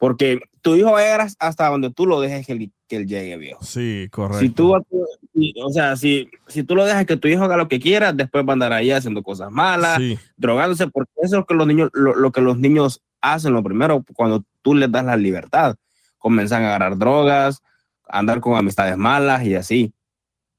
[0.00, 3.06] Porque tu hijo va a llegar hasta donde tú lo dejes que él, que él
[3.06, 3.62] llegue, viejo.
[3.62, 4.40] Sí, correcto.
[4.40, 7.78] Si tú, o sea, si, si tú lo dejas que tu hijo haga lo que
[7.80, 10.18] quiera, después va a andar ahí haciendo cosas malas, Sí.
[10.38, 13.62] drogándose, porque eso es lo que los niños, lo, lo que los niños hacen lo
[13.62, 15.76] primero, cuando tú les das la libertad.
[16.16, 17.60] Comienzan a agarrar drogas,
[18.08, 19.92] a andar con amistades malas y así.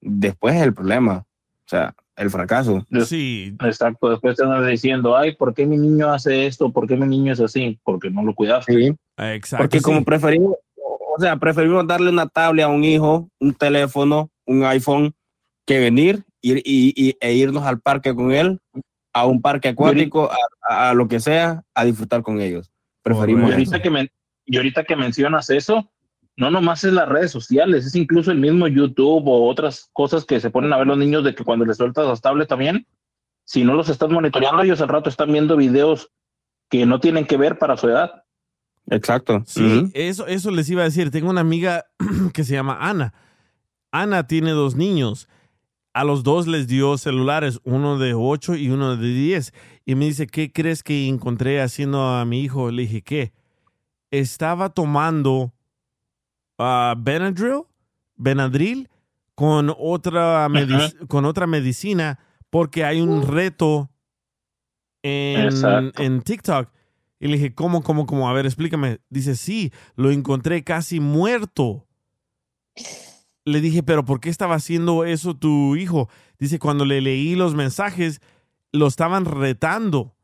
[0.02, 1.26] Después es el problema.
[1.66, 2.86] O sea, el fracaso.
[3.06, 3.56] Sí.
[3.64, 6.72] Exacto, después te andas diciendo, ay, ¿por qué mi niño hace esto?
[6.72, 7.80] ¿Por qué mi niño es así?
[7.84, 8.74] Porque no lo cuidaste.
[8.74, 8.96] Sí.
[9.18, 9.64] Exacto.
[9.64, 14.64] Porque como preferimos, o sea, preferimos darle una tablet a un hijo, un teléfono, un
[14.66, 15.14] iPhone,
[15.66, 18.60] que venir ir, y, y- e irnos al parque con él,
[19.14, 22.72] a un parque acuático, a, a- a lo que sea, a disfrutar con ellos.
[23.04, 24.10] Preferimos Y ahorita, que men-
[24.46, 25.90] y ahorita que mencionas eso,
[26.42, 30.40] no nomás es las redes sociales, es incluso el mismo YouTube o otras cosas que
[30.40, 32.88] se ponen a ver los niños de que cuando les sueltas las tablets también,
[33.46, 36.10] si no los estás monitoreando, ellos al rato están viendo videos
[36.68, 38.24] que no tienen que ver para su edad.
[38.90, 39.44] Exacto.
[39.46, 41.12] Sí, eso, eso les iba a decir.
[41.12, 41.86] Tengo una amiga
[42.34, 43.14] que se llama Ana.
[43.92, 45.28] Ana tiene dos niños.
[45.94, 49.54] A los dos les dio celulares, uno de 8 y uno de 10.
[49.86, 52.72] Y me dice, ¿qué crees que encontré haciendo a mi hijo?
[52.72, 53.32] Le dije, ¿qué?
[54.10, 55.54] Estaba tomando
[56.62, 57.64] ah, Benadryl,
[58.16, 58.90] Benadryl
[59.36, 60.48] con otra,
[61.08, 62.20] con otra medicina
[62.50, 63.90] porque hay un reto
[65.02, 66.70] en, en TikTok.
[67.20, 68.30] Y le dije, ¿cómo, cómo, cómo?
[68.30, 69.00] A ver, explícame.
[69.10, 71.88] Dice, sí, lo encontré casi muerto.
[73.46, 76.10] Le dije, pero ¿por qué estaba haciendo eso tu hijo?
[76.40, 78.22] Dice, cuando le leí los mensajes,
[78.72, 80.16] lo estaban retando.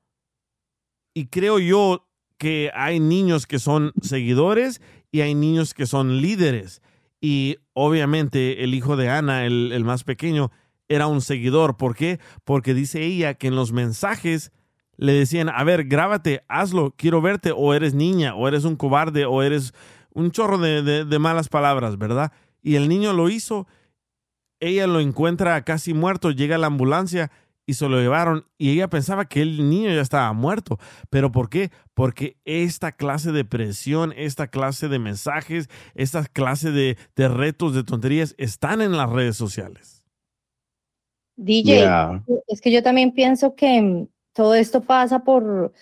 [1.14, 2.08] Y creo yo
[2.38, 4.82] que hay niños que son seguidores
[5.12, 6.82] y hay niños que son líderes.
[7.22, 10.52] Y obviamente el hijo de Ana, el, el más pequeño,
[10.88, 11.78] era un seguidor.
[11.78, 12.20] ¿Por qué?
[12.44, 14.52] Porque dice ella que en los mensajes
[14.98, 19.26] le decían, a ver, grábate, hazlo, quiero verte, o eres niña, o eres un cobarde,
[19.26, 19.74] o eres
[20.14, 22.32] un chorro de, de- de malas palabras, ¿verdad?
[22.64, 23.68] Y el niño lo hizo,
[24.60, 27.32] ella lo encuentra casi muerto, llega a la ambulancia
[27.68, 30.80] y se lo llevaron y ella pensaba que el niño ya estaba muerto.
[31.10, 31.70] ¿Pero por qué?
[31.94, 37.84] Porque esta clase de presión, esta clase de mensajes, esta clase de, de retos, de
[37.84, 40.06] tonterías están en las redes sociales.
[41.36, 42.24] DJ, Yeah.
[42.48, 45.74] es que yo también pienso que mm, todo esto pasa por,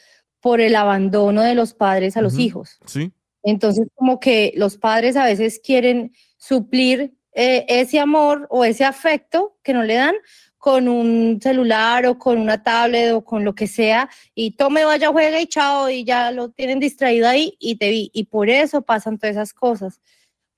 [0.41, 2.79] por el abandono de los padres a los hijos.
[2.85, 3.13] Sí.
[3.43, 9.57] Entonces, como que los padres a veces quieren suplir eh, ese amor o ese afecto
[9.61, 10.15] que no le dan
[10.65, 15.09] con un celular o con una tablet o con lo que sea y tome, vaya,
[15.09, 18.09] juega y chao y ya lo tienen distraído ahí y te vi.
[18.15, 20.01] Y por eso pasan todas esas cosas.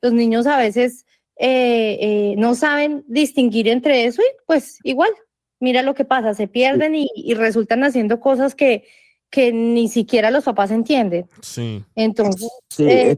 [0.02, 1.06] Los niños a veces
[1.36, 5.10] eh, eh, no saben distinguir entre eso y pues igual,
[5.60, 8.86] mira lo que pasa, se pierden y, y resultan haciendo cosas que,
[9.30, 11.28] que ni siquiera los papás entienden.
[11.42, 11.84] Sí.
[11.96, 13.18] Entonces, Sí, eh,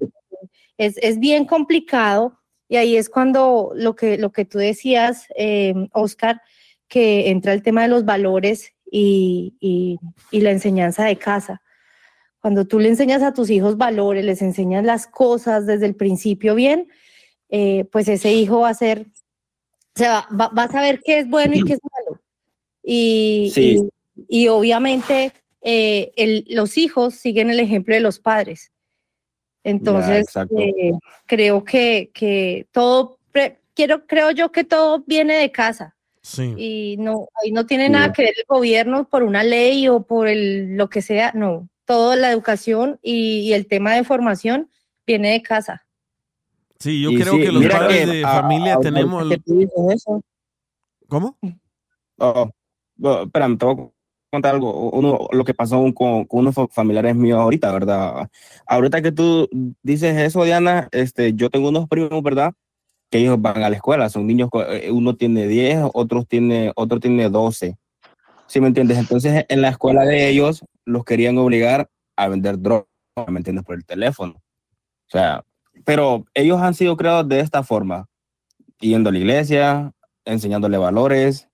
[0.80, 5.76] es- es, bien complicado y ahí es cuando lo que, lo que tú decías, eh,
[5.92, 6.42] Oscar,
[6.90, 9.98] que entra el tema de los valores y, y-
[10.32, 11.62] y la enseñanza de casa.
[12.42, 16.56] Cuando tú le enseñas a tus hijos valores, les enseñas las cosas desde el principio
[16.56, 16.88] bien,
[17.50, 19.08] eh, pues ese hijo va a ser,
[19.96, 22.22] o sea, va, va a saber qué es bueno y qué es malo.
[22.84, 23.90] Y, Sí.
[24.28, 28.72] y, obviamente eh, el- los hijos siguen el ejemplo de los padres.
[29.64, 30.26] Entonces,
[30.58, 30.94] eh,
[31.26, 35.96] creo que, que todo, pre- quiero, creo yo que todo viene de casa
[36.32, 36.54] Sí.
[36.58, 40.28] y no, ahí no tiene nada que ver el gobierno por una ley o por
[40.28, 44.70] el, lo que sea, no, toda la educación y, y el tema de formación
[45.08, 45.88] viene de casa.
[46.78, 49.26] Sí, yo Y creo sí, que los padres que de a- familia tenemos...
[49.92, 50.22] eso,
[51.08, 51.36] ¿Cómo?
[52.20, 52.50] Oh,
[53.02, 53.90] oh, espérame, te voy a
[54.32, 54.92] contar algo.
[54.92, 58.30] Uno, lo que pasó con, con unos fa- familiares míos ahorita, ¿verdad?
[58.68, 59.50] Ahorita que tú
[59.82, 62.54] dices eso, Diana, este, yo tengo unos primos, ¿verdad?
[63.10, 67.00] Que ellos van a la escuela, son niños, eh, uno tiene 10, otros tiene, otro
[67.00, 67.78] tiene 12.
[68.48, 68.98] ¿Sí me entiendes?
[68.98, 72.86] Entonces, en la escuela de ellos los querían obligar a vender droga,
[73.28, 73.66] ¿me entiendes?
[73.66, 74.34] Por el teléfono.
[74.36, 75.44] O sea,
[75.86, 78.08] pero ellos han sido creados de esta forma,
[78.80, 79.92] yendo a la iglesia,
[80.26, 81.48] enseñándole valores,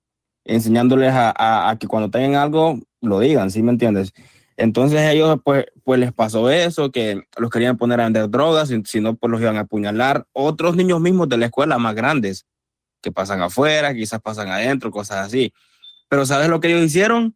[0.44, 4.12] enseñándoles a, a- a que cuando tengan algo lo digan, ¿sí me entiendes?
[4.56, 9.00] Entonces ellos pues, pues les pasó eso, que los querían poner a vender drogas, si
[9.00, 10.26] no pues los iban a apuñalar.
[10.32, 12.46] Otros niños mismos de la escuela más grandes,
[13.02, 15.52] que pasan afuera, quizás pasan adentro, cosas así.
[16.08, 17.34] Pero ¿sabes lo que ellos hicieron?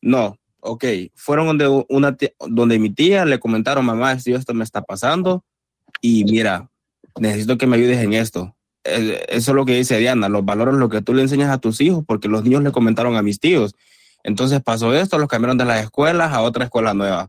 [0.00, 0.84] No, ok,
[1.14, 2.16] fueron donde, una
[2.48, 5.44] donde mi tía le comentaron, mamá, esto me está pasando,
[6.00, 6.70] y mira,
[7.18, 8.56] necesito que me ayudes en esto.
[8.84, 11.58] Eh, Eso es lo que dice Diana, los valores, lo que tú le enseñas a
[11.58, 13.74] tus hijos, porque los niños le comentaron a mis tíos.
[14.24, 17.28] Entonces pasó esto, los cambiaron de las escuelas a otra escuela nueva.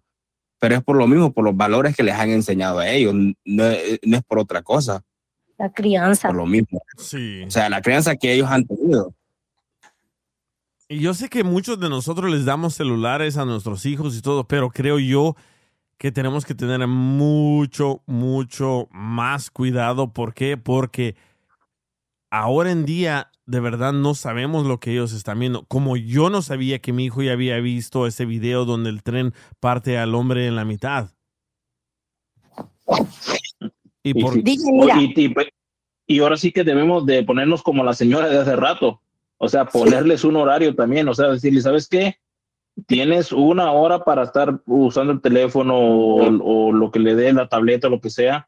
[0.60, 3.14] Pero es por lo mismo, por los valores que les han enseñado a ellos,
[3.46, 5.04] no, es- no es por otra cosa,
[5.60, 6.30] La crianza.
[6.30, 6.82] por lo mismo.
[6.98, 7.44] Sí.
[7.46, 9.14] O sea, la crianza que ellos han tenido.
[10.88, 14.48] Y yo sé que muchos de nosotros les damos celulares a nuestros hijos y todo,
[14.48, 15.36] pero creo yo
[15.98, 20.14] que tenemos que tener mucho, mucho más cuidado.
[20.14, 20.58] ¿Por qué?
[20.58, 21.16] Porque
[22.30, 25.66] ahora en día de verdad no sabemos lo que ellos están viendo.
[25.68, 29.34] Como yo no sabía que mi hijo ya había visto ese video donde el tren
[29.60, 31.12] parte al hombre en la mitad.
[34.04, 34.34] Y por...
[34.34, 34.44] sí.
[34.46, 35.36] Y, y-
[36.08, 39.02] y ahora sí que debemos de ponernos como la señora de hace rato.
[39.38, 41.08] O sea, ponerles un horario también.
[41.10, 42.18] O sea, decirle, ¿sabes qué?
[42.86, 47.48] Tienes una hora para estar usando el teléfono o, o lo que le dé la
[47.50, 48.48] tableta o lo que sea.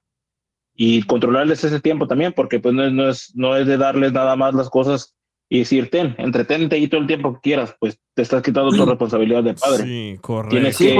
[0.80, 4.14] Y controlarles ese tiempo también, porque pues no es, no es, no es de darles
[4.14, 5.16] nada más las cosas
[5.49, 8.76] y decir, ten, entretente ahí todo el tiempo que quieras, pues te estás quitando tu
[8.90, 9.84] responsabilidad de padre.
[9.86, 10.49] Sí, correcto.
[10.56, 10.94] Tienes que,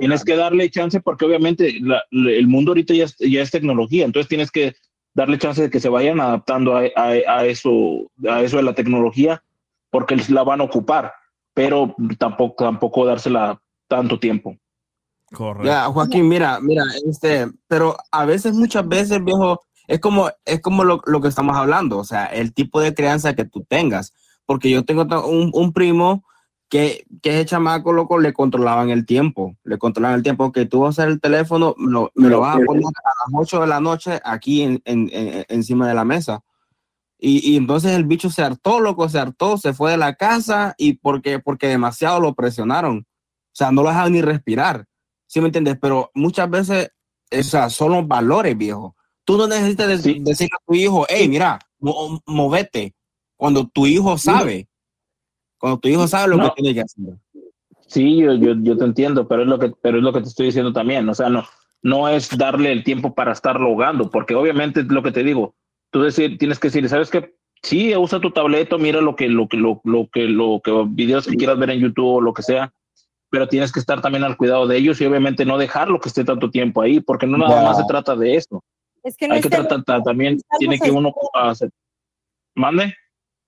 [0.00, 4.06] tienes que darle chance porque obviamente la- el mundo ahorita ya es, ya es tecnología,
[4.06, 4.72] entonces tienes que
[5.14, 7.10] darle chance de que se vayan adaptando a, a-
[7.40, 9.42] a eso, a eso de la tecnología
[9.90, 11.12] porque la van a ocupar,
[11.52, 14.56] pero tampoco, tampoco dársela tanto tiempo.
[15.32, 15.66] Correcto.
[15.66, 20.84] Ya, Joaquín, mira, mira, este, pero a veces, muchas veces, viejo, es como, es como
[20.84, 24.12] lo, lo que estamos hablando, o sea, el tipo de crianza que tú tengas,
[24.46, 26.24] porque yo tengo un, un primo
[26.68, 30.80] que, que ese chamaco, loco, le controlaban el tiempo, le controlaban el tiempo, que tú
[30.80, 33.60] vas a hacer el teléfono, me lo, me lo vas a poner a las 8
[33.60, 36.42] de la noche aquí en, en- en- encima de la mesa.
[37.18, 40.74] Y, y entonces el bicho se hartó, loco, se hartó, se fue de la casa
[40.78, 43.06] y porque, porque demasiado lo presionaron.
[43.06, 44.86] O sea, no lo dejaban ni respirar.
[45.32, 45.78] ¿Sí me entiendes?
[45.80, 46.90] Pero muchas veces,
[47.30, 48.94] o sea, son los valores, viejo.
[49.24, 52.94] Tú no necesitas de- decirle a tu hijo, hey, mira, mo- movete.
[53.34, 54.68] Cuando tu hijo sabe,
[55.58, 56.44] cuando tu hijo sabe lo No.
[56.54, 57.14] que tiene que hacer.
[57.86, 60.28] Sí, yo, yo, yo te entiendo, pero es lo que, pero es lo que te
[60.28, 61.08] estoy diciendo también.
[61.08, 61.44] O sea, no,
[61.80, 65.54] no es darle el tiempo para estarlo ahogando, porque obviamente es lo que te digo.
[65.90, 67.34] Tú decir, tienes que decir, ¿sabes qué?
[67.62, 71.26] Sí, usa tu tableta, mira lo que, lo que, lo, lo que, lo que videos
[71.26, 72.70] que quieras ver en YouTube o lo que sea,
[73.32, 76.22] pero tienes que estar también al cuidado de ellos y obviamente no dejarlo que esté
[76.22, 78.62] tanto tiempo ahí, porque no nada más se trata de eso.
[79.02, 81.70] Es que no Hay es que tratar ta- también, tiene que uno hacer.
[82.54, 82.94] ¿Mande?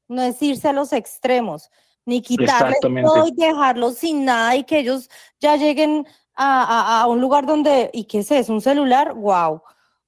[0.08, 1.70] no es irse a los extremos,
[2.06, 7.06] ni quitarles todo y dejarlos sin nada y que ellos ya lleguen a, a- a
[7.06, 8.54] un lugar donde, ¿y qué es eso?
[8.54, 9.12] ¿Un celular?
[9.14, 9.60] ¡Wow!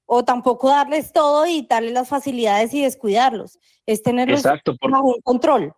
[0.07, 3.59] O tampoco darles todo y darles las facilidades y descuidarlos.
[3.85, 5.73] Es tenerlos Exacto, por- bajo un control.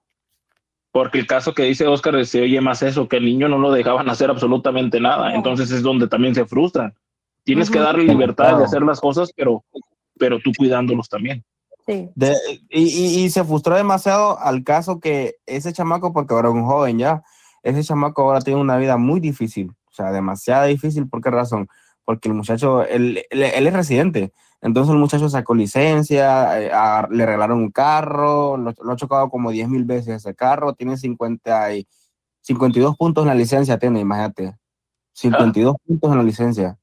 [0.92, 3.72] Porque el caso que dice Oscar se oye más eso, que el niño no lo
[3.72, 5.34] dejaban hacer absolutamente nada.
[5.36, 6.94] Entonces es donde también se frustran.
[7.44, 7.86] Tienes que Ujú.
[7.86, 9.64] darle libertad de hacer las cosas, pero,
[10.18, 11.44] pero tú cuidándolos también.
[12.16, 12.36] De-
[12.70, 16.66] y, y- y se frustró demasiado al caso que ese chamaco, porque ahora es un
[16.66, 17.24] joven ya,
[17.64, 21.08] ese chamaco ahora tiene una vida muy difícil, o sea, demasiado difícil.
[21.10, 21.68] ¿Por qué razón?
[22.10, 27.08] Porque el muchacho, él, él- él es residente, entonces el muchacho sacó licencia, eh, a-
[27.12, 30.98] le regalaron un carro, lo, lo ha chocado como 10 mil veces ese carro, tiene
[30.98, 31.88] 50 y,
[32.42, 34.58] 52 puntos en la licencia, tiene, imagínate,
[35.14, 36.80] 52 puntos en la licencia.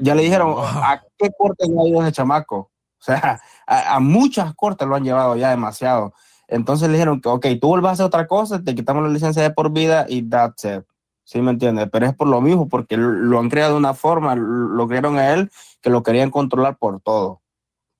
[0.00, 2.56] Ya le dijeron, ¿a qué corte ha ido ese chamaco?
[2.56, 6.14] O sea, a, a muchas cortes lo han llevado ya demasiado.
[6.48, 9.42] Entonces le dijeron que, ok, tú vuelvas a hacer otra cosa, te quitamos la licencia
[9.42, 10.84] de por vida y that's it.
[11.30, 11.88] ¿Sí me entiendes?
[11.92, 15.32] Pero es por lo mismo, porque lo han creado de una forma, lo crearon a
[15.32, 15.48] él,
[15.80, 17.40] que lo querían controlar por todo.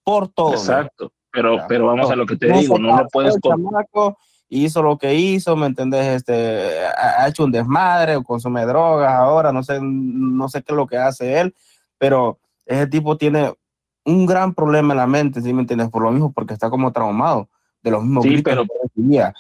[0.03, 0.51] Por todo.
[0.55, 1.13] Exacto.
[1.31, 4.99] Pero, pero vamos a lo que te No digo, no lo puedes chamaco, hizo lo
[4.99, 6.07] que hizo, ¿me entendés?
[6.09, 10.73] Este, ha ha hecho un desmadre, o consume drogas ahora, no sé, no sé qué
[10.73, 11.55] es lo que hace él,
[11.99, 13.55] pero ese tipo tiene
[14.07, 15.89] un gran problema en la mente, ¿sí me entiendes?
[15.89, 17.49] Por lo mismo, porque está como traumado
[17.81, 19.33] de los mismos Sí, gritos pero- que recibía.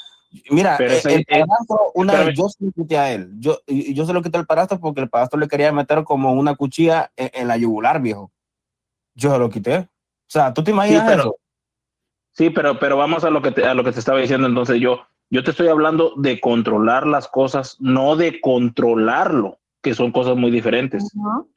[0.50, 2.36] Mira, Pero eh, ese- el padrastro, una espérame.
[2.36, 5.08] yo se lo quité a él, yo, yo se lo quité al padrastro porque el
[5.08, 8.30] padrastro le quería meter como una cuchilla en, en la yugular, viejo.
[9.14, 9.78] Yo se lo quité.
[9.78, 9.88] O
[10.28, 11.36] sea, ¿tú te imaginas pero- eso?
[12.32, 14.46] Sí, pero, pero vamos a lo que te, a lo que te estaba diciendo.
[14.46, 15.00] Entonces yo,
[15.30, 20.52] yo te estoy hablando de controlar las cosas, no de controlarlo, que son cosas muy
[20.52, 21.12] diferentes.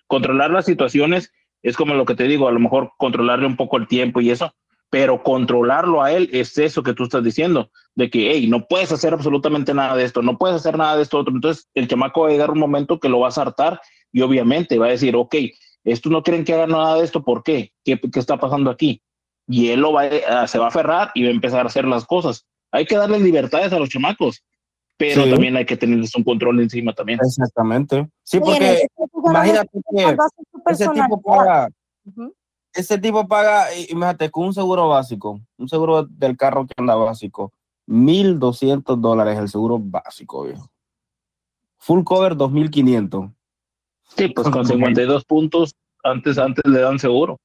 [0.08, 1.32] Controlar las situaciones
[1.62, 4.32] es como lo que te digo, a lo mejor controlarle un poco el tiempo y
[4.32, 4.54] eso,
[4.94, 8.92] pero controlarlo a él es eso que tú estás diciendo, de que, hey, no puedes
[8.92, 11.34] hacer absolutamente nada de esto, no puedes hacer nada de esto otro.
[11.34, 14.78] Entonces el chamaco va a llegar un momento que lo va a hartar y obviamente
[14.78, 15.34] va a decir, ok,
[15.84, 17.72] estos no quieren que haga nada de esto, ¿por qué?
[17.84, 19.02] ¿Qué, qué está pasando aquí?
[19.48, 21.86] y él lo va a- se va a aferrar y va a empezar a hacer
[21.86, 22.46] las cosas.
[22.72, 24.42] Hay que darle libertades a los chamacos,
[24.96, 25.32] pero Sí.
[25.32, 27.20] también hay que tenerles un control encima también.
[27.22, 28.08] Exactamente.
[28.24, 28.88] Sí, porque
[29.26, 31.08] imagínate que ese tipo personalidad.
[31.26, 31.68] paga,
[32.06, 32.34] Ujú.
[32.74, 37.52] Ese tipo paga, imagínate, con un seguro básico, un seguro del carro que anda básico,
[37.88, 40.70] 1.200 dólares el seguro básico, viejo.
[41.80, 43.32] Full cover, 2.500.
[44.16, 47.40] Sí, pues con 52 puntos, antes, antes le dan seguro.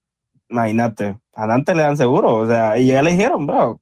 [0.49, 3.81] Imagínate, adelante le dan seguro, o sea, y ya le dijeron, bro,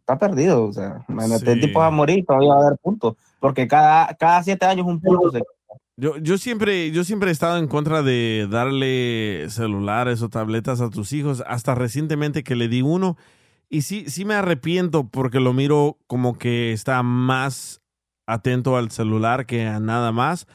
[0.00, 1.66] está perdido, o sea, imagínate, el Sí.
[1.68, 5.00] tipo va a morir, todavía va a dar puntos, porque cada, cada siete años un
[5.00, 5.42] punto se
[6.02, 10.90] Yo, yo siempre, yo siempre he estado en contra de darle celulares o tabletas a
[10.90, 13.16] tus hijos, hasta recientemente que le di uno.
[13.68, 17.82] Y sí, sí me arrepiento porque lo miro como que está más
[18.26, 20.48] atento al celular que a nada más,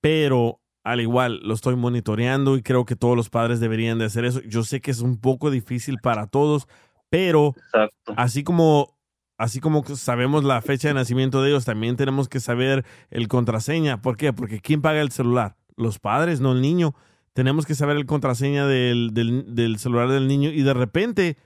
[0.00, 4.24] pero al igual lo estoy monitoreando y creo que todos los padres deberían de hacer
[4.24, 4.40] eso.
[4.48, 6.66] Yo sé que es un poco difícil para todos,
[7.08, 7.54] pero
[8.16, 8.97] así como
[9.38, 14.02] así como sabemos la fecha de nacimiento de ellos, también tenemos que saber el contraseña.
[14.02, 14.32] ¿Por qué?
[14.32, 15.56] Porque ¿quién paga el celular?
[15.76, 16.94] Los padres, no el niño.
[17.32, 21.36] Tenemos que saber el contraseña del, del, celular del niño y de repente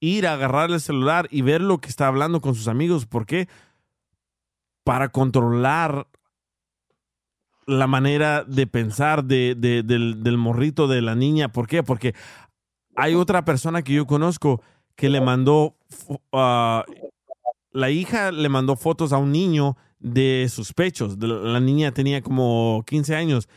[0.00, 3.04] ir a agarrar el celular y ver lo que está hablando con sus amigos.
[3.06, 3.48] ¿Por qué?
[4.84, 6.06] Para controlar
[7.66, 11.48] la manera de pensar de- del, del morrito de la niña.
[11.50, 11.82] ¿Por qué?
[11.82, 12.14] Porque
[12.94, 14.62] hay otra persona que yo conozco
[14.98, 15.76] que le mandó,
[16.32, 16.84] ah,
[17.70, 21.16] la hija le mandó fotos a un niño de sus pechos.
[21.20, 23.48] La niña tenía como 15 años.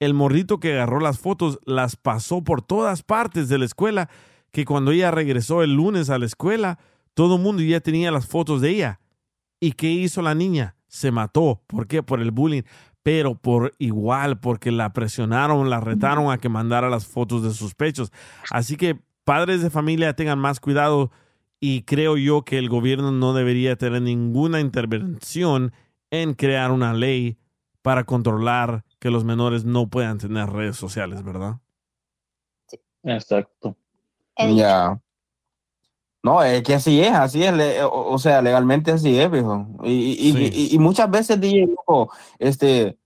[0.00, 4.10] El morrito que agarró las fotos las pasó por todas partes de la escuela,
[4.50, 6.80] que cuando ella regresó el lunes a la escuela,
[7.14, 9.00] todo el mundo ya tenía las fotos de ella.
[9.60, 10.74] ¿Y qué hizo la niña?
[10.88, 11.62] Se mató.
[11.68, 12.02] ¿Por qué?
[12.02, 12.64] Por el bullying.
[13.04, 17.76] Pero por igual, porque la presionaron, la retaron a que mandara las fotos de sus
[17.76, 18.10] pechos.
[18.50, 18.98] Así que
[19.30, 21.12] padres de familia tengan más cuidado
[21.60, 25.72] y creo yo que el gobierno no debería tener ninguna intervención
[26.10, 27.38] en crear una ley
[27.80, 31.60] para controlar que los menores no puedan tener redes sociales, ¿verdad?
[33.04, 33.76] Exacto.
[34.36, 35.00] Ya.
[36.24, 39.64] No, es que así es, así es, le- o, o sea, legalmente así es, viejo.
[39.84, 42.98] Y, y, y- y- y muchas veces, DJ, loco, este,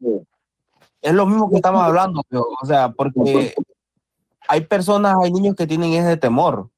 [1.03, 3.55] es lo mismo que estamos hablando, viejo, o sea, porque
[4.49, 6.71] hay personas, hay niños que tienen ese temor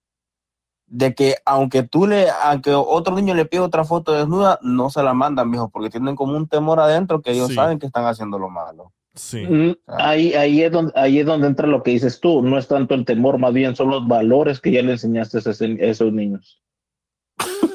[0.88, 5.02] de que aunque tú le, aunque otro niño le pida otra foto desnuda, no se
[5.02, 7.54] la mandan, viejo, porque tienen como un temor adentro que ellos Sí.
[7.54, 8.92] saben que están haciendo lo malo.
[9.14, 9.44] Sí.
[9.46, 12.42] Mm, Ahí, ahí, es donde, ahí es donde entra lo que dices tú.
[12.42, 15.50] No es tanto el temor, más bien son los valores que ya le enseñaste a,
[15.50, 16.62] ese- a esos niños.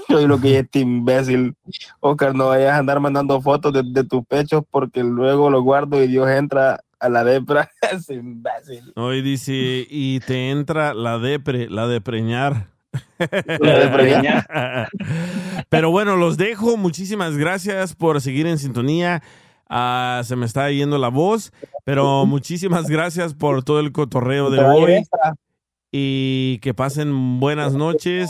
[0.07, 1.55] Soy lo que es este imbécil.
[1.99, 6.01] Oscar, no vayas a andar mandando fotos de, de tus pechos porque luego lo guardo
[6.03, 7.69] y Dios entra a la depra.
[8.09, 8.93] Imbécil.
[8.95, 12.67] Hoy dice, y te entra la depre, la de preñar.
[13.17, 14.89] La de preñar.
[15.69, 16.77] Pero bueno, los dejo.
[16.77, 19.21] Muchísimas gracias por seguir en sintonía.
[19.67, 21.53] Ah, se me está yendo la voz,
[21.85, 25.05] pero muchísimas gracias por todo el cotorreo de hoy.
[25.93, 28.29] Y que pasen buenas noches.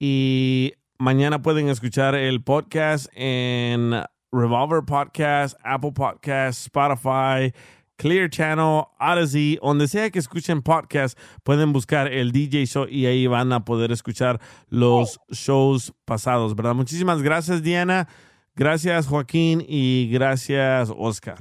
[0.00, 4.02] Y mañana pueden escuchar el podcast en
[4.32, 7.54] Revolver Podcast, Apple Podcast, Spotify,
[7.96, 13.26] Clear Channel, Odyssey, donde sea que escuchen podcast, pueden buscar el DJ Show y ahí
[13.26, 16.74] van a poder escuchar los shows pasados, ¿verdad?
[16.74, 18.08] Muchísimas gracias, Diana.
[18.56, 19.64] Gracias, Joaquín.
[19.66, 21.38] Y gracias, Oscar.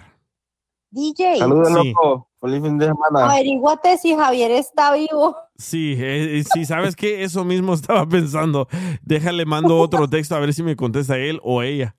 [0.92, 1.74] DJ, Saludos, Sí.
[1.94, 2.30] loco.
[2.40, 3.32] Feliz fin de semana.
[3.32, 5.36] averíguate si Javier está vivo.
[5.58, 7.24] Sí, eh, eh, sí, ¿sabes qué?
[7.24, 8.68] Eso mismo estaba pensando.
[9.02, 11.96] Déjale, mando otro texto a ver si me contesta él o ella.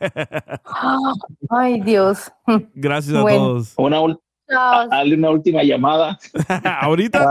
[1.50, 2.30] Ay, Dios.
[2.74, 3.38] Gracias a Bueno.
[3.38, 3.74] todos.
[3.76, 4.20] Una, ul-
[4.50, 4.88] Chao.
[5.16, 6.18] una última llamada.
[6.80, 7.26] ¿Ahorita?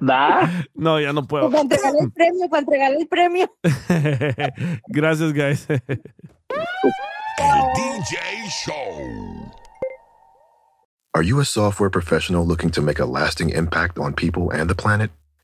[0.00, 0.50] ¿Da?
[0.74, 1.50] No, ya no puedo.
[1.50, 3.50] Para entregarle el premio, para entregarle el premio.
[4.88, 5.66] Gracias, guys.
[5.68, 5.80] El
[7.74, 8.16] DJ
[8.64, 9.52] Show.
[11.12, 14.76] Are you a software professional looking to make a lasting impact on people and the
[14.76, 15.10] planet?